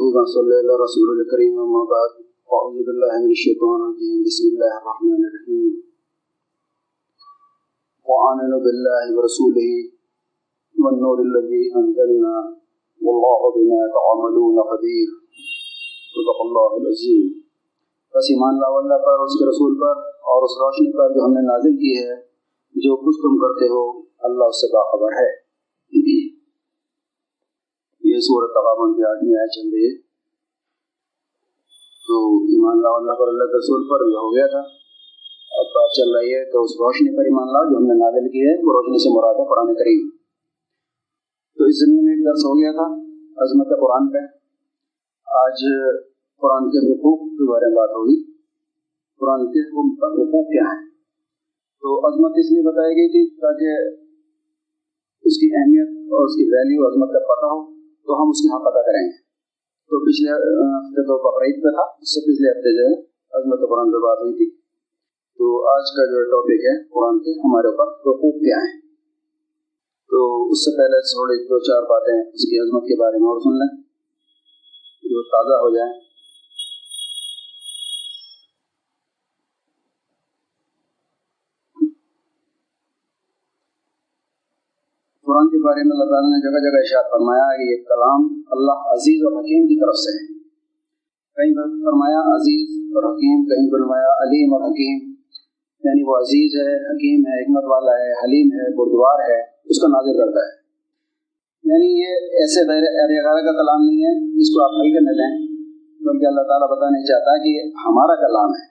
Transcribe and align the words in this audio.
نحمده 0.00 0.18
ونصلي 0.18 0.54
على 0.56 0.74
رسول 0.80 1.08
الكريم 1.14 1.56
أما 1.60 1.80
بعد 1.88 2.12
أعوذ 2.50 2.76
بالله 2.84 3.12
من 3.24 3.32
الشيطان 3.32 3.80
الرجيم 3.80 4.22
بسم 4.28 4.44
الله 4.50 4.72
الرحمن 4.76 5.26
الرحيم 5.28 5.72
وآمنوا 8.06 8.60
بالله 8.66 9.04
ورسوله 9.16 9.68
والنور 10.76 11.18
الذي 11.24 11.60
أنزلنا 11.80 12.36
والله 13.00 13.40
بما 13.58 13.82
تعملون 13.98 14.62
خبير 14.70 15.12
صدق 16.16 16.42
الله 16.46 16.80
العظيم 16.80 17.28
بس 18.14 18.32
ایمان 18.32 18.58
لا 18.60 18.72
اللہ 18.76 19.04
پر 19.04 19.26
اس 19.26 19.38
کے 19.40 19.50
رسول 19.50 19.78
پر 19.84 20.02
اور 20.30 20.48
اس 20.48 20.58
روشنی 20.62 20.90
پر 20.96 21.14
جو 21.14 21.28
ہم 21.28 21.38
نے 21.38 21.46
نازل 21.52 21.78
کی 21.84 21.94
ہے 22.00 22.18
جو 22.74 22.96
کچھ 23.04 23.22
تم 23.22 23.38
کرتے 23.44 23.72
ہو 23.76 23.86
اللہ 24.30 24.54
اس 24.54 24.64
سے 24.64 24.74
باخبر 24.78 25.22
ہے 25.22 25.30
یہ 28.20 28.26
صورت 28.26 28.50
تغابن 28.50 28.92
کی 28.92 29.02
آٹھویں 29.04 29.38
آئے 29.40 29.48
چل 29.48 29.68
رہی 29.74 29.86
ہے۔ 29.86 29.96
تو 32.06 32.14
ایمان 32.36 32.82
لاؤ 32.82 32.94
اللہ 32.94 33.12
پر، 33.12 33.28
اللہ 33.28 33.44
کے 33.44 33.58
رسول 33.58 33.80
پر 33.90 33.98
یہ 34.06 34.16
ہو 34.16 34.36
گیا 34.36 34.46
تھا۔ 34.46 34.62
اب 35.60 35.66
بات 35.66 35.90
چل 35.96 36.16
رہی 36.16 36.34
ہے 36.34 36.52
تو 36.52 36.62
اس 36.62 36.70
روشنی 36.70 37.16
پر 37.16 37.22
ایمان 37.22 37.46
لاؤ 37.46 37.70
جو 37.70 37.76
ہم 37.76 37.82
نے 37.82 37.94
نازل 37.94 38.28
کی 38.28 38.40
ہے، 38.40 38.54
وہ 38.54 38.72
روشنی 38.72 38.98
سے 38.98 39.08
مراد 39.16 39.34
ہے 39.34 39.48
قرآن 39.48 39.74
کریم۔ 39.74 40.08
تو 41.56 41.64
اس 41.64 41.74
ضمن 41.80 42.04
میں 42.04 42.12
ایک 42.14 42.24
درس 42.26 42.44
ہو 42.44 42.52
گیا 42.58 42.72
تھا 42.72 42.88
عظمت 43.44 43.66
قرآن 43.80 44.12
پہ۔ 44.12 44.18
آج 45.26 45.58
قرآن 46.40 46.70
کے 46.70 46.92
حقوق 46.92 47.20
کے 47.20 47.50
بارے 47.50 47.66
میں 47.66 47.76
بات 47.76 47.90
ہوگی۔ 47.90 48.32
قرآن 49.20 49.46
کے 49.46 49.68
حقوق 49.68 50.46
کیا 50.46 50.62
ہیں؟ 50.62 50.90
تو 51.80 52.06
عظمت 52.06 52.32
اس 52.36 52.52
لیے 52.52 52.62
بتائی 52.62 52.94
گئی 52.94 53.08
تھی 53.08 53.36
تاکہ 53.36 53.96
اس 55.22 55.36
کی 55.36 55.54
اہمیت 55.54 55.88
اور 55.88 56.24
اس 56.24 56.36
کی 56.36 56.42
ویلیو 56.42 56.88
عظمت 56.88 57.08
کا 57.12 57.18
پتہ 57.18 57.46
ہو۔ 57.46 57.79
تو 58.10 58.22
ہم 58.22 58.30
اس 58.30 58.40
کی 58.42 58.48
حق 58.48 58.64
ادا 58.66 58.80
کریں 58.82 59.02
گے۔ 59.02 59.18
تو 59.90 59.98
پچھلے 60.04 60.30
ہفتے 60.30 61.02
تو 61.10 61.16
بقرعید 61.24 61.58
پہ 61.64 61.70
تھا، 61.70 61.84
اس 62.00 62.14
سے 62.14 62.20
پچھلے 62.20 62.50
ہفتے 62.50 62.72
جو 62.76 62.86
ہے 62.86 62.94
عظمت 63.38 63.60
قرآن 63.70 63.92
پہ 63.92 64.00
بات 64.06 64.18
ہوئی 64.22 64.34
تھی۔ 64.34 64.46
تو 65.40 65.50
آج 65.72 65.92
کا 65.96 66.06
جو 66.06 66.24
ٹاپک 66.32 66.66
ہے 66.68 66.74
قرآن 66.88 67.18
کے، 67.18 67.34
ہمارے 67.40 67.68
اوپر 67.68 67.92
حقوق 68.08 68.34
کیا 68.40 68.58
ہیں 68.64 68.80
تو 70.10 70.20
اس 70.50 70.64
سے 70.64 70.76
پہلے 70.76 71.00
تھوڑی 71.00 71.38
دو 71.44 71.58
چار 71.58 71.82
باتیں 71.82 72.14
اس 72.14 72.50
کی 72.50 72.58
عظمت 72.58 72.82
کے 72.82 73.00
بارے 73.00 73.18
میں 73.18 73.28
اور 73.28 73.40
سن 73.40 73.58
لیں، 73.58 73.72
جو 75.04 75.22
تازہ 75.22 75.58
ہو 75.64 75.74
جائیں 75.76 75.92
قرآن 85.26 85.49
کے 85.60 85.66
بارے 85.66 85.82
میں 85.84 85.92
اللہ 85.92 86.04
تعالیٰ 86.04 86.30
نے 86.32 86.38
جگہ 86.40 86.60
جگہ 86.66 86.80
اشاعت 86.80 87.08
فرمایا 87.10 87.56
کہ 87.56 87.62
یہ 87.62 87.76
کلام 87.88 88.20
اللہ 88.50 88.78
عزیز 88.92 89.20
اور 89.24 89.32
حکیم 89.32 89.62
کی 89.66 89.76
طرف 89.80 89.94
سے 89.94 90.10
ہے۔ 90.16 90.26
کہیں 91.36 91.54
فرمایا 91.84 92.20
عزیز 92.36 92.96
اور 92.96 93.04
حکیم، 93.04 93.38
کہیں 93.44 93.68
فرمایا 93.70 94.10
علیم 94.22 94.54
اور 94.54 94.60
حکیم۔ 94.60 95.10
یعنی 95.84 96.02
وہ 96.02 96.16
عزیز 96.16 96.50
ہے، 96.56 96.74
حکیم 96.76 97.20
ہے، 97.28 97.42
حکمت 97.42 97.64
والا 97.64 97.92
ہے، 97.92 98.12
حلیم 98.12 98.48
ہے، 98.52 98.76
بردوار 98.76 99.18
ہے، 99.30 99.40
اس 99.64 99.80
کا 99.80 99.88
نازر 99.88 100.12
کرتا 100.12 100.40
ہے۔ 100.40 100.52
یعنی 101.64 101.88
یہ 102.00 102.12
ایسے 102.14 102.60
غیر 102.68 103.44
کا 103.44 103.52
کلام 103.52 103.86
نہیں 103.86 103.98
ہے 103.98 104.14
جس 104.38 104.54
کو 104.54 104.64
آپ 104.64 104.70
ہلکے 104.70 105.04
میں 105.04 105.12
لیں۔ 105.12 105.34
بلکہ 106.00 106.26
اللہ 106.26 106.40
تعالیٰ 106.40 106.68
بتانا 106.70 107.04
چاہتا 107.04 107.30
ہے 107.32 107.38
کہ 107.38 107.48
یہ 107.48 107.72
ہمارا 107.86 108.14
کلام 108.14 108.50
ہے۔ 108.50 108.66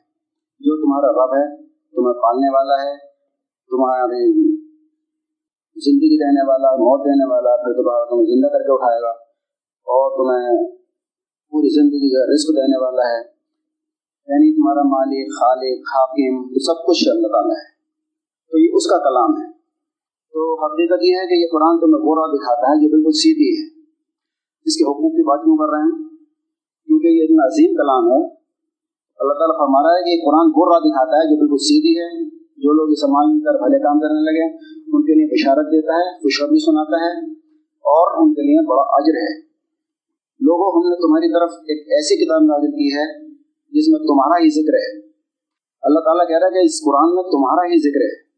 جو 0.60 0.76
تمہارا 0.82 1.12
رب 1.12 1.34
ہے، 1.34 1.56
تمہیں 1.66 2.14
پالنے 2.14 2.50
والا 2.54 2.74
ہے، 2.74 2.98
تمہارے 3.70 4.50
زندگی 5.86 6.18
دینے 6.18 6.44
والا 6.48 6.72
موت 6.76 7.00
دینے 7.06 7.26
والا 7.32 7.56
پھر 7.56 7.72
دوبارہ 7.72 8.10
تمہیں 8.10 8.26
زندہ 8.26 8.48
کر 8.48 8.60
کے 8.60 8.74
اٹھائے 8.74 9.02
گا 9.02 9.14
اور 9.94 10.06
تمہیں 10.18 10.68
پوری 11.50 11.70
زندگی 11.70 12.10
جو 12.10 12.22
رزق 12.34 12.50
دینے 12.58 12.78
والا 12.84 13.02
ہے۔ 13.02 13.22
یعنی 14.32 14.56
تمہارا 14.56 14.84
مالک، 14.84 15.28
خالق، 15.40 15.80
حاکم 15.80 16.36
سب 16.44 16.78
کچھ 16.88 17.04
اللہ 17.12 17.28
تعالیٰ 17.28 17.58
ہے۔ 17.58 17.68
تو 18.50 18.58
یہ 18.58 18.70
اس 18.74 18.88
کا 18.88 18.98
کلام 18.98 19.32
ہے۔ 19.42 19.48
تو 20.34 20.66
حقیقت 20.66 21.00
یہ 21.04 21.14
ہے 21.16 21.28
کہ 21.28 21.34
یہ 21.34 21.48
قرآن 21.52 21.80
تمہیں 21.80 22.04
وہ 22.04 22.16
راہ 22.16 22.32
دکھاتا 22.36 22.68
ہے 22.72 22.76
جو 22.82 22.90
بالکل 22.90 23.12
سیدھی 23.12 23.52
ہے۔ 23.58 23.82
اس 24.66 24.76
کے 24.78 24.84
حقوق 24.84 25.12
کی 25.12 25.24
بات 25.24 25.40
کیوں 25.44 25.58
کر 25.58 25.70
رہے 25.70 25.84
ہیں؟ 25.84 26.10
کیونکہ 26.86 27.08
یہ 27.08 27.24
اتنا 27.24 27.48
عظیم 27.48 27.76
کلام 27.76 28.04
ہے۔ 28.12 28.28
اللہ 29.20 29.34
تعالیٰ 29.34 29.58
فرما 29.58 29.84
رہا 29.84 29.98
ہے 29.98 30.04
کہ 30.04 30.10
یہ 30.10 30.22
قرآن 30.26 30.48
وہ 30.56 30.74
راہ 30.74 30.80
دکھاتا 30.80 31.18
ہے 31.18 31.30
جو 31.30 31.40
بالکل 31.40 31.58
سیدھی 31.58 32.00
ہے۔ 32.00 32.40
جو 32.64 32.74
لوگ 32.74 32.90
اسے 32.92 33.12
مان 33.12 33.40
کر 33.40 33.54
بھلے 33.54 33.80
کام 33.80 34.00
کرنے 34.00 34.20
لگے 34.20 34.46
ان 34.94 35.02
کے 35.02 35.14
لیے 35.14 35.26
بشارت 35.26 35.66
دیتا 35.66 35.94
ہے، 35.94 36.18
خوشخبری 36.18 36.60
سناتا 36.60 36.98
ہے 37.06 37.32
اور 37.66 38.08
ان 38.22 38.34
کے 38.34 38.42
لیے 38.42 38.68
بڑا 38.68 38.82
اجر 38.82 39.18
ہے۔ 39.18 39.50
لوگوں، 40.40 40.68
ہم 40.76 40.90
نے 40.90 40.96
تمہاری 40.96 41.34
طرف 41.34 41.52
ایک 41.52 41.88
ایسی 41.88 42.26
کتاب 42.26 42.42
نازل 42.42 42.72
کی 42.72 42.88
ہے 42.98 43.28
جس 43.72 43.88
میں 43.88 44.00
تمہارا 44.00 44.44
ہی 44.44 44.50
ذکر 44.50 44.74
ہے۔ 44.74 45.10
اللہ 45.82 46.00
تعالیٰ 46.00 46.28
کہہ 46.28 46.38
رہا 46.40 46.48
ہے 46.48 46.52
کہ 46.52 46.66
اس 46.66 46.84
قرآن 46.86 47.16
میں 47.16 47.24
تمہارا 47.24 47.62
ہی 47.62 47.80
ذکر 47.80 48.02
ہے۔ 48.06 48.30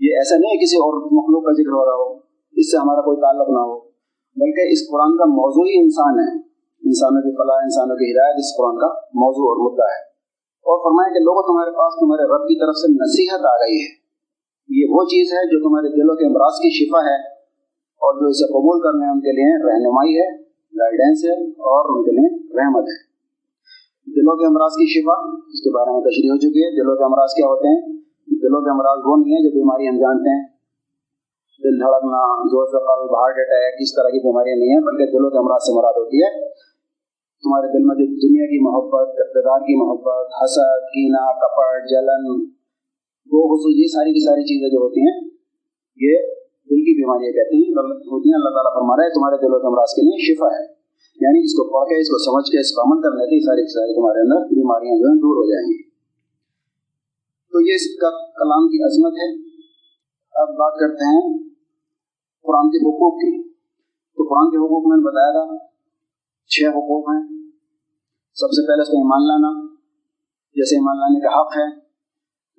یہ 0.00 0.14
ایسا 0.14 0.36
نہیں 0.36 0.50
ہے 0.50 0.64
کسی 0.64 0.76
اور 0.76 0.94
مخلوق 1.12 1.44
کا 1.44 1.52
ذکر 1.52 1.72
ہو 1.72 1.84
رہا 1.84 1.96
ہو، 1.96 2.18
اس 2.52 2.70
سے 2.70 2.76
ہمارا 2.76 3.00
کوئی 3.00 3.16
تعلق 3.16 3.48
نہ 3.48 3.58
ہو، 3.58 3.80
بلکہ 4.36 4.72
اس 4.72 4.90
قرآن 4.90 5.16
کا 5.16 5.24
موضوع 5.24 5.64
ہی 5.64 5.82
انسان 5.82 6.18
ہے۔ 6.18 6.36
انسانوں 6.88 7.20
کی 7.20 7.36
فلاح، 7.36 7.58
انسانوں 7.62 7.96
کی 7.96 8.12
ہدایت، 8.12 8.34
اس 8.38 8.56
قرآن 8.56 8.78
کا 8.78 8.88
موضوع 8.98 9.44
اور 9.44 9.72
مدعا 9.72 9.86
ہے۔ 9.86 10.02
اور 10.68 10.78
فرمائیں 10.84 11.14
کہ 11.14 11.20
لوگوں، 11.20 11.42
تمہارے 11.42 11.70
پاس 11.70 11.94
تمہارے 12.00 12.22
رب 12.22 12.48
کی 12.48 12.60
طرف 12.60 12.74
سے 12.74 12.92
نصیحت 12.92 13.40
آ 13.44 13.56
گئی 13.66 13.76
ہے۔ 13.82 14.03
یہ 14.68 14.86
وہ 14.90 15.04
چیز 15.04 15.32
ہے 15.32 15.46
جو 15.46 15.68
تمہارے 15.68 15.88
دلوں 15.88 16.14
کے 16.14 16.26
امراض 16.26 16.52
کی 16.52 16.70
شفا 16.70 16.98
ہے 16.98 17.16
اور 18.04 18.20
جو 18.20 18.26
اسے 18.26 18.46
قبول 18.46 18.80
کرنے 18.80 19.06
ان 19.10 19.20
کے 19.20 19.32
لیے 19.32 19.50
رہنمائی 19.64 20.14
ہے 20.18 20.42
گائیڈنس 20.80 21.24
ہے 21.24 21.50
اور 21.50 21.96
ان 21.96 22.04
کے 22.04 22.10
لیے 22.10 22.28
رحمت 22.60 22.82
ہے۔ 22.82 23.14
دلوں 24.12 24.36
کے 24.36 24.46
امراض 24.46 24.70
کی 24.70 24.86
شفا، 24.86 25.16
اس 25.28 25.60
کے 25.60 25.70
بارے 25.74 25.92
میں 25.92 26.00
تشریح 26.00 26.30
ہو 26.30 26.36
چکی 26.36 26.60
ہے۔ 26.64 26.82
دلوں 26.82 26.96
کے 26.96 27.04
امراض 27.04 27.34
کیا 27.34 27.46
ہوتے 27.46 27.68
ہیں؟ 27.68 27.80
دلوں 28.42 28.60
کے 28.60 28.70
امراض 28.70 28.98
وہ 29.04 29.16
نہیں 29.16 29.34
ہے 29.34 29.42
جو 29.44 29.50
بیماری 29.50 29.88
ہم 29.88 29.96
جانتے 29.96 30.28
ہیں۔ 30.36 30.44
دل 31.64 31.80
دھڑکنا، 31.80 32.42
زور 32.44 32.66
قلب 32.66 33.16
ہارٹ 33.16 33.34
اٹیک 33.38 33.74
اس 33.80 33.94
طرح 33.94 34.08
کی 34.08 34.18
بیماریاں 34.18 34.56
نہیں 34.56 34.68
ہیں، 34.68 34.80
بلکہ 34.80 35.18
دلوں 35.18 35.30
کے 35.30 35.38
امراض 35.38 35.60
سے 35.62 35.78
مراد 35.78 35.92
ہوتی 35.96 36.16
ہے۔ 36.22 36.48
تمہارے 37.42 37.66
دل 37.66 37.84
میں 37.84 37.96
جو 37.96 38.04
دنیا 38.04 38.46
کی 38.46 38.58
محبت، 38.64 39.08
اقتدار 39.08 39.60
کی 39.60 39.76
محبت، 39.84 40.26
حسد 40.42 40.80
کینا 40.80 41.24
کپٹ 41.32 41.90
جلن 41.90 42.44
وہ 43.30 43.40
خصوص 43.48 43.74
یہ 43.76 43.86
ساری 43.86 44.12
کی 44.12 44.24
ساری 44.24 44.42
چیزیں 44.42 44.68
جو 44.68 44.78
ہوتی 44.78 45.00
ہیں، 45.00 45.30
یہ 45.96 46.14
دل 46.70 46.80
کی 46.80 46.92
بیماریاں 47.00 47.32
کہتی 47.32 47.56
ہیں 47.56 47.74
ہوتی 47.84 48.28
ہیں، 48.28 48.36
اللہ 48.36 48.48
تعالیٰ 48.48 48.74
فرما 48.74 48.96
رہا 48.96 49.04
ہے، 49.04 49.14
تمہارے 49.14 49.36
دلوں 49.36 49.60
کے 49.60 49.66
امراض 49.66 49.90
کے 49.94 50.02
لیے 50.02 50.34
شفا 50.34 50.46
ہے۔ 50.46 50.64
یعنی 51.20 51.44
اس 51.44 51.52
کو 51.52 51.62
پڑھ 51.72 51.88
کے، 51.88 52.00
اس 52.00 52.08
کو 52.08 52.18
سمجھ 52.18 52.50
کے، 52.50 52.60
اس 52.60 52.72
کو 52.72 52.80
عمل 52.82 53.02
کر 53.02 53.10
لیتے 53.10 53.44
ساری 53.44 53.62
کی 53.62 53.72
ساری 53.72 53.94
تمہارے 53.94 54.20
اندر 54.20 54.46
بیماریاں 54.46 54.96
جو 54.98 55.06
ہیں 55.08 55.16
دور 55.16 55.36
ہو 55.36 55.44
جائیں 55.50 55.66
گی۔ 55.68 55.82
تو 57.52 57.60
یہ 57.60 57.74
اس 57.74 57.96
کا 57.96 58.10
کلام 58.10 58.68
کی 58.68 58.78
عظمت 58.82 59.12
ہے۔ 59.12 59.28
اب 60.42 60.48
بات 60.48 60.74
کرتے 60.80 61.04
ہیں 61.04 61.38
قرآن 62.42 62.70
کے 62.70 62.78
حقوق 62.78 63.14
کی۔ 63.14 63.52
تو 64.14 64.22
قرآن 64.22 64.50
کے 64.50 64.56
حقوق 64.56 64.86
میں 64.86 64.96
نے 64.96 65.02
بتایا 65.02 65.32
تھا، 65.32 65.66
چھ 66.46 66.64
حقوق 66.68 67.08
ہیں۔ 67.08 67.50
سب 68.34 68.50
سے 68.50 68.66
پہلے 68.66 68.82
اس 68.82 68.88
کو 68.88 68.96
ایمان 68.96 69.26
لانا، 69.28 69.66
جیسے 70.54 70.76
ایمان 70.76 70.98
لانے 71.00 71.20
کا 71.20 71.40
حق 71.40 71.56
ہے 71.56 71.83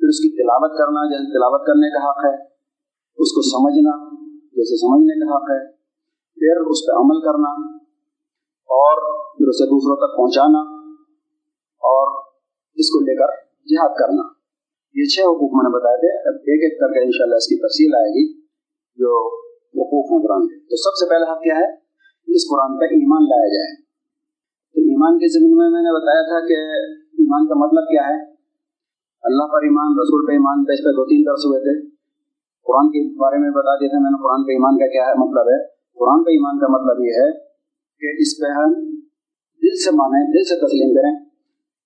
پھر 0.05 0.09
اس 0.09 0.19
کی 0.19 0.29
تلاوت 0.29 0.71
کرنا، 0.77 1.09
جیسے 1.09 1.33
تلاوت 1.33 1.61
کرنے 1.67 1.89
کا 1.89 2.09
حق 2.09 2.25
ہے، 2.25 2.43
اس 3.17 3.31
کو 3.31 3.41
سمجھنا 3.41 4.15
جیسے 4.29 4.77
سمجھنے 4.77 5.19
کا 5.19 5.35
حق 5.35 5.51
ہے، 5.51 5.71
پھر 6.39 6.69
اس 6.69 6.79
پہ 6.87 6.91
عمل 6.95 7.21
کرنا 7.21 7.49
اور 8.69 8.95
پھر 9.37 9.47
اسے 9.47 9.65
دوسروں 9.65 9.95
تک 9.95 10.17
پہنچانا 10.17 10.59
اور 11.81 12.23
اس 12.75 12.89
کو 12.89 12.99
لے 12.99 13.15
کر 13.15 13.27
جہاد 13.65 13.95
کرنا۔ 13.99 14.23
یہ 14.93 15.03
چھ 15.03 15.19
حقوق 15.19 15.51
میں 15.53 15.63
نے 15.63 15.75
بتائے 15.75 15.97
تھے۔ 15.97 16.29
اب 16.29 16.35
ایک 16.35 16.63
ایک 16.63 16.79
کر 16.79 16.93
کے 16.93 16.99
انشاءاللہ 16.99 17.35
اس 17.35 17.47
کی 17.47 17.55
تفصیل 17.55 17.95
آئے 17.95 18.09
گی 18.09 18.41
جو 18.95 19.35
حقوق 19.57 20.11
ہیں 20.11 20.27
قرآن 20.27 20.47
کے۔ 20.47 20.59
تو 20.59 20.75
سب 20.75 20.95
سے 20.95 21.09
پہلا 21.09 21.33
حق 21.33 21.41
کیا 21.41 21.55
ہے؟ 21.55 21.73
اس 22.35 22.49
قرآن 22.49 22.79
پہ 22.79 22.85
ایمان 22.85 23.23
لایا 23.23 23.47
جائے۔ 23.47 23.75
تو 24.73 24.81
ایمان 24.81 25.17
کے 25.17 25.39
زمین 25.39 25.57
میں 25.57 25.69
میں 25.69 25.81
نے 25.81 25.95
بتایا 25.95 26.21
تھا 26.21 26.47
کہ 26.47 26.53
ایمان 27.03 27.47
کا 27.47 27.53
مطلب 27.55 27.83
کیا 27.83 28.01
ہے؟ 28.01 28.34
اللہ 29.25 29.45
پر 29.53 29.61
ایمان، 29.63 29.89
رسول 29.99 30.21
پہ 30.27 30.31
ایمان 30.31 30.65
پہ 30.65 30.73
اس 30.73 30.79
پہ 30.79 30.91
دو 30.91 31.05
تین 31.05 31.21
درس 31.21 31.45
ہوئے 31.45 31.59
تھے۔ 31.59 31.73
قرآن 32.65 32.87
کے 32.89 32.99
بارے 33.17 33.37
میں 33.37 33.49
بتا 33.49 33.75
دیا 33.75 33.87
تھا 33.87 33.99
میں 33.99 34.11
نے 34.11 34.23
قرآن 34.23 34.41
پہ 34.45 34.51
ایمان 34.51 34.73
کا 34.77 34.87
کیا 34.87 35.05
ہے 35.07 35.13
مطلب 35.13 35.45
ہے۔ 35.49 35.59
قرآن 35.99 36.23
پہ 36.23 36.29
ایمان 36.29 36.59
کا 36.59 36.67
مطلب 36.67 37.03
یہ 37.03 37.11
ہے 37.11 37.31
کہ 37.99 38.21
اس 38.21 38.31
پہ 38.39 38.51
ہم 38.51 38.69
دل 39.63 39.75
سے 39.75 39.91
مانیں، 39.95 40.27
دل 40.27 40.43
سے 40.43 40.55
تسلیم 40.55 40.95
کریں۔ 40.95 41.25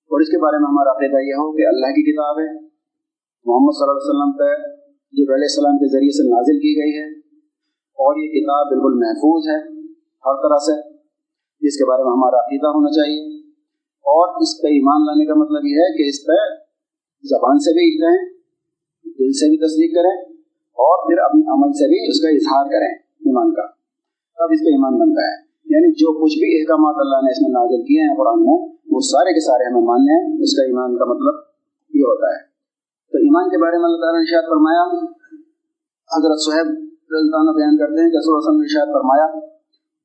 اور 0.09 0.19
اس 0.21 0.29
کے 0.29 0.37
بارے 0.37 0.57
میں 0.57 0.67
ہمارا 0.67 0.91
عقیدہ 0.91 1.17
یہ 1.17 1.33
ہو 1.33 1.51
کہ 1.51 1.67
اللہ 1.67 1.87
کی 1.87 2.03
کتاب 2.11 2.39
ہے۔ 2.39 2.53
محمد 3.45 3.73
صلی 3.73 3.83
اللہ 3.83 3.97
علیہ 3.97 4.09
وسلم 4.09 4.31
پہ 4.31 4.49
جب 5.17 5.31
علیہ 5.33 5.49
السلام 5.49 5.77
کے 5.77 5.87
ذریعے 5.91 6.09
سے 6.09 6.29
نازل 6.29 6.57
کی 6.57 6.73
گئی 6.81 6.93
ہے۔ 6.99 7.19
اور 8.01 8.15
یہ 8.17 8.27
کتاب 8.27 8.67
بالکل 8.67 8.93
محفوظ 8.99 9.47
ہے 9.47 9.59
ہر 10.25 10.35
طرح 10.43 10.57
سے۔ 10.57 10.75
جس 11.61 11.77
کے 11.77 11.89
بارے 11.89 12.03
میں 12.03 12.11
ہمارا 12.11 12.37
عقیدہ 12.39 12.67
ہونا 12.67 12.91
چاہیے۔ 12.91 13.39
اور 13.83 14.41
اس 14.41 14.61
پہ 14.61 14.67
ایمان 14.67 15.05
لانے 15.05 15.25
کا 15.25 15.33
مطلب 15.33 15.65
یہ 15.65 15.75
ہے 15.75 15.97
کہ 15.97 16.09
اس 16.09 16.25
پہ 16.27 16.68
زبان 17.23 17.59
سے 17.59 17.73
بھی 17.73 17.97
کہیں 17.97 18.39
دل 19.05 19.31
سے 19.31 19.49
بھی 19.49 19.57
تصدیق 19.57 19.95
کریں 19.95 20.33
اور 20.55 21.07
پھر 21.07 21.17
اپنے 21.17 21.41
عمل 21.51 21.73
سے 21.73 21.87
بھی 21.89 22.07
اس 22.07 22.21
کا 22.21 22.29
اظہار 22.29 22.65
کریں 22.65 22.93
ایمان 22.97 23.53
کا۔ 23.53 23.67
تب 24.37 24.47
اس 24.51 24.59
پہ 24.59 24.69
ایمان 24.69 24.93
بنتا 24.99 25.21
ہے۔ 25.21 25.49
یعنی 25.65 25.91
جو 25.91 26.23
کچھ 26.23 26.33
بھی 26.33 26.61
احکامات 26.61 26.95
اللہ 26.99 27.15
نے 27.15 27.31
اس 27.31 27.41
میں 27.41 27.49
نازل 27.49 27.81
کیے 27.81 28.01
ہیں 28.01 28.17
قرآن 28.17 28.45
میں، 28.45 28.57
وہ 28.91 28.99
سارے 28.99 29.33
کے 29.33 29.39
سارے 29.39 29.73
ہمیں 29.73 29.81
ماننے 29.81 30.11
ہیں۔ 30.11 30.43
اس 30.43 30.57
کا 30.57 30.63
ایمان 30.63 30.97
کا 30.97 31.05
مطلب 31.05 31.35
یہ 31.93 32.01
ہوتا 32.01 32.27
ہے۔ 32.27 32.39
تو 33.11 33.17
ایمان 33.17 33.49
کے 33.49 33.57
بارے 33.61 33.77
میں 33.77 33.85
اللہ 33.85 33.97
تعالیٰ 33.97 34.19
نے 34.19 34.25
شاید 34.25 34.49
فرمایا۔ 34.49 34.83
حضرت 36.17 36.39
صحیب 36.39 36.67
رضی 37.15 37.29
اللہ 37.33 37.51
بیان 37.51 37.77
کرتے 37.77 38.03
ہیں 38.03 38.09
کہ 38.09 38.15
رسول 38.15 38.35
وسلم 38.37 38.61
نے 38.61 38.67
شاید 38.67 38.93
فرمایا، 38.93 39.25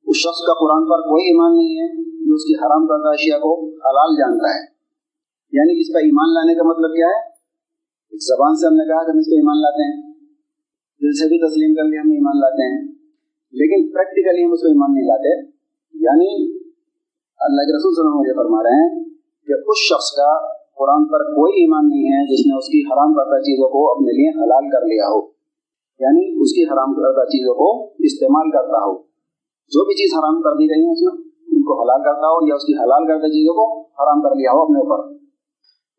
اس 0.07 0.15
شخص 0.15 0.39
کا 0.47 0.53
قرآن 0.53 0.83
پر 0.89 0.99
کوئی 1.01 1.25
ایمان 1.25 1.51
نہیں 1.57 1.75
ہے 1.81 1.87
جو 2.27 2.33
اس 2.33 2.43
کی 2.43 2.53
حرام 2.53 2.87
کردہ 2.87 3.07
اشیاء 3.07 3.37
کو 3.37 3.65
حلال 3.65 4.15
جانتا 4.15 4.49
ہے۔ 4.55 4.74
یعنی 5.55 5.81
اس 5.81 5.89
کا 5.93 5.99
ایمان 5.99 6.29
لانے 6.33 6.53
کا 6.55 6.63
مطلب 6.63 6.91
کیا 6.95 7.05
ہے؟ 7.05 7.19
ایک 8.11 8.21
زبان 8.23 8.55
سے 8.55 8.67
ہم 8.67 8.73
نے 8.73 8.83
کہا 8.87 9.05
کہ 9.05 9.11
ہم 9.11 9.17
اس 9.17 9.25
پہ 9.25 9.35
ایمان 9.35 9.57
لاتے 9.61 9.83
ہیں۔ 9.83 9.97
دل 11.01 11.13
سے 11.13 11.29
بھی 11.29 11.37
تسلیم 11.37 11.73
کر 11.73 11.83
لیا 11.83 12.01
ہم 12.01 12.11
ایمان 12.11 12.39
لاتے 12.39 12.63
ہیں۔ 12.71 12.81
لیکن 13.51 13.93
پریکٹیکلی 13.93 14.45
ہم 14.45 14.51
اس 14.51 14.61
کو 14.61 14.67
ایمان 14.67 14.93
نہیں 14.93 15.07
لاتے۔ 15.07 15.31
یعنی 15.93 16.29
اللہ 17.39 17.61
کے 17.61 17.77
رسول 17.77 17.91
صلی 17.93 18.01
اللہ 18.01 18.09
علیہ 18.09 18.19
وسلم 18.19 18.19
مجھے 18.19 18.33
فرما 18.33 18.63
رہے 18.63 18.75
ہیں 18.75 19.03
کہ 19.47 19.53
اس 19.53 19.77
شخص 19.89 20.11
کا 20.11 20.31
قرآن 20.79 21.05
پر 21.05 21.19
کوئی 21.23 21.53
ایمان 21.53 21.89
نہیں 21.89 22.03
ہے 22.03 22.21
جس 22.33 22.45
نے 22.47 22.57
اس 22.57 22.67
کی 22.67 22.81
حرام 22.81 23.13
کردہ 23.13 23.41
چیزوں 23.41 23.69
کو 23.69 23.91
اپنے 23.91 24.11
لیے 24.11 24.29
حلال 24.29 24.69
کر 24.69 24.81
لیا 24.85 25.05
ہو۔ 25.05 25.19
یعنی 25.99 26.41
اس 26.41 26.51
کی 26.51 26.63
حرام 26.63 26.93
کردہ 26.93 27.25
چیزوں 27.25 27.55
کو 27.55 27.93
استعمال 27.99 28.51
کرتا 28.51 28.77
ہو۔ 28.85 28.93
جو 29.73 29.85
بھی 29.85 29.93
چیز 29.93 30.19
حرام 30.19 30.41
کر 30.41 30.53
دی 30.53 30.69
گئی 30.69 30.85
ہے 30.85 30.91
اس 30.91 31.01
میں، 31.01 31.23
ان 31.47 31.61
کو 31.63 31.81
حلال 31.81 32.01
کرتا 32.03 32.27
ہو 32.27 32.47
یا 32.47 32.55
اس 32.55 32.65
کی 32.65 32.73
حلال 32.73 33.07
کردہ 33.07 33.27
چیزوں 33.27 33.53
کو 33.53 33.81
حرام 33.81 34.21
کر 34.21 34.35
لیا 34.35 34.51
ہو 34.51 34.61
اپنے 34.61 34.79
اوپر۔ 34.79 35.24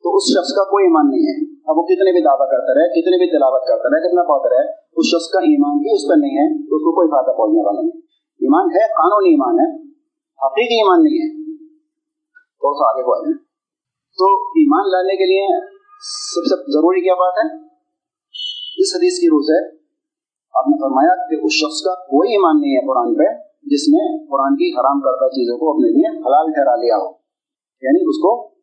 تو 0.02 0.16
اس 0.16 0.22
شخص 0.22 0.50
کا 0.56 0.64
کوئی 0.64 0.84
ایمان 0.84 1.10
نہیں 1.10 1.26
ہے۔ 1.26 1.36
اب 1.66 1.78
وہ 1.78 1.82
کتنے 1.82 2.12
بھی 2.12 2.22
دعویٰ 2.24 2.50
کرتا 2.50 2.74
رہے، 2.74 3.00
کتنے 3.00 3.16
بھی 3.16 3.30
تلاوت 3.30 3.62
کرتا 3.68 3.88
رہے، 3.88 4.08
کتنا 4.08 4.22
پڑھتا 4.22 4.48
رہے، 4.48 4.66
اس 4.96 5.06
شخص 5.06 5.28
کا 5.28 5.38
ایمان 5.38 5.76
ہی 5.78 5.92
اس 5.92 6.08
پر 6.08 6.16
نہیں 6.16 6.36
ہے، 6.36 6.68
تو 6.68 6.76
اس 6.76 6.82
کو 6.82 6.92
کوئی 6.94 7.08
فائدہ 7.08 7.36
پہنچنے 7.36 7.66
والا 7.66 7.80
نہیں۔ 7.80 8.00
ایمان 8.44 8.66
ہے، 8.70 8.86
قانونی 8.88 9.28
ایمان 9.28 9.54
ہے، 9.60 9.82
حقیقی 10.46 10.74
ایمان 10.74 11.02
نہیں 11.02 11.18
ہے۔ 11.18 11.28
تھوڑا 12.34 12.74
سا 12.74 12.90
آگے 12.90 13.02
بڑھیں 13.10 13.38
تو 14.18 14.24
ایمان 14.34 14.90
لانے 14.90 15.16
کے 15.16 15.24
لیے 15.24 15.60
سب 16.34 16.44
سے 16.44 16.72
ضروری 16.72 17.00
کیا 17.00 17.14
بات 17.14 17.34
ہے؟ 17.44 17.56
اس 18.82 18.96
حدیث 18.96 19.18
کی 19.20 19.26
روح 19.26 19.40
سے 19.40 19.76
آپ 20.54 20.68
نے 20.68 20.76
فرمایا 20.80 21.28
کہ 21.28 21.34
اس 21.44 21.52
شخص 21.52 21.82
کا 21.82 21.94
کوئی 21.94 22.30
ایمان 22.30 22.60
نہیں 22.60 22.72
ہے 22.72 22.86
قرآن 22.86 23.14
پہ، 23.14 23.24
جس 23.62 23.88
نے 23.88 24.26
قرآن 24.26 24.54
کی 24.54 24.80
حرام 24.80 25.00
کردہ 25.00 25.28
چیزوں 25.28 25.58
کو 25.58 25.70
اپنے 25.70 25.88
لیے 25.88 26.18
حلال 26.18 26.52
ٹھہرا 26.52 26.76
لیا 26.76 26.96
ہو۔ 26.96 27.08
یعنی 27.82 28.08
اس 28.08 28.16
کو 28.16 28.55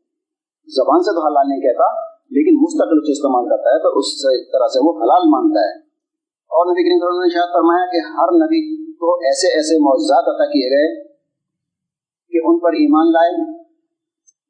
زبان 0.68 1.00
سے 1.00 1.12
تو 1.15 1.21
حلال 1.27 1.50
نہیں 1.50 1.62
کہتا، 1.62 1.88
لیکن 2.31 2.56
مستقل 2.62 2.98
اس 3.04 3.10
استعمال 3.10 3.50
کرتا 3.50 3.69
ہے، 3.69 3.80
تو 3.83 4.00
اس 4.00 4.07
طرح 4.51 4.68
سے 4.68 4.80
وہ 4.83 4.94
حلال 5.04 5.24
مانتا 5.30 5.60
ہے۔ 5.60 5.94
اور 6.56 6.65
نبی 6.65 6.83
کریم 6.83 6.98
صلی 6.98 7.07
اللہ 7.07 7.13
علیہ 7.13 7.19
وسلم 7.19 7.30
نے 7.30 7.33
شاید 7.33 7.54
فرمایا 7.54 7.86
کہ 7.92 7.98
ہر 7.98 8.30
نبی 8.45 8.92
کو 8.94 9.15
ایسے 9.15 9.48
ایسے 9.48 9.83
معجزات 9.83 10.24
عطا 10.27 10.45
کیے 10.45 10.69
گئے 10.69 11.04
کہ 12.30 12.39
ان 12.48 12.60
پر 12.60 12.69
ایمان 12.69 13.12
لائے۔ 13.12 13.63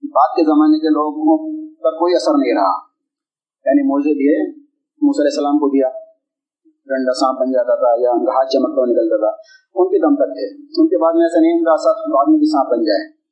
بعد 0.04 0.36
کے 0.36 0.46
زمانے 0.46 0.80
کے 0.80 0.88
لوگوں 0.88 1.38
پر 1.84 1.92
کوئی 1.92 2.16
اثر 2.16 2.32
نہیں 2.38 2.54
رہا۔ 2.54 2.94
یعنی 3.66 3.84
موزے 3.88 4.14
دیے، 4.14 4.52
موسیٰ 5.02 5.22
علیہ 5.22 5.34
السلام 5.34 5.58
کو 5.58 5.68
دیا، 5.70 5.90
ڈنڈا 6.66 7.14
سانپ 7.14 7.40
بن 7.40 7.52
جاتا 7.52 7.76
تھا 7.76 8.02
یا 8.02 8.12
ان 8.12 8.26
کا 8.26 8.32
ہاتھ 8.32 8.50
چمکتا 8.50 8.86
نکلتا 8.86 9.18
تھا۔ 9.18 9.42
ان 9.76 9.88
کے 9.88 9.98
دم 10.00 10.16
تک 10.16 10.32
تھے۔ 10.34 10.64
ان 10.82 10.88
کے 10.88 10.98
بعد 10.98 11.14
میں 11.14 11.22
ایسا 11.22 11.40
نہیں 11.40 11.54
ان 11.54 11.64
کا 11.64 11.72
اثر 11.72 12.14
بعد 12.14 12.26
میں 12.28 12.38
بھی 12.38 12.46
سانپ 12.46 12.70
بن 12.72 12.84
جائے۔ 12.84 13.23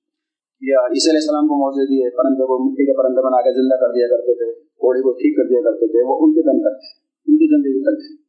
یا 0.61 0.79
عیسی 0.79 1.09
علیہ 1.09 1.19
السلام 1.19 1.47
کو 1.47 1.55
موزے 1.55 1.85
دیے، 1.85 2.09
پرندے 2.09 2.45
کو 2.45 2.55
مٹی 2.63 2.85
کے 2.85 2.93
پرندے 2.97 3.21
بنا 3.21 3.41
کے 3.41 3.51
زندہ 3.53 3.75
کر 3.75 3.89
دیا 3.93 4.07
کرتے 4.07 4.33
تھے، 4.33 4.59
گھوڑے 4.59 5.01
کو 5.01 5.11
ٹھیک 5.11 5.33
کر 5.37 5.45
دیا 5.49 5.61
کرتے 5.61 5.87
تھے، 5.87 5.99
وہ 6.07 6.15
ان 6.21 6.33
کے 6.33 6.41
دم 6.41 6.57
تک 6.57 6.75
تھے 6.81 6.89
ان 7.27 7.35
کی 7.37 7.47
زندگی 7.47 7.81
تک 7.83 8.21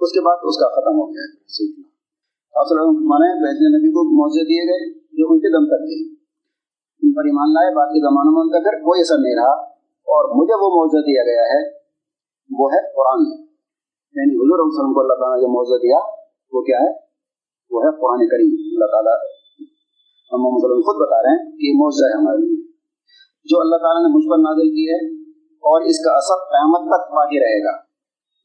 اس 0.00 0.12
کے 0.12 0.20
بعد 0.20 0.36
اس 0.42 0.56
کا 0.58 0.68
ختم 0.68 0.94
ہو 0.94 1.06
گیا۔ 1.10 1.26
مانے 2.90 3.28
بہتر 3.42 3.78
نبی 3.78 3.90
کو 3.90 4.00
موزے 4.04 4.44
دیے 4.44 4.64
گئے 4.70 4.92
جو 4.94 5.24
ان 5.32 5.38
کے 5.38 5.48
دم 5.48 5.64
تک 5.64 5.82
تھے۔ 5.82 6.14
ان 7.02 7.12
پر 7.12 7.22
ایمان 7.24 7.52
لائے، 7.52 7.74
بعد 7.74 7.86
کے 7.86 8.00
زمانوں 8.00 8.32
میں 8.32 8.42
ان 8.42 8.50
کا 8.50 8.58
پھر 8.58 8.78
کوئی 8.78 9.00
اثر 9.00 9.18
نہیں 9.18 9.34
رہا۔ 9.34 9.54
اور 10.14 10.24
مجھے 10.36 10.54
وہ 10.54 10.68
موضوع 10.68 11.00
دیا 11.00 11.22
گیا 11.22 11.42
ہے، 11.42 11.62
وہ 12.58 12.72
ہے 12.72 12.80
قرآن۔ 12.96 13.20
یعنی 14.18 14.34
حضور 14.36 14.58
وسلم 14.62 14.94
کو 14.94 15.00
اللہ 15.00 15.12
تعالیٰ 15.12 15.36
نے 15.36 15.42
جو 15.42 15.48
موضوع 15.48 15.76
دیا، 15.76 15.98
وہ 16.52 16.62
کیا 16.62 16.78
ہے؟ 16.78 16.90
وہ 17.70 17.84
ہے 17.84 17.90
قرآن 18.00 18.28
کریم۔ 18.28 18.52
اللہ 18.72 18.86
تعالیٰ 18.90 19.33
ہم 20.34 20.46
وسلم 20.46 20.80
خود 20.80 20.96
بتا 21.02 21.22
رہے 21.22 21.30
ہیں 21.30 21.50
کہ 21.50 21.66
یہ 21.66 21.72
موضوع 21.72 22.08
ہے 22.08 22.22
ہمارے 22.22 22.40
لیے۔ 22.46 22.66
جو 23.44 23.60
اللہ 23.60 23.76
تعالیٰ 23.76 24.02
نے 24.02 24.10
مجھ 24.14 24.26
پر 24.30 24.38
نازل 24.38 24.68
کی 24.70 24.84
ہے 24.90 25.00
اور 25.42 25.82
اس 25.82 26.04
کا 26.04 26.10
اثر 26.10 26.38
قیامت 26.50 26.80
تک 26.80 27.12
باقی 27.12 27.38
رہے 27.40 27.64
گا۔ 27.64 27.74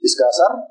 اس 0.02 0.16
کا 0.16 0.26
اثر 0.28 0.62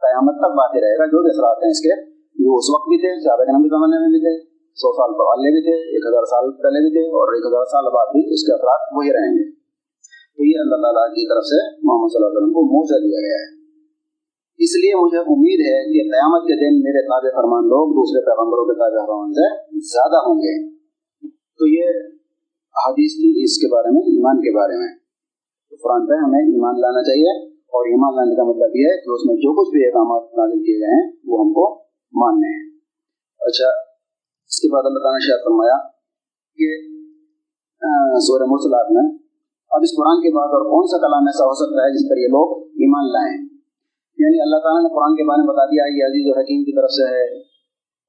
قیامت 0.00 0.34
تک 0.34 0.52
باقی 0.56 0.80
رہے 0.80 0.98
گا۔ 0.98 1.06
جو 1.06 1.22
بھی 1.22 1.30
اثرات 1.30 1.64
ہیں 1.64 1.70
اس 1.70 1.80
کے 1.80 2.14
جو 2.44 2.56
اس 2.56 2.70
وقت 2.70 2.88
بھی 2.88 2.98
تھے، 3.00 3.22
صحابہ 3.22 3.44
کے 3.44 3.52
نام 3.52 3.62
زمانے 3.62 4.00
میں 4.00 4.08
بھی 4.08 4.20
تھے، 4.20 4.54
سو 4.74 4.92
سال 4.92 5.10
پہلے 5.18 5.50
بھی 5.50 5.62
تھے، 5.62 5.76
ایک 5.76 6.04
ہزار 6.08 6.24
سال 6.24 6.52
پہلے 6.52 6.80
بھی 6.80 6.90
تھے 6.90 7.00
اور 7.00 7.34
ایک 7.34 7.46
ہزار 7.46 7.64
سال 7.64 7.84
بعد 7.94 8.06
بھی 8.06 8.34
اس 8.34 8.46
کے 8.46 8.52
اثرات 8.54 8.80
وہی 8.92 9.12
رہیں 9.12 9.32
گے۔ 9.38 9.44
تو 10.36 10.44
یہ 10.44 10.60
اللہ 10.60 10.76
تعالیٰ 10.76 11.08
کی 11.08 11.28
طرف 11.28 11.44
سے 11.44 11.86
محمد 11.86 12.08
صلی 12.12 12.16
اللہ 12.16 12.26
علیہ 12.26 12.38
وسلم 12.38 12.52
کو 12.52 12.62
موجہ 12.62 12.98
دیا 13.06 13.20
گیا 13.20 13.38
ہے۔ 13.42 13.63
اس 14.58 14.72
لیے 14.76 14.94
مجھے 14.94 15.18
امید 15.18 15.60
ہے 15.60 15.78
کہ 15.92 16.10
قیامت 16.10 16.42
کے 16.42 16.54
دن 16.54 16.74
میرے 16.80 17.02
تابع 17.02 17.30
فرمان 17.30 17.64
لوگ 17.64 17.86
دوسرے 17.92 18.20
پیغمبروں 18.24 18.64
کے 18.64 18.74
تابع 18.74 19.06
فرمان 19.06 19.32
سے 19.32 19.46
زیادہ 19.78 20.16
ہوں 20.16 20.38
گے۔ 20.38 20.76
تو 21.58 21.66
یہ 21.66 21.84
حدیث 22.86 23.12
تھی 23.16 23.44
اس 23.44 23.58
کے 23.58 23.66
بارے 23.72 23.90
میں، 23.90 24.00
ایمان 24.00 24.36
کے 24.36 24.56
بارے 24.56 24.76
میں۔ 24.78 24.94
تو 25.70 25.76
قرآن 25.82 26.06
پہ 26.06 26.24
ہمیں 26.24 26.38
ایمان 26.38 26.80
لانا 26.80 27.02
چاہیے 27.02 27.46
اور 27.48 27.86
ایمان 27.86 28.16
لانے 28.16 28.34
کا 28.36 28.42
مطلب 28.42 28.76
یہ 28.76 28.84
ہے 28.84 28.96
کہ 28.96 29.10
اس 29.10 29.26
میں 29.26 29.36
جو 29.36 29.50
کچھ 29.60 29.72
بھی 29.72 29.86
احکامات 29.86 30.22
نازل 30.32 30.58
کیے 30.58 30.78
گئے 30.78 31.02
ہیں، 31.02 31.16
وہ 31.26 31.46
ہم 31.46 31.52
کو 31.52 31.78
ماننے 32.12 32.48
ہیں۔ 32.48 32.70
اچھا 33.40 33.68
اس 34.48 34.60
کے 34.60 34.72
بعد 34.72 34.82
اللہ 34.86 34.98
تعالیٰ 34.98 35.18
نے 35.18 35.26
شاید 35.26 35.44
فرمایا 35.44 35.76
کہ 36.56 36.68
سورہ 38.18 38.44
مرسلات 38.46 38.86
میں، 38.92 39.18
اب 39.70 39.80
اس 39.82 39.96
قرآن 39.96 40.22
کے 40.22 40.36
بعد 40.36 40.48
اور 40.48 40.64
کون 40.64 40.86
سا 40.86 41.06
کلام 41.06 41.22
ایسا 41.22 41.44
ہو 41.44 41.54
سکتا 41.54 41.84
ہے 41.84 41.90
جس 41.94 42.10
پر 42.10 42.16
یہ 42.16 42.26
لوگ 42.26 42.62
ایمان 42.66 43.12
لائیں؟ 43.12 43.53
یعنی 44.24 44.40
اللہ 44.40 44.56
تعالیٰ 44.56 44.82
نے 44.82 44.88
قرآن 44.94 45.12
کے 45.16 45.24
بارے 45.28 45.40
میں 45.40 45.54
بتا 45.54 45.64
دیا، 45.64 45.84
یہ 45.96 46.04
عزیز 46.04 46.26
و 46.28 46.38
حکیم 46.38 46.60
کی 46.64 46.72
طرف 46.76 46.90
سے 46.90 47.04
ہے 47.14 47.40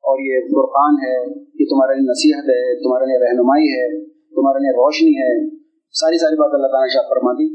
اور 0.07 0.15
یہ 0.19 0.35
فرقان 0.47 0.93
ہے، 1.05 1.17
یہ 1.59 1.65
تمہارے 1.69 1.93
لیے 1.93 2.11
نصیحت 2.11 2.43
ہے، 2.43 2.83
تمہارے 2.83 3.05
لیے 3.05 3.19
رہنمائی 3.25 3.63
ہے، 3.63 4.05
تمہارے 4.09 4.59
لیے 4.59 4.71
روشنی 4.71 5.11
ہے۔ 5.11 5.49
ساری 5.91 6.17
ساری 6.17 6.35
بات 6.35 6.53
اللہ 6.53 6.67
تعالیٰ 6.67 6.87
نے 6.87 6.93
شاید 6.93 7.09
فرما 7.09 7.31
دی۔ 7.31 7.47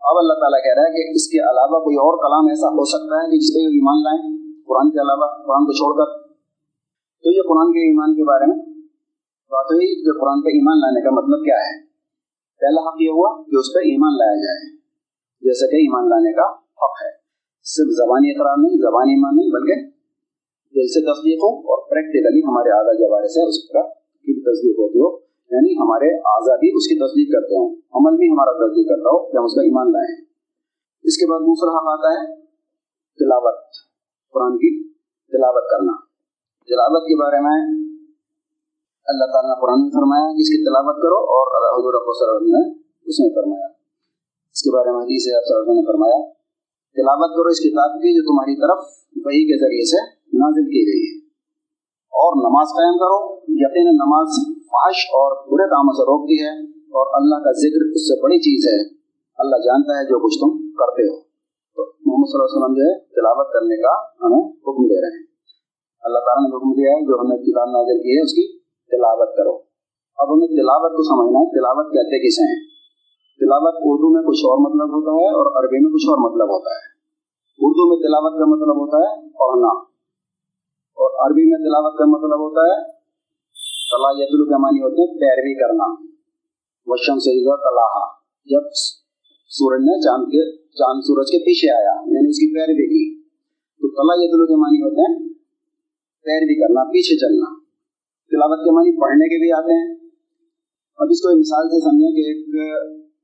اب 0.00 0.16
اللہ 0.18 0.32
تعالیٰ 0.32 0.64
کہہ 0.64 0.74
رہا 0.76 0.82
ہے 0.82 0.92
کہ 0.96 1.10
اس 1.14 1.28
کے 1.28 1.38
علاوہ 1.38 1.78
کوئی 1.84 1.96
اور 1.96 2.14
کلام 2.16 2.46
ایسا 2.46 2.68
ہو 2.68 2.84
سکتا 2.84 3.16
ہے 3.16 3.30
کہ 3.30 3.36
جس 3.36 3.54
پہ 3.54 3.58
ایمان 3.58 3.98
لائیں 4.02 4.22
قرآن 4.66 4.90
کے 4.90 4.98
علاوہ، 4.98 5.26
قرآن 5.46 5.64
کو 5.64 5.72
چھوڑ 5.72 5.92
کر۔ 5.94 6.22
تو 7.22 7.30
یہ 7.30 7.42
قرآن 7.48 7.72
کے 7.72 7.78
ایمان 7.78 8.14
کے 8.14 8.22
بارے 8.22 8.46
میں 8.46 8.58
بات 9.50 9.66
ہوئی 9.72 9.86
کہ 9.86 10.20
قرآن 10.20 10.42
پہ 10.42 10.48
ایمان 10.48 10.80
لانے 10.80 11.00
کا 11.00 11.10
مطلب 11.10 11.44
کیا 11.44 11.56
ہے؟ 11.56 11.86
پہلا 12.60 12.88
حق 12.88 12.96
یہ 13.00 13.08
ہوا 13.08 13.42
کہ 13.42 13.56
اس 13.56 13.74
پہ 13.74 13.78
ایمان 13.78 14.12
لایا 14.18 14.34
جائے 14.34 14.76
جیسے 15.40 15.70
کہ 15.70 15.76
ایمان 15.76 16.08
لانے 16.08 16.32
کا 16.32 16.46
حق 16.52 16.96
ہے۔ 17.04 17.15
صرف 17.66 17.90
زبانی 17.90 18.30
اقرار 18.30 18.56
نہیں 18.58 18.76
زبانی 18.78 19.12
ایمان 19.12 19.34
نہیں، 19.36 19.50
بلکہ 19.50 19.76
دل 20.74 20.86
سے 20.86 21.00
تصدیق 21.00 21.38
ہو 21.42 21.50
اور 21.70 21.78
پریکٹیکلی 21.90 22.40
ہمارے 22.40 22.70
اعضا 22.78 22.92
جوارے 22.92 23.28
سے 23.28 23.48
اس 23.48 23.68
کا 23.68 23.82
کی 24.22 24.32
بھی 24.34 24.42
تصدیق 24.42 24.78
ہوتی 24.78 24.98
ہو 24.98 25.08
یعنی 25.50 25.72
ہمارے 25.72 26.08
اعضا 26.16 26.56
بھی 26.56 26.68
اس 26.68 26.86
کی 26.86 26.94
تصدیق 26.94 27.28
کرتے 27.34 27.54
ہوں۔ 27.54 27.68
عمل 27.94 28.16
بھی 28.16 28.28
ہمارا 28.28 28.52
تصدیق 28.52 28.88
کرتا 28.88 29.08
ہو 29.08 29.30
کہ 29.30 29.36
ہم 29.36 29.44
اس 29.44 29.54
کا 29.54 29.62
ایمان 29.62 29.92
لائیں۔ 29.92 30.24
اس 31.04 31.16
کے 31.16 31.30
بعد 31.30 31.40
دوسرا 31.40 31.70
حق 31.70 31.86
آتا 31.86 32.08
ہے، 32.08 32.36
تلاوت، 33.18 33.58
قرآن 34.32 34.56
کی 34.56 34.88
تلاوت 35.32 35.64
کرنا۔ 35.70 35.92
تلاوت 36.68 37.02
کے 37.02 37.16
بارے 37.22 37.40
میں 37.40 37.58
اللہ 39.06 39.24
تعالیٰ 39.24 39.50
نے 39.50 39.60
قرآن 39.60 39.82
میں 39.82 39.90
فرمایا 39.90 40.36
کہ 40.36 40.40
اس 40.40 40.48
کی 40.48 40.64
تلاوت 40.64 40.96
کرو 41.02 41.18
اور 41.36 41.46
حضور 41.78 41.94
نے 42.42 42.70
اس 43.06 43.20
میں 43.20 43.30
فرمایا۔ 43.34 43.66
اس 44.54 44.62
کے 44.62 44.70
بارے 44.70 44.90
میں 44.90 45.00
حدیث 45.00 45.34
آپ 45.34 45.68
نے 45.68 45.86
فرمایا 45.86 46.35
تلاوت 46.96 47.30
کرو 47.30 47.48
اس 47.48 47.60
کتاب 47.60 47.90
کی 47.90 48.10
جو 48.16 48.22
تمہاری 48.22 48.54
طرف 48.56 48.80
وہی 49.26 49.42
کے 49.44 49.56
ذریعے 49.60 49.84
سے 49.84 50.00
نازل 50.38 50.64
کی 50.64 50.82
گئی 50.88 51.04
ہے۔ 51.06 51.26
اور 52.22 52.36
نماز 52.36 52.66
قائم 52.66 52.96
کرو 52.98 53.18
یقین 53.48 53.88
نماز 53.96 54.28
فحش 54.56 54.98
اور 55.06 55.30
برے 55.48 55.68
کاموں 55.68 55.92
سے 55.92 56.02
روکتی 56.02 56.44
ہے 56.44 56.52
اور 56.70 57.22
اللہ 57.22 57.44
کا 57.44 57.52
ذکر 57.52 57.80
اس 57.94 58.08
سے 58.08 58.22
بڑی 58.22 58.38
چیز 58.38 58.60
ہے۔ 58.66 58.96
اللہ 59.38 59.56
جانتا 59.56 59.98
ہے 59.98 60.04
جو 60.04 60.18
کچھ 60.24 60.38
تم 60.40 60.70
کرتے 60.70 61.02
ہو۔ 61.02 61.20
تو 61.76 61.82
محمد 61.84 62.26
صلی 62.26 62.38
اللہ 62.38 62.44
علیہ 62.44 62.62
وسلم 62.62 62.74
جو 62.74 62.82
ہے، 62.82 62.98
تلاوت 62.98 63.52
کرنے 63.52 63.76
کا 63.82 63.94
ہمیں 64.26 64.48
حکم 64.48 64.84
دے 64.86 65.00
رہے 65.00 65.18
ہیں۔ 65.18 65.26
اللہ 66.02 66.18
تعالیٰ 66.18 66.50
نے 66.50 66.56
حکم 66.56 66.72
دیا 66.72 66.90
ہے، 66.92 67.00
جو 67.00 67.20
ہم 67.20 67.26
نے 67.26 67.36
کتاب 67.38 67.68
نازل 67.68 68.02
کی 68.02 68.16
ہے، 68.16 68.24
اس 68.24 68.32
کی 68.32 68.58
تلاوت 68.90 69.36
کرو۔ 69.36 69.54
اب 70.16 70.34
ہمیں 70.34 70.46
تلاوت 70.46 70.92
کو 70.92 71.02
سمجھنا 71.02 71.38
ہے۔ 71.38 71.44
تلاوت 71.44 71.86
کہتے 71.92 72.28
کسے 72.28 72.42
ہیں؟ 72.42 72.65
تلاوت 73.38 73.74
اردو 73.80 74.08
میں 74.14 74.22
کچھ 74.22 74.44
اور 74.44 74.58
مطلب 74.58 74.88
ہوتا 74.88 75.10
ہے 75.10 75.28
اور 75.28 75.46
عربی 75.56 75.84
میں 75.84 75.92
کچھ 75.92 76.06
اور 76.08 76.18
مطلب 76.18 76.48
ہوتا 76.48 76.70
ہے۔ 76.70 76.84
اردو 77.58 77.88
میں 77.88 77.96
تلاوت 77.96 78.32
کا 78.38 78.44
مطلب 78.44 78.76
ہوتا 78.76 78.96
ہے 78.96 79.20
پڑھنا۔ 79.20 79.68
اور 80.96 81.26
عربی 81.26 81.50
میں 81.50 81.58
تلاوت 81.58 81.98
کا 81.98 82.04
مطلب 82.04 82.40
ہوتا 82.40 82.60
ہے 82.60 82.92
صلاحیت 83.90 84.28
کے 84.28 84.58
معنی 84.58 84.82
ہوتے 84.82 85.00
ہیں 85.00 85.20
پیروی 85.20 85.54
کرنا۔ 85.54 85.84
وشم 86.86 87.18
سے 87.18 87.44
طلاحہ 87.44 88.04
جب 88.44 88.60
سورج 89.48 89.80
نے 89.80 90.00
چاند 90.00 90.24
کے 90.24 90.56
چاند 90.56 91.00
سورج 91.00 91.26
کے 91.26 91.38
پیچھے 91.38 91.70
آیا 91.70 91.94
یعنی 92.06 92.30
اس 92.30 92.36
کی 92.36 92.54
پیروی 92.54 92.88
کی، 92.88 93.22
تو 93.80 93.88
طلاحیت 93.88 94.48
کے 94.48 94.56
معنی 94.56 94.82
ہوتے 94.82 95.00
ہیں 95.00 95.28
پیروی 96.24 96.60
کرنا، 96.60 96.84
پیچھے 96.84 97.16
چلنا۔ 97.16 97.58
تلاوت 98.30 98.58
کے 98.64 98.70
معنی 98.70 99.00
پڑھنے 99.00 99.24
کے 99.24 99.40
بھی 99.40 99.52
آتے 99.52 99.72
ہیں۔ 99.72 99.96
اب 100.96 101.06
اس 101.10 101.20
کو 101.20 101.38
مثال 101.38 101.68
سے 101.68 101.80
سمجھیں 101.80 102.10
کہ 102.10 102.28
ایک 102.28 102.66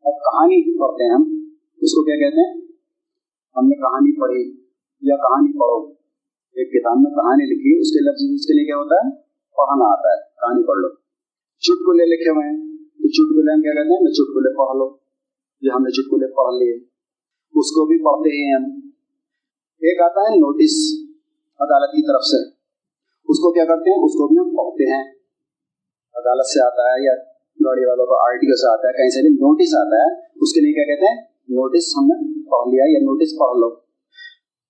اب 0.04 0.12
کہانی 0.12 0.78
پڑھتے 0.78 1.04
ہیں 1.04 1.14
ہم۔ 1.14 1.24
اس 1.80 1.92
کو 1.92 2.04
کیا 2.04 2.14
کہتے 2.14 2.40
ہیں؟ 2.40 2.66
ہم 3.56 3.68
نے 3.68 3.74
کہانی 3.74 4.20
پڑھی 4.20 4.60
یا 5.02 5.16
کہانی 5.16 5.52
پڑھو۔ 5.52 5.92
ایک 6.56 6.68
کتاب 6.72 6.96
میں 6.96 7.10
کہانی 7.10 7.44
لکھی 7.44 7.80
اس 7.80 7.92
کے 7.92 8.00
لفظ 8.00 8.34
اس 8.34 8.46
کے 8.46 8.52
لیے 8.52 8.64
کیا 8.64 8.76
ہوتا 8.76 8.94
ہے؟ 8.94 9.10
پڑھنا 9.56 9.92
آتا 9.92 10.08
ہے۔ 10.14 10.30
کہانی 10.34 10.66
پڑھ 10.66 10.78
لو۔ 10.78 10.88
چٹکلے 11.58 12.04
لکھے 12.04 12.30
ہوئے 12.30 12.46
ہیں۔ 12.50 12.76
تو 12.76 13.08
چٹکلے 13.08 13.52
ہم 13.54 13.62
کیا 13.62 13.72
کہتے 13.72 13.92
ہیں؟ 13.94 14.00
میں 14.02 14.12
چٹکلے 14.12 14.56
پڑھ 14.56 14.76
لو۔ 14.76 14.96
یا 15.60 15.76
ہم 15.76 15.82
نے 15.82 15.90
چٹکلے 15.90 16.26
پڑھ 16.36 16.54
لیے۔ 16.54 16.76
اس 17.60 17.70
کو 17.70 17.86
بھی 17.86 17.98
پڑھتے 18.04 18.30
ہی 18.30 18.54
ہم۔ 18.54 18.88
ایک 19.80 20.00
آتا 20.00 20.20
ہے 20.20 20.34
نوٹس 20.36 20.74
عدالت 21.60 21.90
کی 21.90 22.02
طرف 22.06 22.22
سے۔ 22.22 22.48
اس 23.28 23.38
کو 23.38 23.52
کیا 23.52 23.64
کرتے 23.64 23.90
ہیں؟ 23.90 24.04
اس 24.04 24.12
کو 24.12 24.28
بھی 24.28 24.38
ہم 24.38 24.56
پڑھتے 24.56 24.84
ہیں۔ 24.84 25.04
عدالت 26.14 26.46
سے 26.46 26.66
آتا 26.66 26.82
ہے 26.82 27.04
یا 27.04 27.31
گاڑی 27.60 27.84
والوں 27.88 28.06
کو 28.06 28.14
آر 28.16 28.36
ٹی 28.36 28.46
او 28.46 28.56
سے 28.56 28.72
آتا 28.72 28.88
ہے، 28.88 28.92
کہیں 28.92 29.10
سے 29.10 29.20
بھی 29.22 29.34
نوٹس 29.34 29.74
آتا 29.74 29.96
ہے، 29.96 30.08
اس 30.42 30.52
کے 30.52 30.60
لیے 30.60 30.72
کیا 30.72 30.84
کہتے 30.84 31.06
ہیں؟ 31.06 31.16
نوٹس 31.48 31.86
ہم 31.96 32.04
نے 32.06 32.14
پڑھ 32.50 32.68
لیا 32.68 32.84
یا 32.88 32.98
نوٹس 32.98 33.30
پڑھ 33.38 33.56
لو۔ 33.58 33.70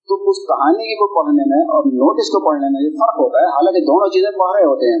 تو 0.07 0.29
اس 0.29 0.37
کہانی 0.47 0.95
کو 0.95 1.07
پڑھنے 1.07 1.43
میں 1.47 1.61
اور 1.61 1.85
نوٹس 1.85 2.27
کو 2.29 2.39
پڑھنے 2.45 2.67
میں 2.69 2.81
یہ 2.81 2.89
فرق 2.89 3.17
ہوتا 3.19 3.37
ہے۔ 3.39 3.45
حالانکہ 3.45 3.79
دونوں 3.79 4.07
چیزیں 4.07 4.31
پڑھ 4.31 4.51
رہے 4.55 4.63
ہوتے 4.63 4.85
ہیں 4.85 4.99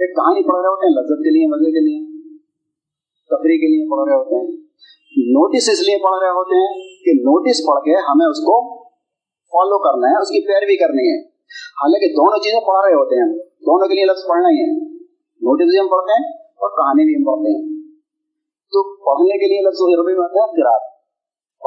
ایک 0.00 0.16
کہانی 0.16 0.42
پڑھ 0.48 0.60
رہے 0.60 0.68
ہوتے 0.68 0.86
ہیں 0.86 0.94
لذت 0.94 1.18
کے 1.18 1.30
لیے، 1.30 1.46
مزے 1.46 1.70
کے 1.70 1.80
لیے، 1.80 1.98
تفریح 3.30 3.58
کے 3.58 3.68
لیے 3.72 3.90
پڑھ 3.90 4.08
رہے 4.08 4.18
ہوتے 4.18 4.34
ہیں۔ 4.34 4.46
نوٹس 5.16 5.68
اس 5.68 5.80
لیے 5.88 5.96
پڑھ 6.02 6.18
رہے 6.20 6.28
ہوتے 6.28 6.54
ہیں 6.56 6.72
کہ 7.04 7.12
نوٹس 7.22 7.66
پڑھ 7.66 7.80
کے 7.84 7.90
ہمیں 7.90 8.26
اس 8.26 8.38
کو 8.38 8.84
فالو 9.52 9.78
کرنا 9.78 10.06
ہے، 10.08 10.22
اس 10.22 10.28
کی 10.28 10.46
پیروی 10.46 10.76
کرنی 10.76 11.12
ہے۔ 11.12 11.20
حالانکہ 11.80 12.06
دونوں 12.06 12.38
چیزیں 12.38 12.60
پڑھ 12.60 12.86
رہے 12.86 12.94
ہوتے 12.94 13.14
ہیں 13.16 13.38
دونوں 13.38 13.88
کے 13.88 13.94
لیے 13.94 14.04
لفظ 14.04 14.22
پڑھنا 14.28 14.48
ہی 14.48 14.60
ہے۔ 14.60 14.78
نوٹس 15.46 15.64
بھی 15.64 15.78
ہم 15.78 15.88
پڑھتے 15.88 16.12
ہیں 16.12 16.41
اور 16.62 16.70
کہانی 16.70 17.04
بھی 17.04 17.14
ہم 17.14 17.24
پڑھتے 17.24 17.50
ہیں۔ 17.50 17.66
تو 18.72 18.96
پڑھنے 18.96 19.38
کے 19.38 19.46
لیے 19.48 19.60
لفظ 19.68 19.80
عربی 19.82 20.14
میں 20.18 20.24
آتا 20.24 20.42
ہے 20.42 20.62
قرآن۔ 20.62 20.82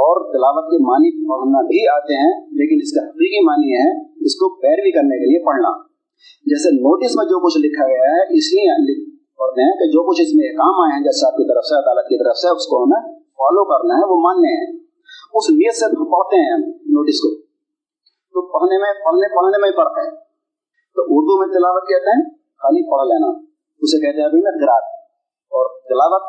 اور 0.01 0.15
تلاوت 0.33 0.65
کے 0.71 0.77
معنی 0.77 1.09
پڑھنا 1.29 1.61
بھی 1.61 1.87
آتے 1.87 2.13
ہیں، 2.13 2.41
لیکن 2.41 2.75
اس 2.81 2.91
کا 2.95 3.01
حقیقی 3.07 3.45
معنی 3.45 3.71
ہے، 3.73 4.01
اس 4.25 4.33
کو 4.35 4.61
پیروی 4.61 4.91
کرنے 4.91 5.15
کے 5.19 5.25
لیے 5.25 5.45
پڑھنا۔ 5.45 5.71
جیسے 6.45 6.69
نوٹس 6.71 7.15
میں 7.15 7.25
جو 7.25 7.37
کچھ 7.45 7.57
لکھا 7.65 7.87
گیا 7.87 8.03
ہے، 8.03 8.21
اس 8.21 8.45
لیے 8.53 8.69
پڑھتے 9.39 9.61
ہیں 9.61 9.75
کہ 9.75 9.85
جو 9.85 10.09
کچھ 10.09 10.21
اس 10.21 10.35
میں 10.35 10.53
کام 10.53 10.75
آئے 10.81 10.97
ہیں، 10.97 11.03
جیسے 11.03 11.27
آپ 11.27 11.37
کی 11.37 11.53
طرف 11.53 11.63
سے، 11.63 11.79
عدالت 11.79 12.05
کی 12.05 12.23
طرف 12.23 12.35
سے، 12.35 12.55
اس 12.55 12.67
کو 12.67 12.83
ہمیں 12.83 13.01
فالو 13.17 13.63
کرنا 13.65 13.93
ہے، 13.93 14.05
وہ 14.11 14.19
ماننے 14.21 14.51
ہیں۔ 14.55 14.79
اس 15.33 15.49
نیت 15.49 15.75
سے 15.75 15.85
پڑھتے 15.85 16.41
ہیں 16.41 16.57
نوٹس 16.67 17.19
کو۔ 17.19 17.41
تو 18.33 18.41
پڑھنے 18.41 18.77
میں 18.77 18.93
پڑھنے 19.05 19.35
پڑھنے 19.35 19.61
میں 19.61 19.71
فرق 19.71 19.97
ہے۔ 19.97 20.09
تو 20.95 21.01
اردو 21.01 21.39
میں 21.39 21.47
تلاوت 21.47 21.83
کہتے 21.89 22.09
ہیں، 22.09 22.29
خالی 22.35 22.91
پڑھ 22.91 23.07
لینا۔ 23.07 23.44
اسے 23.81 23.97
کہتے 24.01 24.19
ہیں 24.19 24.25
ابھی 24.25 24.41
میں 24.41 24.51
قرآن 24.51 24.85
اور 25.57 25.65
تلاوت 25.89 26.25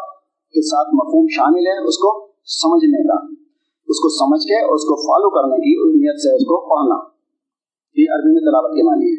کے 0.53 0.63
ساتھ 0.63 0.89
مفہوم 0.95 1.27
شامل 1.31 1.67
ہے 1.67 1.77
اس 1.89 1.99
کو 1.99 2.11
سمجھنے 2.45 3.03
کا۔ 3.09 3.19
اس 3.91 3.99
کو 4.03 4.09
سمجھ 4.09 4.45
کے 4.47 4.59
اور 4.65 4.75
اس 4.75 4.83
کو 4.83 4.95
فالو 5.03 5.31
کرنے 5.31 5.57
کی 5.57 5.73
نیت 5.99 6.21
سے 6.21 6.35
اس 6.37 6.43
کو 6.43 6.57
پڑھنا۔ 6.71 6.97
یہ 7.95 8.07
عربی 8.15 8.33
میں 8.33 8.41
تلاوت 8.41 8.77
کے 8.77 8.83
معنی 8.83 9.11
ہے 9.11 9.19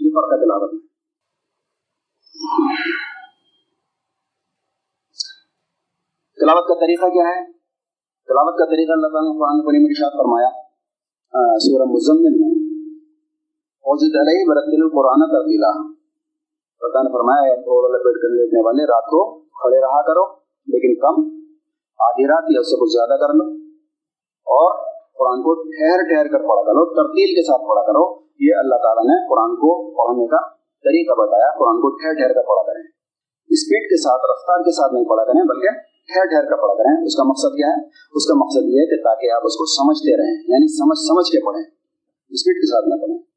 یہ 0.00 0.10
فرق 0.14 0.32
ہے 0.32 0.38
تلاوت 0.44 0.74
میں۔ 0.74 0.82
تلاوت 6.40 6.68
کا 6.68 6.74
طریقہ 6.74 7.06
کیا 7.06 7.28
ہے؟ 7.28 7.52
تلاوت 8.26 8.58
کا 8.58 8.64
طریقہ 8.64 8.92
اللہ 8.92 9.06
تعالیٰ 9.06 9.32
نے 9.32 9.38
قرآن 9.38 9.66
پڑی 9.66 9.78
میں 9.78 9.90
ارشاد 9.90 10.10
فرمایا 10.10 10.50
سورہ 11.58 11.84
مزمل 11.84 12.34
میں 12.40 12.52
علیہ 14.22 14.44
برتل 14.48 14.82
القرآن 14.82 15.20
ترتیلا 15.30 16.01
نے 16.84 17.12
فرمایا 17.12 17.54
تھوڑا 17.54 17.98
لپیٹ 17.98 18.22
کر 18.22 18.28
لیٹنے 18.28 18.60
والے 18.64 18.84
رات 18.84 19.04
کو 19.04 19.38
کھڑے 19.40 19.80
رہا 19.80 20.02
کرو، 20.02 20.24
لیکن 20.66 20.94
کم 20.94 21.14
آدھی 21.98 22.24
رات 22.26 22.44
یا 22.50 22.60
اس 22.60 22.66
سے 22.66 22.76
کچھ 22.80 22.92
زیادہ 22.92 23.20
کر 23.20 23.34
لو 23.34 23.44
اور 24.46 24.70
قرآن 25.18 25.42
کو 25.42 25.54
ٹھہر 25.62 25.98
ٹھہر 26.08 26.26
کر 26.26 26.38
پڑھا 26.38 26.62
کرو، 26.62 26.94
ترتیل 26.94 27.34
کے 27.34 27.42
ساتھ 27.42 27.62
پڑھا 27.68 27.82
کرو. 27.82 28.22
یہ 28.40 28.54
اللہ 28.58 28.74
تعالیٰ 28.74 29.04
نے 29.04 29.28
قرآن 29.28 29.56
کو 29.56 29.90
پڑھنے 29.90 30.26
کا 30.26 30.48
طریقہ 30.58 31.14
بتایا، 31.20 31.58
قرآن 31.58 31.76
کو 31.76 31.88
ٹھہر 31.90 32.12
ٹھہر 32.12 32.32
کر 32.32 32.42
پڑھا 32.42 32.62
کریں۔ 32.62 32.82
اسپیڈ 33.48 33.82
کے 33.82 33.96
ساتھ، 33.96 34.22
رفتار 34.30 34.58
کے 34.58 34.70
ساتھ 34.70 34.94
نہیں 34.94 35.04
پڑھا 35.04 35.24
کریں، 35.24 35.42
بلکہ 35.42 35.70
ٹھہر 36.08 36.24
ٹھہر 36.28 36.44
کر 36.50 36.56
پڑھا 36.56 36.74
کریں۔ 36.74 37.06
اس 37.06 37.16
کا 37.16 37.22
مقصد 37.22 37.56
کیا 37.56 37.66
ہے؟ 37.66 37.86
اس 38.14 38.26
کا 38.28 38.34
مقصد 38.34 38.62
یہ 38.64 38.78
ہے 38.80 38.96
کہ 38.96 39.02
تاکہ 39.02 39.30
آپ 39.30 39.42
اس 39.44 39.52
کو 39.52 39.64
سمجھتے 39.66 40.16
رہیں 40.16 40.36
یعنی 40.48 40.78
سمجھ 40.78 40.98
سمجھ 40.98 41.32
کے 41.32 41.46
پڑھیں۔ 41.46 41.64
اسپیڈ 42.30 42.56
کے 42.56 42.66
ساتھ 42.66 42.88
نہ 42.88 42.94
پڑھیں۔ 43.02 43.31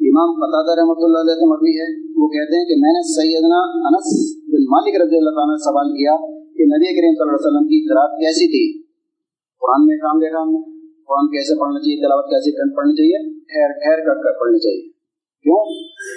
امام 0.00 0.30
قطع 0.32 0.74
رحمۃ 0.74 1.00
اللہ 1.02 1.18
علیہ 1.18 1.34
سے 1.34 1.46
مروی 1.46 1.80
ہے۔ 1.80 1.88
وہ 2.22 2.28
کہتے 2.28 2.58
ہیں 2.58 2.64
کہ 2.64 2.74
میں 2.80 2.92
نے 2.92 3.02
سیدنا 3.02 3.58
انس 3.88 4.36
بن 4.48 4.62
مالک 4.64 4.94
رضی 5.02 5.16
اللہ 5.16 5.30
تعالیٰ 5.30 5.54
نے 5.54 5.64
سوال 5.64 5.88
کیا 5.92 6.14
کہ 6.56 6.62
نبی 6.64 6.90
کریم 6.96 7.14
صلی 7.14 7.24
اللہ 7.24 7.36
علیہ 7.36 7.48
وسلم 7.48 7.66
کی 7.66 7.88
قرآن 7.88 8.20
کیسی 8.20 8.46
تھی؟ 8.46 8.82
قرآن 9.60 9.86
میں 9.86 9.96
کام 9.96 10.18
دیکھا 10.18 10.42
ہم 10.42 10.50
نے 10.50 10.60
قرآن 11.06 11.26
کیسے 11.26 11.60
پڑھنا 11.60 11.78
چاہیے؟ 11.78 12.06
تلاوت 12.06 12.24
کیسے 12.24 12.76
پڑھنی 12.76 12.94
چاہیے؟ 12.94 13.40
ٹھہر 13.40 13.70
ٹھہر 13.82 13.96
کر 13.96 14.14
کر 14.14 14.40
پڑھنی 14.40 14.58
چاہیے۔ 14.58 14.88
کیوں؟ 15.44 15.64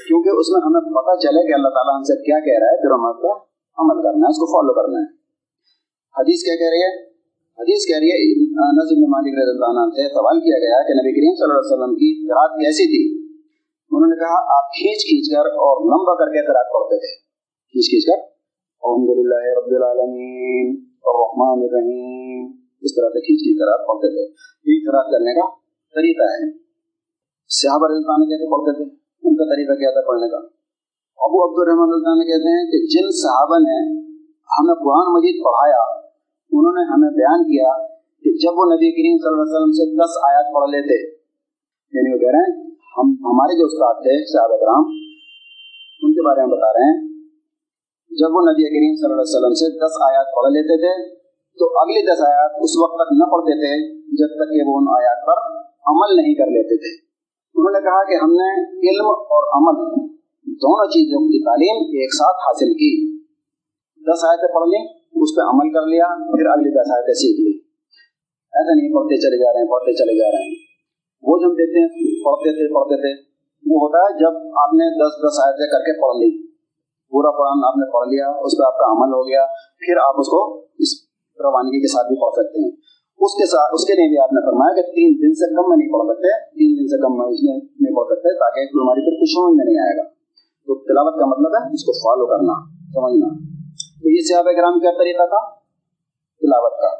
کیونکہ 0.07 0.29
اس 0.29 0.49
میں 0.49 0.61
ہمیں 0.65 0.81
پتہ 0.81 1.19
چلے 1.19 1.47
کہ 1.47 1.53
اللہ 1.53 1.67
تعالیٰ 1.67 1.97
ہم 1.97 2.03
سے 2.03 2.23
کیا 2.23 2.39
کہہ 2.39 2.59
رہا 2.59 2.67
ہے، 2.67 2.81
پھر 2.81 2.91
ہم 2.91 3.05
آپ 3.05 3.21
کا 3.21 3.33
عمل 3.77 4.03
کرنا 4.03 4.25
ہے، 4.25 4.29
اس 4.29 4.37
کو 4.37 4.45
فالو 4.45 4.73
کرنا 4.73 4.99
ہے۔ 4.99 5.05
حدیث 6.19 6.43
کیا 6.43 6.55
کہہ 6.55 6.69
رہی 6.69 6.81
ہے؟ 6.81 7.13
حدیث 7.59 7.87
کہہ 7.87 7.97
رہی 7.97 8.09
ہے 8.09 8.33
نظم 8.53 9.01
مالک 9.01 9.33
رضی 9.33 9.51
اللہ 9.51 9.65
عنہ 9.65 9.91
سے 9.91 10.09
سوال 10.09 10.39
کیا 10.39 10.57
گیا 10.57 10.87
کہ 10.87 10.93
نبی 10.93 11.11
کریم 11.11 11.35
صلی 11.35 11.43
اللہ 11.43 11.59
علیہ 11.59 11.73
وسلم 11.73 11.95
کی 11.95 12.27
قرآن 12.27 12.59
کیسی 12.59 12.87
تھی؟ 12.87 13.22
انہوں 13.93 14.09
نے 14.09 14.15
کہا، 14.15 14.37
آپ 14.57 14.71
کھینچ 14.71 15.01
کھینچ 15.09 15.25
کر 15.33 15.45
اور 15.45 15.75
لمبا 15.85 16.13
کر 16.13 16.31
کے 16.31 16.41
قرآن 16.45 16.67
پڑھتے 16.73 16.95
تھے. 16.99 17.11
کھینچ 17.71 17.89
کھینچ 17.89 18.05
کر۔ 18.05 18.19
الحمد 18.83 19.09
للہ 19.17 19.43
رب 19.57 19.71
العالمین، 19.75 20.67
الرحمن 21.03 21.63
الرحیم۔ 21.63 22.51
اس 22.81 22.95
طرح 22.95 23.09
سے 23.09 23.19
کھینچ 23.25 23.39
کھینچ 23.39 23.57
کر 23.59 23.79
آپ 23.79 23.87
پڑھتے 23.87 24.07
تھے۔ 24.09 24.23
یہ 24.65 24.91
قرآن 24.91 25.11
کرنے 25.11 25.33
کا 25.33 25.45
طریقہ 25.95 26.23
ہے۔ 26.23 26.57
صحابہ 27.49 27.87
رضی 27.87 28.03
اللہ 28.03 28.25
کہتے 28.25 28.49
پڑھتے 28.51 28.71
تھے؟ 28.77 28.95
ان 29.23 29.35
کا 29.35 29.43
طریقہ 29.43 29.79
کیا 29.79 29.89
تھا 29.89 30.07
پڑھنے 30.07 30.29
کا؟ 30.29 30.37
ابو 31.17 31.37
عبد 31.43 31.57
الرحمن 31.57 31.93
اللہ 31.93 32.23
کہتے 32.23 32.49
ہیں 32.49 32.71
کہ 32.71 32.77
جن 32.85 33.11
صحابہ 33.11 33.57
نے 33.59 33.77
ہمیں 34.59 34.75
قرآن 34.75 35.13
مجید 35.13 35.43
پڑھایا، 35.43 35.83
انہوں 36.51 36.73
نے 36.73 36.93
ہمیں 36.93 37.09
بیان 37.09 37.43
کیا 37.43 37.87
کہ 38.21 38.29
جب 38.31 38.53
وہ 38.57 38.65
نبی 38.65 38.91
کریم 38.91 39.17
صلی 39.17 39.31
اللہ 39.31 39.43
علیہ 39.43 39.55
وسلم 39.55 39.71
سے 39.71 39.83
دس 39.95 40.13
آیات 40.29 40.53
پڑھ 40.53 40.69
لیتے 40.69 40.95
یعنی 41.93 42.13
وہ 42.13 42.19
کہہ 42.19 42.31
رہے 42.31 42.39
ہیں 42.39 42.62
ہم 42.97 43.07
ہمارے 43.09 43.59
جو 43.59 43.65
استاد 43.65 43.93
تھے 43.93 44.25
صحابہ 44.25 44.57
کرام 44.57 44.83
ان 46.01 46.13
کے 46.13 46.21
بارے 46.25 46.39
میں 46.39 46.47
بتا 46.47 46.73
رہے 46.73 46.85
ہیں۔ 46.91 47.07
جب 48.11 48.35
وہ 48.35 48.41
نبی 48.41 48.63
کریم 48.63 48.95
صلی 48.95 49.11
اللہ 49.11 49.21
علیہ 49.21 49.35
وسلم 49.35 49.53
سے 49.53 49.77
دس 49.77 49.93
آیات 50.01 50.25
پڑھ 50.35 50.51
لیتے 50.51 50.77
تھے، 50.77 51.15
تو 51.59 51.79
اگلی 51.79 52.05
دس 52.05 52.21
آیات 52.21 52.51
اس 52.61 52.77
وقت 52.77 52.95
تک 52.95 53.13
نہ 53.13 53.31
پڑھتے 53.31 53.53
تھے 53.59 53.73
جب 53.93 54.27
تک 54.27 54.49
کہ 54.53 54.61
وہ 54.65 54.77
ان 54.77 54.85
آیات 54.89 55.25
پر 55.27 55.37
عمل 55.85 56.15
نہیں 56.15 56.35
کر 56.35 56.47
لیتے 56.47 56.77
تھے۔ 56.77 57.05
انہوں 57.55 57.71
نے 57.71 57.81
کہا 57.81 58.03
کہ 58.03 58.23
ہم 58.23 58.31
نے 58.33 58.49
علم 58.63 59.05
اور 59.05 59.43
عمل 59.57 60.05
دونوں 60.45 60.87
چیزوں 60.87 61.21
کی 61.21 61.45
تعلیم 61.45 61.75
ایک 61.75 62.13
ساتھ 62.13 62.37
حاصل 62.37 62.73
کی۔ 62.73 63.17
دس 64.01 64.25
آیتیں 64.29 64.53
پڑھ 64.53 64.69
لیں، 64.69 64.83
اس 65.21 65.35
پہ 65.35 65.41
عمل 65.41 65.73
کر 65.73 65.85
لیا، 65.87 66.05
پھر 66.05 66.45
اگلی 66.45 66.71
دس 66.71 66.91
آیتیں 66.95 67.13
سیکھ 67.13 67.41
لی 67.41 67.57
ایسا 68.53 68.73
نہیں، 68.73 68.93
پڑھتے 68.95 69.17
چلے 69.17 69.37
جا 69.37 69.53
رہے 69.53 69.59
ہیں، 69.59 69.67
پڑھتے 69.67 69.93
چلے 69.93 70.19
جا 70.19 70.31
رہے 70.31 70.43
ہیں۔ 70.43 70.62
وہ 71.23 71.37
جو 71.37 71.45
ہم 71.47 71.53
دیکھتے 71.53 71.79
ہیں، 71.81 71.89
پڑھتے 72.25 72.49
تھے 72.51 72.73
پڑھتے 72.73 72.95
تھے۔ 72.95 73.33
وہ 73.69 73.77
ہوتا 73.79 73.97
ہے 73.97 74.19
جب 74.19 74.33
آپ 74.57 74.73
نے 74.73 74.85
دس 74.97 75.13
دس 75.25 75.39
آیتیں 75.47 75.71
کر 75.71 75.79
کے 75.79 76.01
پڑھ 76.01 76.15
لی۔ 76.17 76.47
پورا 77.09 77.31
قرآن 77.31 77.59
آپ 77.67 77.77
نے 77.77 77.91
پڑھ 77.93 78.07
لیا، 78.07 78.27
اس 78.29 78.51
پہ 78.57 78.65
آپ 78.65 78.77
کا 78.77 78.85
عمل 78.91 79.13
ہو 79.13 79.27
گیا۔ 79.27 79.45
پھر 79.79 79.97
آپ 80.07 80.15
اس 80.19 80.27
کو 80.27 80.65
اس 80.79 80.89
روانگی 81.39 81.81
کے 81.81 81.87
ساتھ 81.87 82.07
بھی 82.07 82.15
پڑھ 82.21 82.33
سکتے 82.33 82.63
ہیں۔ 82.63 82.71
اس 83.19 83.33
کے 83.33 83.45
ساتھ، 83.45 83.71
اس 83.73 83.85
کے 83.85 83.93
لیے 83.93 84.07
بھی 84.07 84.17
آپ 84.17 84.33
نے 84.33 84.41
فرمایا 84.45 84.75
کہ 84.75 84.81
تین 84.81 85.09
دن 85.21 85.33
سے 85.33 85.55
کم 85.55 85.69
میں 85.69 85.77
نہیں 85.77 85.93
پڑھ 85.93 86.05
سکتے۔ 86.07 86.29
تین 86.39 86.71
دن 86.79 86.87
سے 86.87 87.01
کم 87.01 87.17
میں 87.17 87.25
اس 87.25 87.43
میں 87.43 87.57
نہیں 87.57 87.95
پڑھ 87.95 88.07
سکتے 88.07 88.39
تاکہ 88.39 88.59
ہماری 88.59 89.01
پھر 89.05 89.21
کچھ 89.21 89.29
سمجھ 89.29 89.55
میں 89.57 89.65
نہیں 89.65 89.79
آئے 89.79 89.97
گا۔ 89.97 90.03
تو 90.65 90.75
تلاوت 90.75 91.19
کا 91.19 91.25
مطلب 91.25 91.55
ہے 91.55 91.73
اس 91.73 91.83
کو 91.83 91.91
فالو 91.91 92.25
کرنا، 92.25 92.53
سمجھنا۔ 92.69 93.27
تو 94.01 94.09
یہ 94.09 94.19
صحابہ 94.29 94.51
کرام 94.51 94.79
کا 94.79 94.91
طریقہ 94.91 95.25
تھا 95.25 95.49
تلاوت 96.41 96.71
کا۔ 96.71 96.95